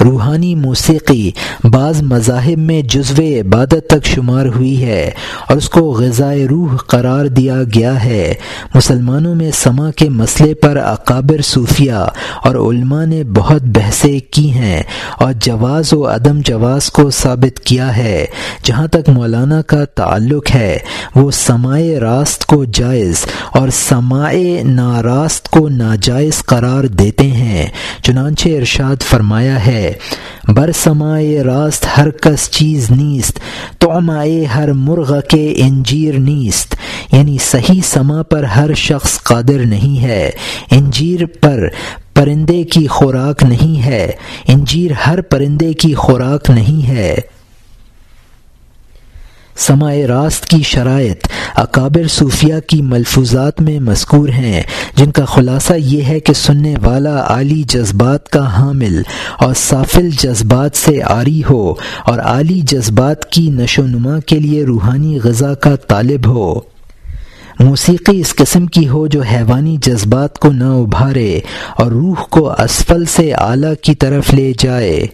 روحانی 0.00 0.54
موسیقی 0.54 1.30
بعض 1.64 2.02
مذاہب 2.02 2.58
میں 2.58 2.82
جزو 2.82 3.22
عبادت 3.22 3.88
تک 3.88 4.04
شمار 4.04 4.46
ہوئی 4.46 4.84
ہے 4.84 5.10
اور 5.48 5.56
اس 5.56 5.68
کو 5.68 5.80
غذائے 5.80 6.46
روح 6.46 6.76
قرار 6.76 7.26
دیا 7.26 7.62
گیا 7.74 8.04
ہے۔ 8.04 8.34
مسلمانوں 8.74 9.34
میں 9.34 9.50
سما 9.54 9.90
کے 9.90 10.08
مسئلے 10.08 10.54
پر 10.54 10.76
اکابر 10.76 11.40
صوفیہ 11.42 12.06
اور 12.44 12.54
علماء 12.54 13.04
نے 13.04 13.24
بہت 13.24 13.62
بحثیں 13.62 14.20
کی 14.30 14.50
ہیں 14.50 14.82
اور 15.18 15.32
جواز 15.40 15.92
و 15.92 16.06
عدم 16.06 16.40
جواز 16.44 16.90
کو 16.90 17.10
ثابت 17.10 17.60
کیا 17.60 17.96
ہے۔ 17.96 18.26
جہاں 18.62 18.86
تک 18.86 19.08
مولانا 19.08 19.62
کا 19.62 19.84
تعلق 19.84 20.54
ہے، 20.54 20.78
وہ 21.14 21.30
سمائے 21.30 21.98
راست 21.98 22.46
کو 22.46 22.64
جائز 22.64 23.26
اور 23.52 23.68
سمائے 23.72 24.62
ناراست 24.62 25.48
کو 25.48 25.68
ناجائز 25.68 26.44
قرار 26.44 26.84
دیتے 26.84 27.26
ہیں۔ 27.26 27.66
چنانچہ 28.02 28.48
ارشاد 28.48 29.02
فرمایا 29.02 29.66
ہے 29.66 29.85
بر 30.48 30.70
سمائے 30.72 31.42
راست 31.42 31.86
ہر 31.98 32.10
کس 32.10 32.50
چیز 32.50 32.90
نیست 32.90 33.38
تو 33.78 33.98
ہر 34.54 34.72
مرغ 34.72 35.20
کے 35.28 35.52
انجیر 35.56 36.18
نیست۔ 36.18 36.74
یعنی 37.12 37.36
صحیح 37.40 37.80
سما 37.84 38.22
پر 38.22 38.42
ہر 38.42 38.74
شخص 38.74 39.22
قادر 39.22 39.66
نہیں 39.66 40.02
ہے۔ 40.02 40.30
انجیر 40.70 41.26
پر 41.40 41.68
پرندے 42.14 42.62
کی 42.62 42.86
خوراک 42.86 43.42
نہیں 43.42 43.84
ہے۔ 43.86 44.10
انجیر 44.48 44.90
ہر 45.06 45.20
پرندے 45.20 45.72
کی 45.72 45.94
خوراک 45.94 46.50
نہیں 46.50 46.88
ہے۔ 46.88 47.16
سماع 49.58 49.94
راست 50.08 50.46
کی 50.46 50.62
شرائط 50.62 51.26
اکابر 51.54 52.08
صوفیہ 52.08 52.54
کی 52.66 52.82
ملفوظات 52.82 53.60
میں 53.60 53.80
مذکور 53.80 54.28
ہیں، 54.28 54.62
جن 54.96 55.10
کا 55.10 55.24
خلاصہ 55.24 55.72
یہ 55.78 56.02
ہے 56.02 56.20
کہ 56.20 56.32
سننے 56.32 56.74
والا 56.84 57.24
عالی 57.26 57.62
جذبات 57.62 58.28
کا 58.28 58.58
حامل 58.58 59.02
اور 59.38 59.54
سافل 59.56 60.10
جذبات 60.10 60.76
سے 60.76 61.00
عاری 61.00 61.42
ہو 61.50 61.74
اور 62.04 62.18
عالی 62.18 62.60
جذبات 62.60 63.30
کی 63.30 63.50
نشو 63.50 63.82
نما 63.82 64.18
کے 64.26 64.38
لیے 64.38 64.64
روحانی 64.64 65.18
غذا 65.24 65.54
کا 65.54 65.76
طالب 65.76 66.26
ہو۔ 66.26 66.60
موسیقی 67.60 68.20
اس 68.20 68.34
قسم 68.34 68.66
کی 68.66 68.88
ہو 68.88 69.06
جو 69.06 69.22
حیوانی 69.22 69.76
جذبات 69.82 70.38
کو 70.38 70.52
نہ 70.52 70.64
ابھارے 70.64 71.40
اور 71.78 71.86
روح 71.86 72.22
کو 72.30 72.50
اسفل 72.50 73.04
سے 73.04 73.32
اعلیٰ 73.32 73.74
کی 73.82 73.94
طرف 73.94 74.34
لے 74.34 74.52
جائے۔ 74.58 75.06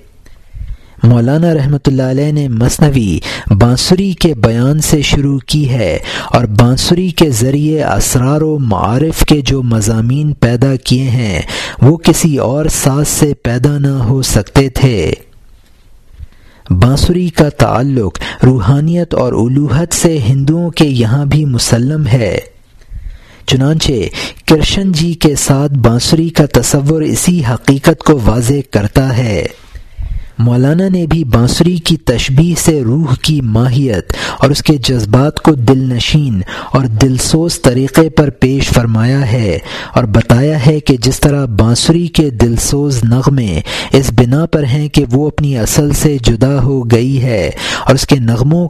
مولانا 1.02 1.54
رحمۃ 1.54 1.86
اللہ 1.86 2.02
علیہ 2.02 2.32
نے 2.32 2.48
مصنوعی 2.48 3.18
بانسری 3.50 4.12
کے 4.12 4.34
بیان 4.34 4.80
سے 4.80 5.02
شروع 5.02 5.38
کی 5.38 5.68
ہے 5.68 5.98
اور 6.26 6.44
بانسری 6.44 7.08
کے 7.08 7.30
ذریعے 7.30 7.84
اسرار 7.84 8.40
و 8.40 8.58
معارف 8.58 9.24
کے 9.24 9.40
جو 9.40 9.62
مضامین 9.62 10.32
پیدا 10.32 10.76
کیے 10.76 11.02
ہیں، 11.02 11.42
وہ 11.82 11.96
کسی 11.96 12.36
اور 12.36 12.66
ساز 12.66 13.08
سے 13.08 13.34
پیدا 13.34 13.78
نہ 13.78 13.86
ہو 13.86 14.22
سکتے 14.22 14.68
تھے۔ 14.68 15.12
بانسری 16.70 17.28
کا 17.28 17.48
تعلق 17.48 18.18
روحانیت 18.44 19.14
اور 19.14 19.32
الوحت 19.32 19.94
سے 19.94 20.18
ہندوؤں 20.18 20.70
کے 20.70 20.84
یہاں 20.84 21.24
بھی 21.24 21.44
مسلم 21.44 22.06
ہے۔ 22.06 22.38
چنانچہ 23.46 23.92
کرشن 24.46 24.92
جی 24.92 25.14
کے 25.14 25.34
ساتھ 25.34 25.72
بانسری 25.72 26.28
کا 26.28 26.44
تصور 26.52 27.02
اسی 27.02 27.42
حقیقت 27.50 28.04
کو 28.04 28.20
واضح 28.24 28.60
کرتا 28.70 29.16
ہے۔ 29.16 29.46
مولانا 30.38 30.88
نے 30.88 31.04
بھی 31.06 31.22
بانسری 31.24 31.76
کی 31.76 31.96
تشبیح 32.04 32.54
سے 32.58 32.82
روح 32.84 33.14
کی 33.22 33.40
ماہیت 33.40 34.12
اور 34.40 34.50
اس 34.50 34.62
کے 34.62 34.76
جذبات 34.84 35.40
کو 35.40 35.54
دل 35.54 35.78
نشین 35.88 36.40
اور 36.72 36.86
دلسوز 37.02 37.60
طریقے 37.62 38.08
پر 38.10 38.30
پیش 38.30 38.70
فرمایا 38.70 39.32
ہے 39.32 39.58
اور 39.94 40.04
بتایا 40.04 40.64
ہے 40.66 40.78
کہ 40.80 40.96
جس 41.02 41.20
طرح 41.20 41.44
بانسری 41.58 42.06
کے 42.08 42.28
دلسوز 42.30 43.02
نغمے 43.04 43.60
اس 43.92 44.10
بنا 44.12 44.44
پر 44.46 44.64
ہیں 44.64 44.88
کہ 44.88 45.04
وہ 45.12 45.26
اپنی 45.26 45.56
اصل 45.58 45.92
سے 45.92 46.16
جدا 46.24 46.62
ہو 46.62 46.80
گئی 46.82 47.22
ہے 47.22 47.50
اور 47.86 47.94
اس 47.94 48.06
کے 48.06 48.18
نغموں 48.20 48.68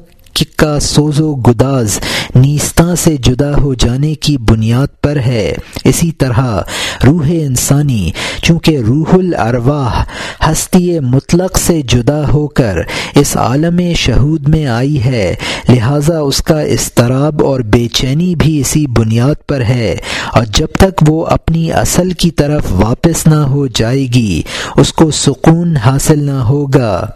کا 0.57 0.81
سوز 0.81 1.21
و 1.21 1.35
گداز، 1.35 1.99
نیستاں 2.35 2.95
سے 2.95 3.17
جدا 3.17 3.57
ہو 3.57 3.75
جانے 3.75 4.15
کی 4.15 4.37
بنیاد 4.37 4.87
پر 5.01 5.17
ہے۔ 5.17 5.55
اسی 5.85 6.13
طرح 6.13 6.61
روح 7.07 7.27
انسانی، 7.29 8.11
چونکہ 8.43 8.79
روح 8.79 9.15
الارواح 9.15 10.05
ہستی 10.51 10.99
مطلق 11.01 11.59
سے 11.59 11.83
جدا 11.83 12.29
ہو 12.29 12.49
کر 12.49 12.77
اس 13.15 13.37
عالم 13.37 13.81
شہود 13.97 14.49
میں 14.49 14.67
آئی 14.67 15.05
ہے، 15.05 15.35
لہٰذا 15.69 16.19
اس 16.19 16.39
کا 16.39 16.61
استراب 16.61 17.45
اور 17.45 17.61
بے 17.61 17.89
چینی 17.89 18.35
بھی 18.35 18.61
اسی 18.61 18.87
بنیاد 18.87 19.47
پر 19.47 19.61
ہے۔ 19.61 19.97
اور 20.33 20.45
جب 20.45 20.67
تک 20.79 21.05
وہ 21.09 21.27
اپنی 21.27 21.73
اصل 21.73 22.11
کی 22.11 22.31
طرف 22.31 22.63
واپس 22.71 23.27
نہ 23.27 23.35
ہو 23.35 23.67
جائے 23.67 24.07
گی، 24.07 24.43
اس 24.77 24.93
کو 24.93 25.11
سکون 25.11 25.77
حاصل 25.77 26.25
نہ 26.25 26.31
ہوگا۔ 26.31 27.07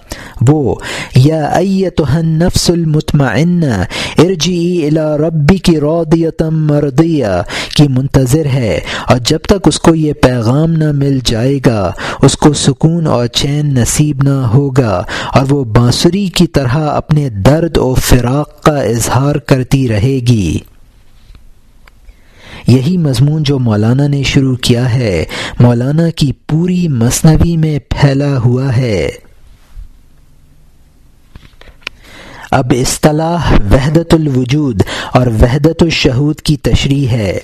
وہ، 0.48 0.74
یا 1.16 1.46
ایتہن 1.46 2.26
نفس 2.26 2.70
المطمئن 3.14 3.62
ارجی 4.18 4.86
الى 4.86 5.16
ربی 5.18 5.56
کی 5.56 5.78
رودیتم 5.80 6.66
مردیہ 6.66 7.26
کی 7.76 7.86
منتظر 7.88 8.46
ہے، 8.46 8.78
اور 9.08 9.18
جب 9.18 9.38
تک 9.38 9.68
اس 9.68 9.78
کو 9.80 9.94
یہ 9.94 10.12
پیغام 10.12 10.72
نہ 10.72 10.90
مل 10.92 11.18
جائے 11.24 11.58
گا، 11.66 11.92
اس 12.22 12.36
کو 12.36 12.52
سکون 12.52 13.06
اور 13.06 13.26
چین 13.26 13.74
نصیب 13.74 14.22
نہ 14.22 14.38
ہوگا، 14.54 15.02
اور 15.34 15.44
وہ 15.50 15.64
بانسری 15.64 16.26
کی 16.26 16.46
طرح 16.46 16.78
اپنے 16.86 17.28
درد 17.46 17.76
و 17.76 17.94
فراق 17.94 18.62
کا 18.62 18.78
اظہار 18.78 19.36
کرتی 19.46 19.88
رہے 19.88 20.18
گی۔ 20.28 20.58
یہی 22.66 22.96
مضمون 22.98 23.42
جو 23.42 23.58
مولانا 23.58 24.06
نے 24.06 24.22
شروع 24.22 24.56
کیا 24.56 24.94
ہے، 24.94 25.24
مولانا 25.60 26.08
کی 26.10 26.32
پوری 26.48 26.86
مصنوعی 26.88 27.56
میں 27.56 27.78
پھیلا 27.90 28.36
ہوا 28.38 28.76
ہے۔ 28.76 29.08
اب 32.56 32.72
اصطلاح 32.80 33.52
وحدت 33.72 34.14
الوجود 34.14 34.82
اور 35.14 35.26
وحدت 35.26 35.82
الشہود 35.82 36.40
کی 36.40 36.56
تشریح 36.56 37.08
ہے۔ 37.08 37.38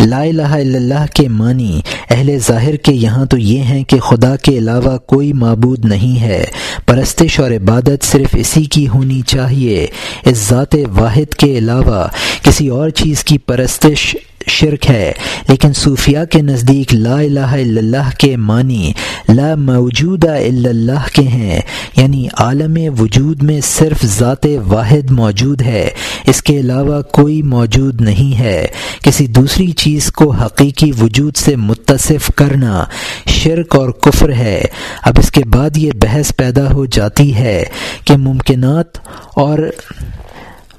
لا 0.00 0.22
الہ 0.22 0.42
الا 0.42 0.78
اللہ 0.78 1.06
کے 1.14 1.28
معنی 1.28 1.80
اہل 2.10 2.38
ظاہر 2.38 2.76
کے 2.76 2.92
یہاں 2.92 3.26
تو 3.26 3.38
یہ 3.38 3.58
ہیں 3.58 3.84
کہ 3.84 3.98
خدا 3.98 4.36
کے 4.36 4.58
علاوہ 4.58 4.98
کوئی 4.98 5.32
معبود 5.32 5.84
نہیں 5.84 6.20
ہے۔ 6.20 6.44
پرستش 6.86 7.40
اور 7.40 7.50
عبادت 7.50 8.04
صرف 8.04 8.28
اسی 8.32 8.64
کی 8.64 8.88
ہونی 8.88 9.20
چاہیے۔ 9.26 9.86
اس 10.24 10.38
ذات 10.48 10.76
واحد 10.96 11.34
کے 11.34 11.58
علاوہ 11.58 12.08
کسی 12.42 12.68
اور 12.68 12.90
چیز 12.90 13.24
کی 13.24 13.38
پرستش 13.38 14.16
شرک 14.46 14.90
ہے، 14.90 15.12
لیکن 15.48 15.72
صوفیہ 15.72 16.18
کے 16.30 16.42
نزدیک 16.42 16.94
لا 16.94 17.14
الہ 17.14 17.40
الا 17.40 17.78
اللہ 17.78 18.10
کے 18.18 18.36
معنی 18.36 18.92
لا 19.28 19.54
موجود 19.54 20.24
الا 20.24 20.68
اللہ 20.68 21.06
کے 21.12 21.22
ہیں 21.22 21.60
یعنی 21.96 22.26
عالم 22.38 22.78
وجود 23.00 23.42
میں 23.42 23.60
صرف 23.60 24.06
ذات 24.06 24.46
واحد 24.66 25.10
موجود 25.10 25.62
ہے۔ 25.62 25.90
اس 26.26 26.42
کے 26.42 26.60
علاوہ 26.60 27.02
کوئی 27.02 27.42
موجود 27.42 28.00
نہیں 28.00 28.38
ہے۔ 28.38 28.66
کسی 29.02 29.26
دوسری 29.26 29.70
چیز 29.72 30.12
کو 30.12 30.30
حقیقی 30.30 30.92
وجود 31.00 31.36
سے 31.36 31.56
متصف 31.56 32.30
کرنا 32.36 32.84
شرک 33.26 33.76
اور 33.76 33.90
کفر 33.90 34.32
ہے۔ 34.32 34.64
اب 35.02 35.18
اس 35.18 35.30
کے 35.30 35.44
بعد 35.44 35.76
یہ 35.76 35.90
بحث 35.94 36.32
پیدا 36.36 36.72
ہو 36.72 36.86
جاتی 36.86 37.34
ہے 37.34 37.64
کہ 38.04 38.16
ممکنات 38.16 38.98
اور 39.34 39.58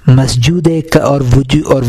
مسجود 0.08 0.68
اور 1.04 1.22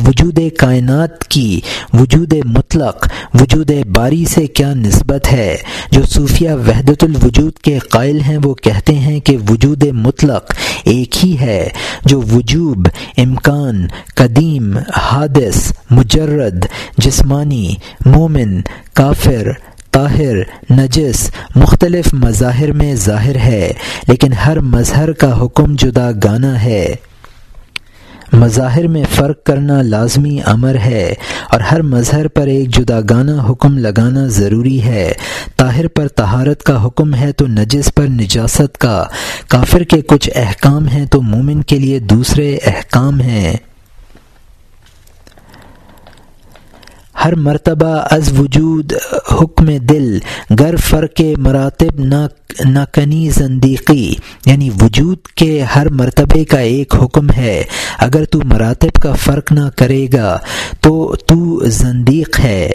وجود 0.07 0.39
کائنات 0.59 1.25
کی 1.25 1.61
وجود 1.93 2.35
مطلق، 2.45 3.09
وجود 3.35 3.71
باری 3.97 4.25
سے 4.25 4.47
کیا 4.47 4.75
نسبت 4.75 5.33
ہے؟ 5.33 5.57
جو 5.91 6.03
صوفیہ 6.05 6.51
وحدت 6.51 7.05
الوجود 7.05 7.53
کے 7.53 7.79
قائل 7.79 8.21
ہیں، 8.21 8.39
وہ 8.45 8.55
کہتے 8.55 8.95
ہیں 8.95 9.21
کہ 9.21 9.37
وجود 9.49 9.85
مطلق 9.85 10.53
ایک 10.85 11.25
ہی 11.25 11.39
ہے، 11.41 11.69
جو 12.05 12.21
وجوب، 12.21 12.89
امکان، 13.19 13.87
قدیم، 14.15 14.77
حادث، 14.97 15.73
مجرد، 15.91 16.67
جسمانی، 16.99 17.75
مومن، 18.07 18.61
کافر، 18.95 19.53
طاہر، 19.91 20.37
نجس، 20.71 21.31
مختلف 21.57 22.15
مظاہر 22.15 22.73
میں 22.73 22.95
ظاہر 22.95 23.37
ہے، 23.37 23.73
لیکن 24.09 24.33
ہر 24.33 24.61
مظہر 24.61 25.12
کا 25.12 25.45
حکم 25.45 25.75
جدا 25.75 26.11
گانا 26.25 26.62
ہے۔ 26.62 26.95
مظاہر 28.35 28.89
میں 28.89 29.05
فرق 29.11 29.45
کرنا 29.45 29.82
لازمی 29.82 30.39
امر 30.45 30.74
ہے 30.74 31.14
اور 31.51 31.61
ہر 31.61 31.82
مظہر 31.82 32.28
پر 32.28 32.47
ایک 32.47 32.68
جدا 32.68 33.01
گانا 33.11 33.47
حکم 33.51 33.78
لگانا 33.78 34.26
ضروری 34.26 34.82
ہے۔ 34.82 35.12
طاہر 35.57 35.89
پر 35.89 36.09
طہارت 36.09 36.62
کا 36.62 36.87
حکم 36.87 37.14
ہے 37.14 37.32
تو 37.32 37.47
نجس 37.47 37.95
پر 37.95 38.07
نجاست 38.07 38.78
کا۔ 38.78 39.05
کافر 39.49 39.82
کے 39.82 40.01
کچھ 40.01 40.30
احکام 40.35 40.89
ہیں 40.89 41.07
تو 41.07 41.22
مومن 41.22 41.62
کے 41.62 41.78
لیے 41.78 41.99
دوسرے 41.99 42.59
احکام 42.66 43.20
ہیں۔ 43.20 43.57
ہر 47.25 47.35
مرتبہ 47.35 48.07
از 48.11 48.39
وجود 48.39 48.93
حکم 49.33 49.67
دل 49.67 50.19
گر 50.61 50.77
فرق 50.77 51.21
مراتب 51.37 52.01
نہ 52.65 52.85
کنی 52.93 53.31
زندیقی 53.31 54.15
یعنی 54.47 54.71
وجود 54.71 55.19
کے 55.27 55.62
ہر 55.62 55.89
مرتبے 55.89 56.45
کا 56.45 56.59
ایک 56.59 56.95
حکم 57.03 57.31
ہے۔ 57.31 57.62
اگر 57.99 58.25
تو 58.25 58.41
مراتب 58.45 59.03
کا 59.03 59.12
فرق 59.12 59.53
نہ 59.53 59.69
کرے 59.77 60.07
گا، 60.12 60.39
تو 60.81 61.15
تو 61.27 61.65
زندیق 61.65 62.41
ہے۔ 62.41 62.73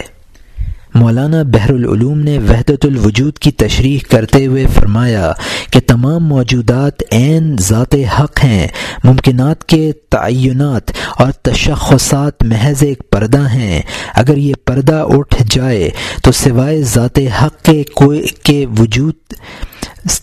مولانا 0.96 1.44
بحر 1.44 1.70
العلوم 1.70 2.20
نے 2.20 2.38
وحدت 2.38 2.86
الوجود 2.86 3.38
کی 3.38 3.52
تشریح 3.52 4.00
کرتے 4.12 4.46
ہوئے 4.46 4.66
فرمایا 4.74 5.32
کہ 5.72 5.80
تمام 5.88 6.28
موجودات 6.28 7.04
عین 7.12 7.56
ذات 7.60 7.96
حق 8.20 8.44
ہیں، 8.44 8.68
ممکنات 9.04 9.64
کے 9.64 9.92
تعینات 10.10 10.92
اور 11.18 11.32
تشخصات 11.32 12.44
محض 12.44 12.84
ایک 12.84 13.10
پردہ 13.10 13.50
ہیں۔ 13.50 13.82
اگر 14.14 14.38
یہ 14.38 14.54
پردہ 14.66 15.06
اٹھ 15.10 15.44
جائے 15.52 15.90
تو 16.24 16.32
سوائے 16.32 16.82
ذات 16.84 17.20
حق 17.44 17.66
کے 17.66 17.84
کوئی 17.84 18.28
کے 18.44 18.66
وجود، 18.80 19.14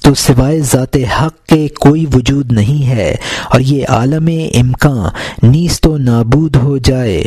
تو 0.02 0.14
سوائے 0.14 0.60
ذات 0.60 0.96
حق 0.96 1.46
کے 1.46 1.68
کوئی 1.68 2.06
وجود 2.14 2.52
نہیں 2.52 2.86
ہے 2.86 3.14
اور 3.50 3.60
یہ 3.60 3.84
عالم 3.88 4.28
امکان 4.54 5.08
نیز 5.50 5.80
تو 5.80 5.96
نابود 5.96 6.56
ہو 6.56 6.78
جائے۔ 6.78 7.24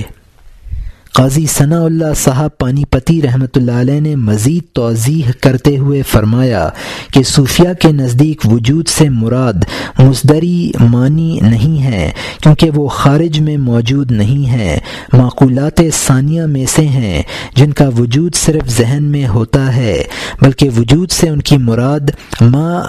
قاضی 1.14 1.45
ثناء 1.45 1.84
اللہ 1.84 2.14
صاحب 2.16 2.57
پانی 2.57 2.84
پتی 2.89 3.22
رحمۃ 3.22 3.55
اللہ 3.55 3.80
علیہ 3.82 3.99
نے 3.99 4.16
مزید 4.16 4.64
توضیح 4.74 5.32
کرتے 5.41 5.78
ہوئے 5.78 6.01
فرمایا 6.01 6.68
کہ 7.14 7.24
صوفیہ 7.24 7.74
کے 7.82 7.91
نزدیک 7.91 8.45
وجود 8.51 8.88
سے 8.88 9.10
مراد 9.10 9.66
مزدری 9.99 10.72
معنی 10.80 11.39
نہیں 11.41 11.82
ہے، 11.84 12.12
کیونکہ 12.41 12.70
وہ 12.76 12.88
خارج 12.88 13.39
میں 13.39 13.57
موجود 13.57 14.12
نہیں 14.12 14.45
ہیں۔ 14.45 14.80
معقولات 15.14 15.82
ثانیہ 15.93 16.45
میں 16.45 16.66
سے 16.66 16.88
ہیں، 16.88 17.22
جن 17.55 17.74
کا 17.74 17.88
وجود 17.97 18.36
صرف 18.36 18.70
ذہن 18.78 19.03
میں 19.03 19.28
ہوتا 19.28 19.76
ہے، 19.76 20.03
بلکہ 20.41 20.70
وجود 20.78 21.12
سے 21.12 21.30
ان 21.30 21.41
کی 21.41 21.57
مراد 21.57 22.12
ما 22.41 22.82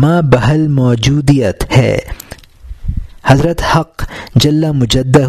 ما 0.00 0.20
بحل 0.20 0.68
موجودیت 0.68 1.64
ہے۔ 1.76 1.96
حضرت 3.26 3.62
حق 3.76 4.04
جلا 4.34 4.72
مجدہ 4.72 5.24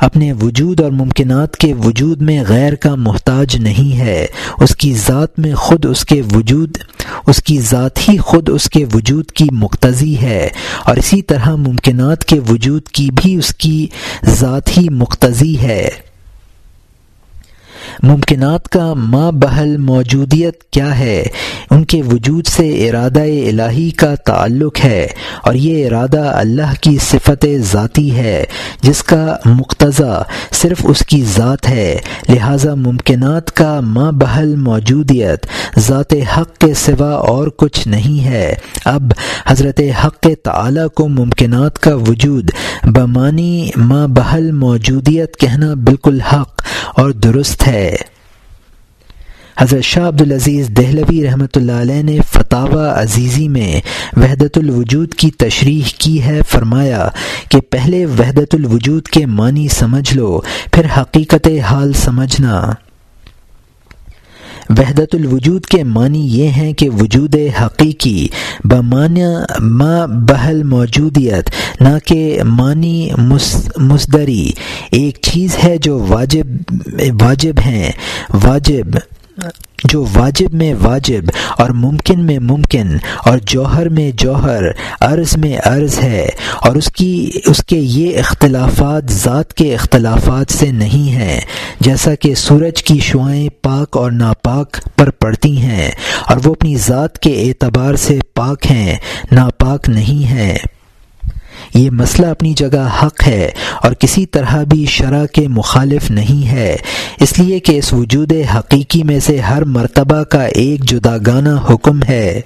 اپنے 0.00 0.32
وجود 0.32 0.80
اور 0.80 0.90
ممکنات 0.90 1.56
کے 1.56 1.74
وجود 1.74 2.22
میں 2.22 2.44
غیر 2.48 2.74
کا 2.74 2.94
محتاج 2.94 3.56
نہیں 3.56 3.98
ہے۔ 4.00 4.26
اس 4.60 4.76
کی 4.76 4.94
ذات 4.94 5.38
میں 5.38 5.54
خود 5.54 5.86
اس 5.86 6.04
کے 6.04 6.22
وجود، 6.34 6.78
اس 7.26 7.42
کی 7.42 7.60
ذات 7.60 8.08
ہی 8.08 8.18
خود 8.18 8.48
اس 8.48 8.70
کے 8.70 8.84
وجود 8.94 9.30
کی 9.30 9.46
مقتضی 9.52 10.16
ہے۔ 10.22 10.48
اور 10.84 10.96
اسی 10.96 11.22
طرح 11.22 11.54
ممکنات 11.54 12.24
کے 12.24 12.40
وجود 12.48 12.82
کی 12.82 13.08
بھی 13.22 13.36
اس 13.36 13.54
کی 13.54 13.86
ذات 14.24 14.78
ہی 14.78 14.88
مقتضی 14.88 15.58
ہے۔ 15.58 15.88
ممکنات 18.02 18.68
کا 18.68 18.94
ما 18.94 19.30
بحل 19.30 19.76
موجودیت 19.76 20.62
کیا 20.62 20.98
ہے؟ 20.98 21.22
ان 21.70 21.84
کے 21.84 22.02
وجود 22.02 22.46
سے 22.46 22.88
ارادہ 22.88 23.22
الہی 23.22 23.90
کا 23.90 24.14
تعلق 24.14 24.84
ہے 24.84 25.06
اور 25.42 25.54
یہ 25.54 25.86
ارادہ 25.86 26.20
اللہ 26.20 26.74
کی 26.80 26.96
صفت 27.00 27.46
ذاتی 27.72 28.16
ہے، 28.16 28.44
جس 28.82 29.02
کا 29.02 29.36
مقتضا 29.44 30.22
صرف 30.52 30.80
اس 30.84 31.06
کی 31.06 31.24
ذات 31.36 31.68
ہے۔ 31.68 31.98
لہذا 32.28 32.74
ممکنات 32.74 33.50
کا 33.50 33.80
ما 33.80 34.10
بحل 34.10 34.56
موجودیت 34.56 35.46
ذات 35.78 36.14
حق 36.36 36.58
کے 36.58 36.74
سوا 36.74 37.10
اور 37.10 37.48
کچھ 37.56 37.88
نہیں 37.88 38.24
ہے۔ 38.24 38.54
اب 38.84 39.12
حضرت 39.46 39.80
حق 40.04 40.26
تعالی 40.42 40.80
کو 40.94 41.08
ممکنات 41.08 41.78
کا 41.78 41.94
وجود 41.94 42.50
بمانی 42.82 43.70
ما 43.76 44.06
بحل 44.06 44.52
موجودیت 44.52 45.36
کہنا 45.36 45.74
بالکل 45.74 46.20
حق 46.20 46.63
اور 46.88 47.10
درست 47.10 47.68
ہے۔ 47.68 47.96
حضرت 49.58 49.82
شاہ 49.82 50.08
عبدالعزیز 50.08 50.68
دہلوی 50.68 51.26
رحمۃ 51.26 51.54
اللہ 51.54 51.72
علیہ 51.72 52.02
نے 52.02 52.18
فتح 52.32 52.76
عزیزی 52.94 53.48
میں 53.48 53.80
وحدت 54.16 54.58
الوجود 54.58 55.14
کی 55.14 55.30
تشریح 55.30 55.82
کی 55.98 56.22
ہے، 56.22 56.40
فرمایا 56.48 57.08
کہ 57.48 57.60
پہلے 57.60 58.06
وحدت 58.06 58.54
الوجود 58.54 59.06
کے 59.06 59.26
معنی 59.26 59.68
سمجھ 59.68 60.14
لو، 60.14 60.40
پھر 60.72 60.86
حقیقت 61.00 61.48
حال 61.64 61.92
سمجھنا۔ 61.92 62.72
وحدت 64.70 65.14
الوجود 65.14 65.66
کے 65.66 65.84
معنی 65.84 66.20
یہ 66.20 66.48
ہیں 66.48 66.72
کہ 66.72 66.88
وجود 66.90 67.34
حقیقی 67.62 68.26
بمانیہ 68.64 69.26
ما 69.60 70.04
بحل 70.06 70.62
موجودیت، 70.62 71.50
نہ 71.80 71.98
کہ 72.04 72.42
معنی 72.44 73.10
مصدری۔ 73.76 74.50
ایک 74.90 75.18
چیز 75.22 75.56
ہے 75.64 75.76
جو 75.76 75.98
واجب 76.08 76.72
واجب 77.20 77.60
ہیں، 77.66 77.90
واجب 78.44 78.96
جو 79.84 80.04
واجب 80.14 80.54
میں 80.54 80.74
واجب 80.82 81.30
اور 81.58 81.70
ممکن 81.70 82.20
میں 82.20 82.38
ممکن 82.38 82.96
اور 83.26 83.38
جوہر 83.46 83.88
میں 83.88 84.10
جوہر 84.10 84.64
عرض 85.00 85.36
میں 85.36 85.56
عرض 85.64 85.98
ہے 85.98 86.28
اور 86.60 86.76
اس 86.76 86.92
کی، 86.92 87.30
اس 87.46 87.64
کے 87.64 87.76
یہ 87.76 88.18
اختلافات 88.18 89.12
ذات 89.12 89.54
کے 89.54 89.74
اختلافات 89.74 90.52
سے 90.52 90.70
نہیں 90.72 91.10
ہیں، 91.10 91.40
جیسا 91.80 92.14
کہ 92.14 92.34
سورج 92.34 92.82
کی 92.82 92.98
شعائیں 92.98 93.48
پاک 93.62 93.96
اور 93.96 94.12
ناپاک 94.12 94.76
پر 94.96 95.10
پڑتی 95.10 95.56
ہیں 95.58 95.90
اور 96.28 96.36
وہ 96.44 96.52
اپنی 96.52 96.76
ذات 96.76 97.18
کے 97.18 97.42
اعتبار 97.42 97.94
سے 97.94 98.18
پاک 98.34 98.66
ہیں، 98.70 98.96
ناپاک 99.32 99.88
نہیں 99.88 100.24
ہیں۔ 100.24 100.56
یہ 101.74 101.90
مسئلہ 101.90 102.26
اپنی 102.26 102.54
جگہ 102.54 102.88
حق 103.02 103.26
ہے 103.26 103.50
اور 103.82 103.92
کسی 103.92 104.26
طرح 104.26 104.62
بھی 104.62 104.86
شرح 104.86 105.26
کے 105.26 105.48
مخالف 105.48 106.10
نہیں 106.10 106.48
ہے۔ 106.48 106.76
اس 107.20 107.38
لیے 107.38 107.58
کہ 107.58 107.78
اس 107.78 107.92
وجود 107.92 108.32
حقیقی 108.58 109.02
میں 109.02 109.20
سے 109.20 109.40
ہر 109.40 109.64
مرتبہ 109.64 110.22
کا 110.22 110.44
ایک 110.44 110.84
جداگانہ 110.84 111.72
حکم 111.72 112.02
ہے۔ 112.02 112.40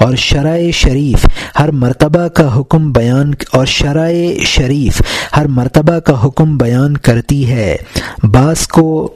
اور 0.00 0.16
شرح 0.16 0.58
شریف 0.72 1.26
ہر 1.58 1.70
مرتبہ 1.70 2.28
کا 2.28 2.58
حکم 2.58 2.92
بیان 2.92 3.32
اور 3.52 3.66
شرح 3.66 4.10
شریف 4.44 5.02
ہر 5.36 5.46
مرتبہ 5.46 5.98
کا 5.98 6.26
حکم 6.26 6.58
بیان 6.58 6.96
کرتی 6.96 7.50
ہے۔ 7.50 7.76
بعض 8.22 8.66
کو 8.66 9.14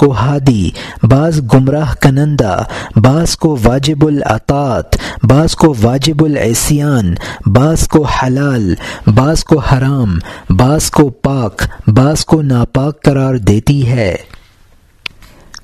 کو 0.00 0.10
ہادی، 0.12 0.70
بعض 1.02 1.40
گمراہ 1.54 1.94
کنندہ، 2.00 2.62
بعض 2.96 3.36
کو 3.36 3.56
واجب 3.64 4.06
العطاط 4.06 4.96
بعض 5.22 5.54
کو 5.54 5.74
واجب 5.82 6.24
العصیان، 6.24 7.14
بعض 7.46 7.86
کو 7.88 8.02
حلال، 8.04 8.74
بعض 9.06 9.44
کو 9.44 9.58
حرام، 9.58 10.18
بعض 10.50 10.90
کو 10.90 11.08
پاک، 11.10 11.62
بعض 11.86 12.24
کو 12.24 12.42
ناپاک 12.42 13.02
قرار 13.02 13.34
دیتی 13.34 13.86
ہے۔ 13.88 14.14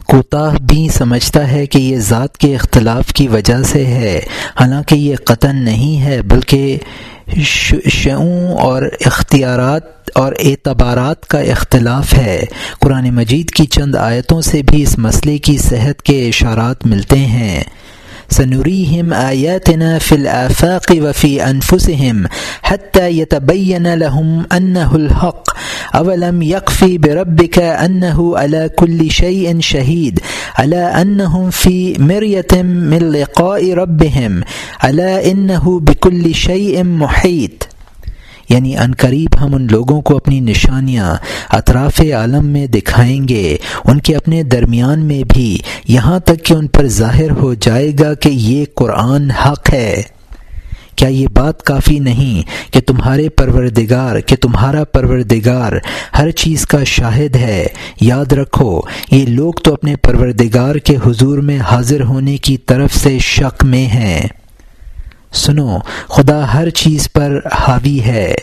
کوتاہ 0.06 0.56
بھی 0.62 0.88
سمجھتا 0.88 1.50
ہے 1.50 1.66
کہ 1.66 1.78
یہ 1.78 1.96
ذات 1.98 2.36
کے 2.38 2.54
اختلاف 2.54 3.12
کی 3.12 3.28
وجہ 3.28 3.62
سے 3.62 3.84
ہے، 3.86 4.18
حالانکہ 4.54 4.94
یہ 4.94 5.16
قطن 5.24 5.56
نہیں 5.56 6.00
ہے، 6.00 6.22
بلکہ 6.22 6.78
شعوں 7.92 8.56
اور 8.58 8.82
اختیارات 9.06 9.95
اور 10.16 10.32
اعتبارات 10.38 11.26
کا 11.26 11.38
اختلاف 11.38 12.14
ہے۔ 12.14 12.44
قرآن 12.80 13.10
مجید 13.10 13.50
کی 13.50 13.66
چند 13.66 13.94
آیتوں 13.94 14.40
سے 14.40 14.62
بھی 14.62 14.82
اس 14.82 14.98
مسئلے 14.98 15.38
کی 15.38 15.58
صحت 15.58 16.02
کے 16.02 16.28
اشارات 16.28 16.86
ملتے 16.86 17.18
ہیں۔ 17.18 17.62
سنريهم 18.30 19.12
آياتنا 19.12 19.98
في 19.98 20.16
الآفاق 20.16 20.92
وفي 21.02 21.38
أنفسهم 21.50 22.26
حتى 22.64 23.20
يتبين 23.20 23.82
لهم 23.82 24.42
أنه 24.56 24.94
الحق۔ 24.94 25.56
أولم 25.94 26.42
يقفي 26.42 26.98
بربك 26.98 27.58
أنه 27.58 28.36
على 28.36 28.68
كل 28.76 29.08
شيء 29.08 29.60
شهيد 29.60 30.20
على 30.58 31.02
أنهم 31.02 31.50
في 31.50 31.94
مرية 31.98 32.62
من 32.64 32.98
لقاء 32.98 33.74
ربهم 33.74 34.40
على 34.80 35.32
إنه 35.32 35.78
بكل 35.80 36.32
شيء 36.32 36.82
محيط 36.84 37.75
یعنی 38.48 38.76
ان 38.76 38.92
قریب 38.98 39.40
ہم 39.40 39.54
ان 39.54 39.66
لوگوں 39.70 40.02
کو 40.02 40.16
اپنی 40.16 40.40
نشانیاں 40.40 41.16
اطراف 41.50 42.00
عالم 42.00 42.46
میں 42.46 42.66
دکھائیں 42.66 43.28
گے، 43.28 43.56
ان 43.84 44.00
کے 44.00 44.16
اپنے 44.16 44.42
درمیان 44.42 45.04
میں 45.04 45.22
بھی 45.34 45.58
یہاں 45.88 46.18
تک 46.18 46.44
کہ 46.44 46.52
ان 46.52 46.66
پر 46.66 46.86
ظاہر 46.86 47.30
ہو 47.30 47.54
جائے 47.54 47.92
گا 48.00 48.14
کہ 48.14 48.28
یہ 48.28 48.64
قرآن 48.74 49.30
حق 49.30 49.72
ہے۔ 49.72 50.02
کیا 50.96 51.08
یہ 51.08 51.26
بات 51.26 51.62
کافی 51.62 51.98
نہیں 51.98 52.72
کہ 52.72 52.80
تمہارے 52.80 53.28
پروردگار، 53.28 54.20
کہ 54.20 54.36
تمہارا 54.36 54.84
پروردگار 54.84 55.72
ہر 56.18 56.30
چیز 56.30 56.66
کا 56.66 56.84
شاہد 56.84 57.36
ہے؟ 57.36 57.66
یاد 58.00 58.32
رکھو، 58.32 58.80
یہ 59.10 59.26
لوگ 59.26 59.52
تو 59.52 59.72
اپنے 59.72 59.96
پروردگار 59.96 60.74
کے 60.74 60.96
حضور 61.06 61.38
میں 61.38 61.58
حاضر 61.58 62.02
ہونے 62.02 62.36
کی 62.36 62.56
طرف 62.56 62.94
سے 62.94 63.18
شک 63.18 63.64
میں 63.64 63.86
ہیں۔ 63.86 64.22
سنو، 65.36 65.78
خدا 66.08 66.54
ہر 66.54 66.70
چیز 66.70 67.12
پر 67.12 67.40
حاوی 67.52 68.00
ہے۔ 68.00 68.34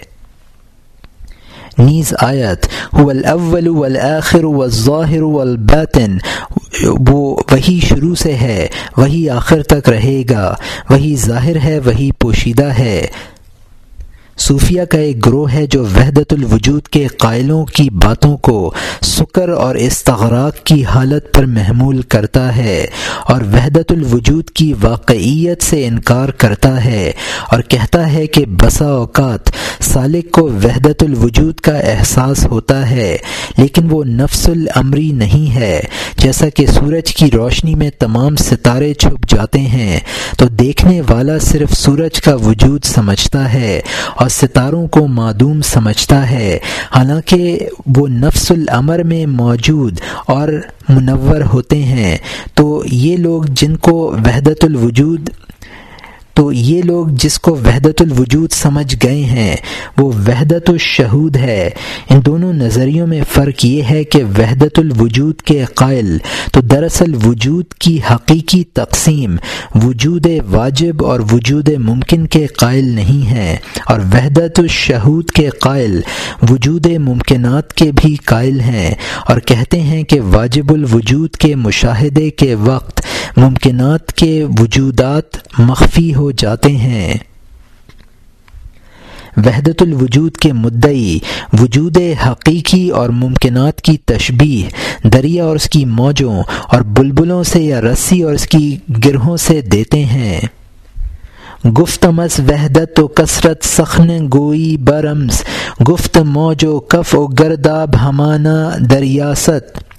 نیز 1.77 2.13
آیت، 2.19 2.67
هو 2.99 3.09
الاول 3.09 3.67
والآخر 3.67 4.43
والظاہر 4.43 5.21
والباطن 5.21 6.17
وہ 7.09 7.37
وہی 7.51 7.79
شروع 7.83 8.15
سے 8.15 8.35
ہے، 8.35 8.67
وہی 8.97 9.29
آخر 9.29 9.63
تک 9.63 9.89
رہے 9.89 10.23
گا، 10.29 10.55
وہی 10.89 11.15
ظاہر 11.15 11.55
ہے، 11.63 11.79
وہی 11.85 12.11
پوشیدہ 12.19 12.69
ہے۔ 12.79 13.07
صوفیہ 14.37 14.83
کا 14.83 14.97
ایک 14.97 15.25
گروہ 15.25 15.51
ہے 15.51 15.65
جو 15.65 15.83
وحدت 15.85 16.33
الوجود 16.33 16.87
کے 16.87 17.05
قائلوں 17.07 17.63
کی 17.65 17.89
باتوں 18.03 18.35
کو 18.37 18.71
سکر 19.01 19.49
اور 19.49 19.75
استغراق 19.75 20.63
کی 20.63 20.83
حالت 20.85 21.31
پر 21.33 21.45
محمول 21.45 22.01
کرتا 22.01 22.55
ہے 22.55 22.85
اور 23.29 23.41
وحدت 23.53 23.91
الوجود 23.91 24.49
کی 24.49 24.71
واقعیت 24.81 25.63
سے 25.63 25.85
انکار 25.87 26.29
کرتا 26.37 26.83
ہے 26.85 27.11
اور 27.51 27.61
کہتا 27.61 28.11
ہے 28.13 28.25
کہ 28.27 28.45
بسا 28.61 28.85
اوقات 28.85 29.51
سالک 29.83 30.31
کو 30.31 30.43
وحدت 30.63 31.03
الوجود 31.03 31.59
کا 31.59 31.77
احساس 31.77 32.45
ہوتا 32.45 32.89
ہے، 32.89 33.17
لیکن 33.57 33.87
وہ 33.89 34.03
نفس 34.03 34.47
العمری 34.49 35.11
نہیں 35.11 35.53
ہے۔ 35.55 35.79
جیسا 36.17 36.49
کہ 36.49 36.65
سورج 36.67 37.13
کی 37.13 37.29
روشنی 37.31 37.75
میں 37.75 37.89
تمام 37.99 38.35
ستارے 38.35 38.93
چھپ 38.93 39.29
جاتے 39.29 39.59
ہیں، 39.59 39.99
تو 40.37 40.47
دیکھنے 40.59 41.01
والا 41.09 41.37
صرف 41.41 41.73
سورج 41.73 42.21
کا 42.21 42.35
وجود 42.35 42.83
سمجھتا 42.85 43.53
ہے 43.53 43.79
اور 44.15 44.22
ستاروں 44.29 44.87
کو 44.87 45.07
معدوم 45.07 45.61
سمجھتا 45.61 46.29
ہے، 46.29 46.57
حالانکہ 46.91 47.59
وہ 47.95 48.07
نفس 48.07 48.51
العمر 48.51 48.99
میں 48.99 49.25
موجود 49.25 49.99
اور 50.25 50.47
منور 50.89 51.41
ہوتے 51.53 51.83
ہیں۔ 51.83 52.17
تو 52.53 52.83
یہ 52.85 53.17
لوگ 53.17 53.43
جن 53.43 53.75
کو 53.75 54.15
وحدت 54.25 54.63
الوجود 54.63 55.29
تو 56.33 56.51
یہ 56.51 56.81
لوگ 56.81 57.07
جس 57.21 57.37
کو 57.39 57.51
وحدت 57.55 58.01
الوجود 58.01 58.51
سمجھ 58.51 58.95
گئے 59.03 59.23
ہیں، 59.25 59.55
وہ 59.97 60.11
وحدت 60.27 60.69
الشہود 60.69 61.35
ہے۔ 61.37 61.69
ان 62.09 62.19
دونوں 62.25 62.53
نظریوں 62.53 63.07
میں 63.07 63.21
فرق 63.31 63.65
یہ 63.65 63.83
ہے 63.83 64.03
کہ 64.03 64.23
وحدت 64.37 64.79
الوجود 64.79 65.41
کے 65.41 65.63
قائل 65.75 66.17
تو 66.51 66.61
دراصل 66.61 67.13
وجود 67.23 67.73
کی 67.73 67.97
حقیقی 68.11 68.63
تقسیم 68.73 69.35
وجود 69.83 70.27
واجب 70.49 71.05
اور 71.05 71.19
وجود 71.31 71.69
ممکن 71.79 72.25
کے 72.27 72.45
قائل 72.47 72.85
نہیں 72.85 73.25
ہیں، 73.27 73.55
اور 73.87 73.99
وحدت 74.13 74.59
الشہود 74.59 75.31
کے 75.31 75.49
قائل 75.61 75.99
وجود 76.49 76.87
ممکنات 76.99 77.73
کے 77.73 77.91
بھی 77.91 78.15
قائل 78.25 78.59
ہیں۔ 78.59 78.93
اور 79.27 79.39
کہتے 79.39 79.79
ہیں 79.81 80.03
کہ 80.03 80.19
واجب 80.21 80.71
الوجود 80.73 81.35
کے 81.35 81.55
مشاہدے 81.55 82.29
کے 82.29 82.53
وقت 82.55 83.01
ممکنات 83.37 84.13
کے 84.13 84.45
وجودات 84.59 85.59
مخفی 85.59 86.15
ہو 86.15 86.31
جاتے 86.31 86.69
ہیں۔ 86.69 87.13
وحدت 89.37 89.81
الوجود 89.81 90.37
کے 90.37 90.53
مدعی، 90.53 91.19
وجود 91.53 91.97
حقیقی 92.27 92.89
اور 92.89 93.09
ممکنات 93.09 93.81
کی 93.81 93.97
تشبیح 93.97 94.65
دریا 95.03 95.43
اور 95.43 95.55
اس 95.55 95.69
کی 95.69 95.85
موجوں 95.85 96.43
اور 96.63 96.81
بلبلوں 96.81 97.43
سے 97.43 97.63
یا 97.63 97.81
رسی 97.81 98.21
اور 98.21 98.33
اس 98.33 98.47
کی 98.47 98.77
گرہوں 99.05 99.37
سے 99.37 99.61
دیتے 99.61 100.05
ہیں۔ 100.05 100.41
گفتمس 101.67 102.39
وحدت 102.39 102.99
و 102.99 103.07
کثرت 103.07 103.65
سخن 103.65 104.27
گوئی 104.33 104.77
برمز، 104.77 105.43
گفت 105.89 106.17
موج 106.17 106.65
و 106.65 106.79
کف 106.79 107.15
و 107.15 107.27
گرداب 107.27 107.89
ہمانہ 108.01 108.77
دریاست۔ 108.79 109.92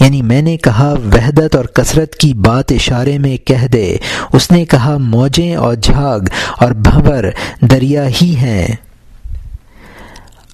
یعنی 0.00 0.22
میں 0.22 0.42
نے 0.42 0.56
کہا، 0.56 0.94
وحدت 1.12 1.56
اور 1.56 1.64
کثرت 1.64 2.14
کی 2.14 2.34
بات 2.34 2.72
اشارے 2.72 3.18
میں 3.18 3.36
کہہ 3.36 3.66
دے۔ 3.66 3.96
اس 4.32 4.50
نے 4.50 4.64
کہا، 4.64 4.96
موجیں 4.96 5.54
اور 5.54 5.74
جھاگ 5.74 6.20
اور 6.58 6.70
بھنور 6.70 7.24
دریا 7.60 8.08
ہی 8.08 8.36
ہیں۔ 8.36 8.66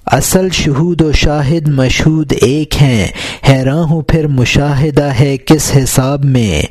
اصل 0.05 0.49
شہود 0.49 1.01
و 1.01 1.11
شاہد 1.11 1.67
مشہود 1.67 2.33
ایک 2.41 2.81
ہیں۔ 2.81 3.07
حیران 3.49 3.83
ہوں 3.83 4.01
پھر 4.01 4.27
مشاہدہ 4.27 5.09
ہے 5.19 5.37
کس 5.37 5.71
حساب 5.83 6.25
میں۔ 6.25 6.61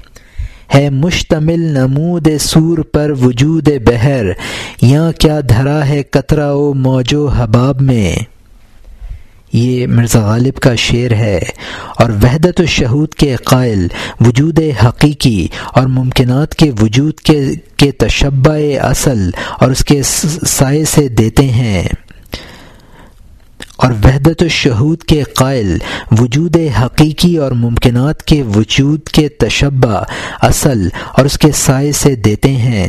ہے 0.74 0.90
مشتمل 0.90 1.60
نمود 1.60 2.28
سور 2.40 2.78
پر 2.78 3.10
وجود 3.10 3.68
بہر۔ 3.86 4.24
یا 4.82 5.12
کیا 5.18 5.40
دھرا 5.48 5.88
ہے 5.88 6.02
قطرہ 6.02 6.52
و 6.52 6.74
موجو 6.74 7.28
حباب 7.28 7.82
میں۔ 7.82 8.31
یہ 9.52 9.86
مرزا 9.86 10.20
غالب 10.20 10.54
کا 10.54 10.74
شعر 10.74 11.10
ہے 11.10 11.40
اور 11.96 12.10
وحدت 12.10 12.60
و 12.60 12.66
شہود 12.66 13.14
کے 13.14 13.36
قائل، 13.36 13.88
وجود 14.20 14.58
حقیقی 14.86 15.48
اور 15.66 15.86
ممکنات 15.86 16.54
کے 16.54 16.70
وجود 16.80 17.14
کے 17.14 17.40
کے 17.76 17.90
تشبہ 17.90 18.56
اصل 18.80 19.30
اور 19.60 19.70
اس 19.70 19.84
کے 19.84 20.02
سائے 20.46 20.84
سے 20.84 21.08
دیتے 21.08 21.44
ہیں۔ 21.44 21.84
اور 23.76 23.92
وحدت 24.04 24.42
الشہود 24.42 25.02
کے 25.02 25.22
قائل، 25.22 25.78
وجود 26.18 26.56
حقیقی 26.84 27.36
اور 27.36 27.52
ممکنات 27.52 28.22
کے 28.22 28.42
وجود 28.42 29.02
کے 29.02 29.28
تشبہ 29.28 30.04
اصل 30.42 30.88
اور 31.12 31.24
اس 31.24 31.38
کے 31.38 31.48
سائے 31.54 31.92
سے 31.92 32.14
دیتے 32.14 32.48
ہیں۔ 32.48 32.88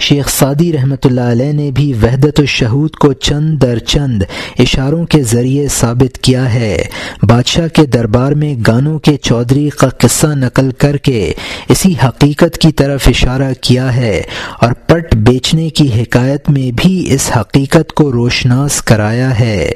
شیخ 0.00 0.28
سعدی 0.28 0.72
رحمۃ 0.72 1.04
اللہ 1.04 1.20
علیہ 1.20 1.52
نے 1.52 1.70
بھی 1.70 1.92
وحدت 2.02 2.40
الشہود 2.40 2.90
کو 2.90 3.12
چند 3.12 3.62
در 3.62 3.78
چند 3.78 4.22
اشاروں 4.58 5.06
کے 5.06 5.22
ذریعے 5.22 5.68
ثابت 5.68 6.18
کیا 6.18 6.54
ہے۔ 6.54 6.84
بادشاہ 7.22 7.68
کے 7.68 7.86
دربار 7.86 8.32
میں 8.32 8.54
گانوں 8.66 8.98
کے 8.98 9.16
چودھری 9.16 9.68
کا 9.68 9.88
قصہ 9.88 10.26
نقل 10.26 10.70
کر 10.78 10.96
کے 10.96 11.32
اسی 11.68 11.94
حقیقت 12.04 12.58
کی 12.58 12.72
طرف 12.72 13.08
اشارہ 13.08 13.52
کیا 13.60 13.96
ہے 13.96 14.22
اور 14.60 14.72
پٹ 14.72 15.14
بیچنے 15.14 15.68
کی 15.68 16.02
حکایت 16.02 16.50
میں 16.50 16.70
بھی 16.76 17.14
اس 17.14 17.30
حقیقت 17.36 17.92
کو 17.92 18.12
روشناس 18.12 18.82
کرایا 18.82 19.38
ہے۔ 19.40 19.70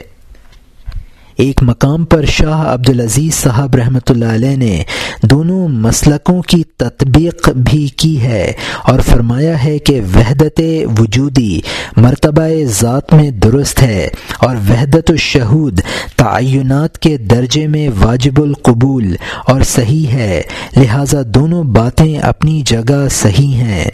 ایک 1.37 1.63
مقام 1.63 2.05
پر 2.05 2.25
شاہ 2.25 2.61
عبدالعزیز 2.73 3.35
صاحب 3.35 3.77
رحمۃ 3.77 4.11
اللہ 4.11 4.25
علیہ 4.25 4.57
نے 4.57 4.83
دونوں 5.23 5.69
مسلکوں 5.69 6.43
کی 6.43 6.63
تطبیق 6.77 7.49
بھی 7.49 7.87
کی 7.87 8.21
ہے 8.21 8.53
اور 8.85 9.01
فرمایا 9.01 9.65
ہے 9.65 9.79
کہ 9.79 10.01
وحدت 10.15 10.61
وجودی 10.99 11.61
مرتبہ 11.97 12.43
ذات 12.81 13.13
میں 13.13 13.31
درست 13.31 13.83
ہے 13.83 14.09
اور 14.39 14.57
وحدت 14.57 15.11
الشہود 15.11 15.81
تعینات 16.17 16.99
کے 16.99 17.17
درجے 17.17 17.67
میں 17.67 17.89
واجب 17.99 18.43
القبول 18.43 19.15
اور 19.47 19.61
صحیح 19.63 20.07
ہے، 20.07 20.43
لہٰذا 20.77 21.21
دونوں 21.27 21.65
باتیں 21.65 22.19
اپنی 22.19 22.63
جگہ 22.67 23.07
صحیح 23.11 23.55
ہیں۔ 23.55 23.91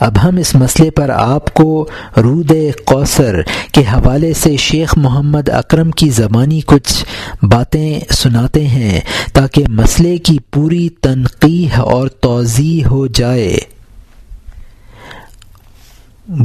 اب 0.00 0.16
ہم 0.22 0.36
اس 0.36 0.54
مسئلے 0.54 0.90
پر 0.90 1.08
آپ 1.08 1.54
کو 1.54 1.86
رود 2.16 2.52
کوثر 2.84 3.40
کے 3.72 3.80
حوالے 3.80 4.32
سے 4.32 4.56
شیخ 4.56 4.94
محمد 4.96 5.48
اکرم 5.48 5.90
کی 5.90 6.10
زبانی 6.10 6.60
کچھ 6.66 7.04
باتیں 7.42 8.00
سناتے 8.10 8.66
ہیں 8.66 9.00
تاکہ 9.32 9.64
مسئلے 9.68 10.18
کی 10.18 10.38
پوری 10.50 10.88
تنقیح 10.88 11.80
اور 11.80 12.08
توضیع 12.08 12.86
ہو 12.88 13.06
جائے۔ 13.06 13.56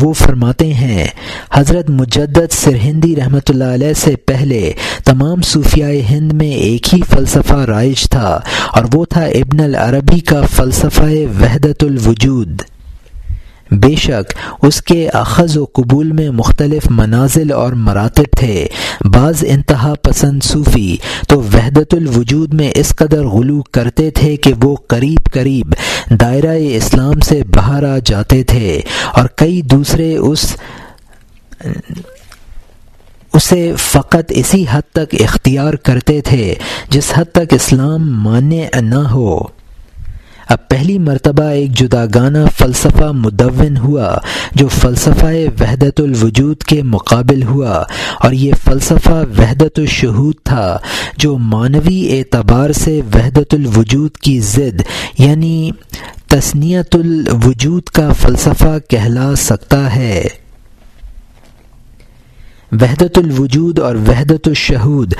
وہ 0.01 0.13
فرماتے 0.13 0.73
ہیں، 0.73 1.07
حضرت 1.53 1.89
مجدد 1.89 2.51
سرہندی 2.51 3.15
رحمۃ 3.15 3.49
اللہ 3.49 3.73
علیہ 3.73 3.93
سے 3.93 4.15
پہلے 4.15 4.73
تمام 5.05 5.41
صوفیاء 5.41 5.91
ہند 6.09 6.33
میں 6.33 6.51
ایک 6.51 6.93
ہی 6.93 7.01
فلسفہ 7.09 7.53
رائج 7.53 8.09
تھا 8.09 8.39
اور 8.73 8.83
وہ 8.93 9.05
تھا 9.05 9.23
ابن 9.23 9.59
العربی 9.59 10.19
کا 10.19 10.41
فلسفہ 10.55 11.09
وحدت 11.41 11.83
الوجود۔ 11.83 12.61
بے 13.71 13.95
شک، 13.95 14.33
اس 14.61 14.81
کے 14.81 15.07
اخذ 15.09 15.57
و 15.57 15.65
قبول 15.73 16.11
میں 16.11 16.29
مختلف 16.29 16.87
منازل 16.89 17.51
اور 17.51 17.73
مراتب 17.73 18.35
تھے۔ 18.37 18.65
بعض 19.05 19.43
انتہا 19.47 19.93
پسند 20.01 20.43
صوفی 20.43 20.95
تو 21.27 21.39
وحدت 21.43 21.93
الوجود 21.93 22.53
میں 22.53 22.71
اس 22.75 22.89
قدر 22.89 23.23
غلو 23.25 23.61
کرتے 23.71 24.09
تھے 24.09 24.35
کہ 24.37 24.53
وہ 24.63 24.75
قریب 24.87 25.31
قریب 25.33 25.73
دائرہ 26.19 26.55
اسلام 26.75 27.19
سے 27.19 27.41
باہر 27.55 27.83
آ 27.83 27.97
جاتے 28.05 28.43
تھے 28.43 28.81
اور 29.13 29.27
کئی 29.35 29.61
دوسرے 29.61 30.15
اس، 30.17 30.55
اسے 33.33 33.73
فقط 33.77 34.31
اسی 34.35 34.63
حد 34.71 34.91
تک 34.91 35.15
اختیار 35.19 35.73
کرتے 35.73 36.21
تھے 36.21 36.53
جس 36.89 37.11
حد 37.15 37.31
تک 37.31 37.53
اسلام 37.53 38.11
مانے 38.23 38.67
نہ 38.81 39.07
ہو۔ 39.11 39.37
اب 40.51 40.67
پہلی 40.67 40.97
مرتبہ 40.99 41.43
ایک 41.43 41.71
جدا 41.71 42.03
گانا 42.15 42.45
فلسفہ 42.57 43.11
مدون 43.11 43.77
ہوا، 43.77 44.17
جو 44.55 44.67
فلسفہ 44.67 45.25
وحدت 45.61 45.99
الوجود 45.99 46.63
کے 46.63 46.81
مقابل 46.83 47.43
ہوا، 47.43 47.83
اور 48.19 48.31
یہ 48.31 48.53
فلسفہ 48.63 49.23
وحدت 49.37 49.79
الشہود 49.79 50.35
تھا، 50.43 50.77
جو 51.17 51.37
معنوی 51.37 52.19
اعتبار 52.19 52.71
سے 52.71 53.01
وحدت 53.13 53.53
الوجود 53.53 54.17
کی 54.17 54.39
ضد 54.39 54.81
یعنی 55.17 55.71
تسنیت 56.27 56.95
الوجود 56.95 57.83
کا 57.83 58.11
فلسفہ 58.21 58.77
کہلا 58.89 59.35
سکتا 59.35 59.95
ہے۔ 59.95 60.27
وحدت 62.71 63.17
الوجود 63.17 63.79
اور 63.79 63.95
وحدت 63.95 64.47
الشہود، 64.47 65.13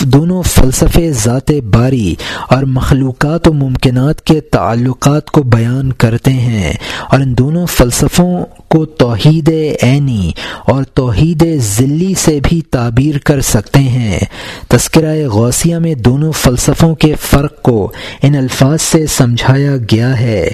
دونوں 0.00 0.42
فلسفے 0.42 1.12
ذات 1.12 1.50
باری 1.50 2.14
اور 2.50 2.62
مخلوقات 2.62 3.48
و 3.48 3.52
ممکنات 3.52 4.22
کے 4.22 4.40
تعلقات 4.40 5.30
کو 5.30 5.42
بیان 5.42 5.92
کرتے 5.92 6.32
ہیں۔ 6.32 6.72
اور 7.10 7.20
ان 7.20 7.38
دونوں 7.38 7.66
فلسفوں 7.66 8.44
کو 8.72 8.84
توحید 8.84 9.48
عینی 9.82 10.32
اور 10.66 10.82
توحید 10.82 11.44
ذلی 11.56 12.14
سے 12.14 12.40
بھی 12.48 12.60
تعبیر 12.60 13.18
کر 13.18 13.40
سکتے 13.40 13.80
ہیں۔ 13.80 14.20
تذکرہ 14.68 15.28
غوثیہ 15.28 15.76
میں 15.76 15.94
دونوں 15.94 16.32
فلسفوں 16.32 16.94
کے 16.94 17.14
فرق 17.20 17.62
کو 17.62 17.92
ان 18.22 18.34
الفاظ 18.34 18.82
سے 18.82 19.06
سمجھایا 19.06 19.76
گیا 19.76 20.20
ہے۔ 20.20 20.50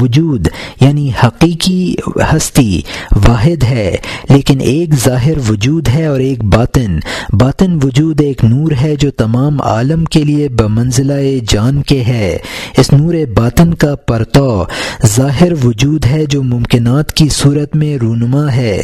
وجود 0.00 0.48
یعنی 0.80 1.10
حقیقی 1.24 1.94
ہستی 2.36 2.80
واحد 3.28 3.64
ہے، 3.64 3.96
لیکن 4.28 4.60
ایک 4.60 4.94
ظاہر 4.94 5.38
وجود 5.48 5.88
ہے 5.88 6.06
اور 6.06 6.20
ایک 6.20 6.44
باطن۔ 6.44 6.98
باطن 7.32 7.78
وجود 7.82 8.20
ایک 8.20 8.44
نور 8.44 8.72
ہے 8.82 8.96
جو 8.96 9.10
تمام 9.10 9.60
عالم 9.62 10.04
کے 10.04 10.24
لیے 10.24 10.48
بمنزلہ 10.48 11.44
جان 11.48 11.82
کے 11.82 12.00
ہے۔ 12.00 12.38
اس 12.76 12.92
نور 12.92 13.14
باطن 13.36 13.74
کا 13.74 13.94
پرتو 13.96 14.64
ظاہر 15.06 15.52
وجود 15.64 16.06
ہے 16.06 16.24
جو 16.24 16.42
ممکنات 16.42 17.12
کی 17.12 17.28
صورت 17.28 17.59
میں 17.74 17.98
رونما 17.98 18.52
ہے۔ 18.52 18.82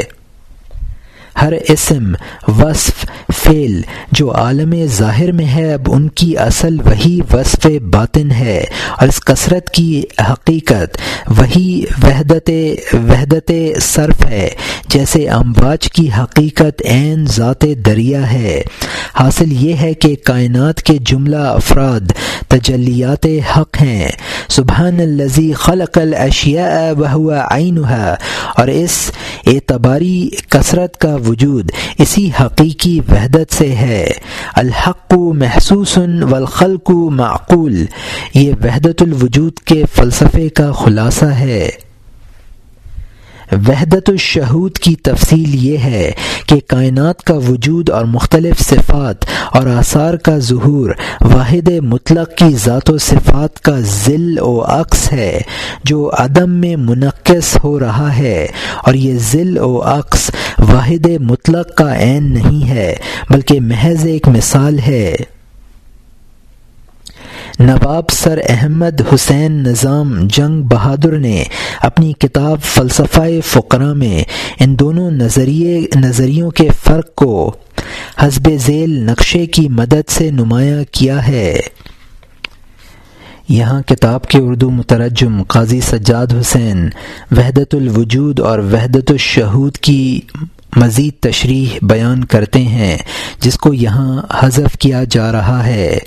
ہر 1.43 1.53
اسم، 1.69 2.13
وصف، 2.49 3.07
فعل 3.43 3.81
جو 4.13 4.35
عالم 4.35 4.75
ظاہر 4.87 5.33
میں 5.33 5.47
ہے، 5.47 5.73
اب 5.73 5.83
ان 5.87 6.09
کی 6.09 6.39
اصل 6.39 6.77
وہی 6.85 7.21
وصف 7.33 7.67
باطن 7.67 8.31
ہے۔ 8.31 8.65
اور 8.99 9.09
اس 9.09 9.21
کثرت 9.21 9.71
کی 9.71 10.03
حقیقت 10.31 10.99
وہی 11.39 11.85
وحدت 12.03 12.51
وحدت 12.93 13.53
صرف 13.81 14.27
ہے۔ 14.27 14.49
جیسے 14.89 15.29
امواج 15.29 15.93
کی 15.93 16.09
حقیقت 16.19 16.83
عین 16.85 17.27
ذات 17.27 17.63
دریا 17.87 18.33
ہے۔ 18.33 18.63
حاصل 19.15 19.53
یہ 19.53 19.75
ہے 19.77 19.95
کہ 19.95 20.17
کائنات 20.25 20.83
کے 20.83 20.95
جملہ 21.01 21.37
افراد 21.37 22.13
تجلیات 22.49 23.27
حق 23.57 23.83
ہیں۔ 23.83 24.09
سبحان 24.49 25.01
الزی 25.01 25.53
خلق 25.53 25.99
الاشیاء 25.99 26.93
وهو 26.99 27.33
عینها 27.51 28.15
اور 28.57 28.69
اس 28.69 29.11
اعتباری 29.47 30.29
کثرت 30.49 30.97
کا 30.97 31.17
وجود 31.27 31.73
اسی 31.99 32.31
حقیقی 32.41 33.01
وحدت 33.01 33.55
سے 33.55 33.75
ہے۔ 33.75 34.07
الحق 34.55 35.13
محسوس 35.13 35.99
والخلق 36.31 36.91
معقول۔ 36.91 37.87
یہ 38.35 38.53
وحدت 38.65 39.03
الوجود 39.03 39.59
کے 39.59 39.83
فلسفے 39.95 40.49
کا 40.49 40.73
خلاصہ 40.73 41.25
ہے۔ 41.25 41.71
وحدت 43.53 44.09
الشہود 44.11 44.79
کی 44.79 44.95
تفصیل 44.95 45.55
یہ 45.55 45.79
ہے 45.79 46.11
کہ 46.47 46.61
کائنات 46.67 47.23
کا 47.23 47.35
وجود 47.35 47.91
اور 47.91 48.05
مختلف 48.05 48.61
صفات 48.61 49.25
اور 49.53 49.67
آثار 49.67 50.15
کا 50.15 50.39
ظہور 50.39 50.91
واحد 51.21 51.69
مطلق 51.83 52.37
کی 52.37 52.49
ذات 52.65 52.91
و 52.91 52.99
صفات 52.99 53.61
کا 53.61 53.79
ذل 53.81 54.39
و 54.39 54.61
عکس 54.61 55.13
ہے، 55.13 55.41
جو 55.85 56.11
عدم 56.19 56.51
میں 56.51 56.77
منقص 56.77 57.57
ہو 57.65 57.79
رہا 57.81 58.17
ہے، 58.17 58.47
اور 58.85 58.95
یہ 58.95 59.19
ذل 59.33 59.59
و 59.59 59.81
عکس 59.83 60.31
واحد 60.59 61.07
مطلق 61.21 61.75
کا 61.75 61.97
عین 61.99 62.33
نہیں 62.33 62.69
ہے، 62.69 62.95
بلکہ 63.31 63.61
محض 63.61 64.07
ایک 64.07 64.29
مثال 64.29 64.79
ہے۔ 64.79 65.15
نواب 67.61 68.05
سر 68.11 68.41
احمد 68.49 69.01
حسین 69.15 69.53
نظام 69.53 70.27
جنگ 70.27 70.63
بہادر 70.63 71.19
نے 71.19 71.45
اپنی 71.81 72.13
کتاب 72.13 72.63
فلسفہ 72.63 73.41
فقرہ 73.45 73.93
میں 73.93 74.25
ان 74.61 74.79
دونوں 74.79 75.11
نظریے 75.11 75.87
نظریوں 75.97 76.51
کے 76.51 76.69
فرق 76.85 77.15
کو 77.15 77.55
حسب 78.23 78.51
ذیل 78.67 79.01
نقشے 79.05 79.47
کی 79.47 79.69
مدد 79.69 80.11
سے 80.11 80.31
نمایاں 80.31 80.85
کیا 80.93 81.29
ہے۔ 81.29 81.61
یہاں 83.49 83.83
کتاب 83.83 84.27
کے 84.27 84.39
اردو 84.39 84.71
مترجم 84.71 85.43
قاضی 85.43 85.81
سجاد 85.81 86.27
حسین 86.41 86.89
وحدت 87.31 87.75
الوجود 87.75 88.41
اور 88.41 88.59
وحدت 88.59 89.11
الشہود 89.11 89.77
کی 89.77 90.21
مزید 90.77 91.23
تشریح 91.23 91.79
بیان 91.83 92.25
کرتے 92.25 92.63
ہیں، 92.63 92.99
جس 93.41 93.59
کو 93.59 93.75
یہاں 93.75 94.23
حذف 94.39 94.79
کیا 94.79 95.05
جا 95.11 95.33
رہا 95.33 95.67
ہے۔ 95.67 95.99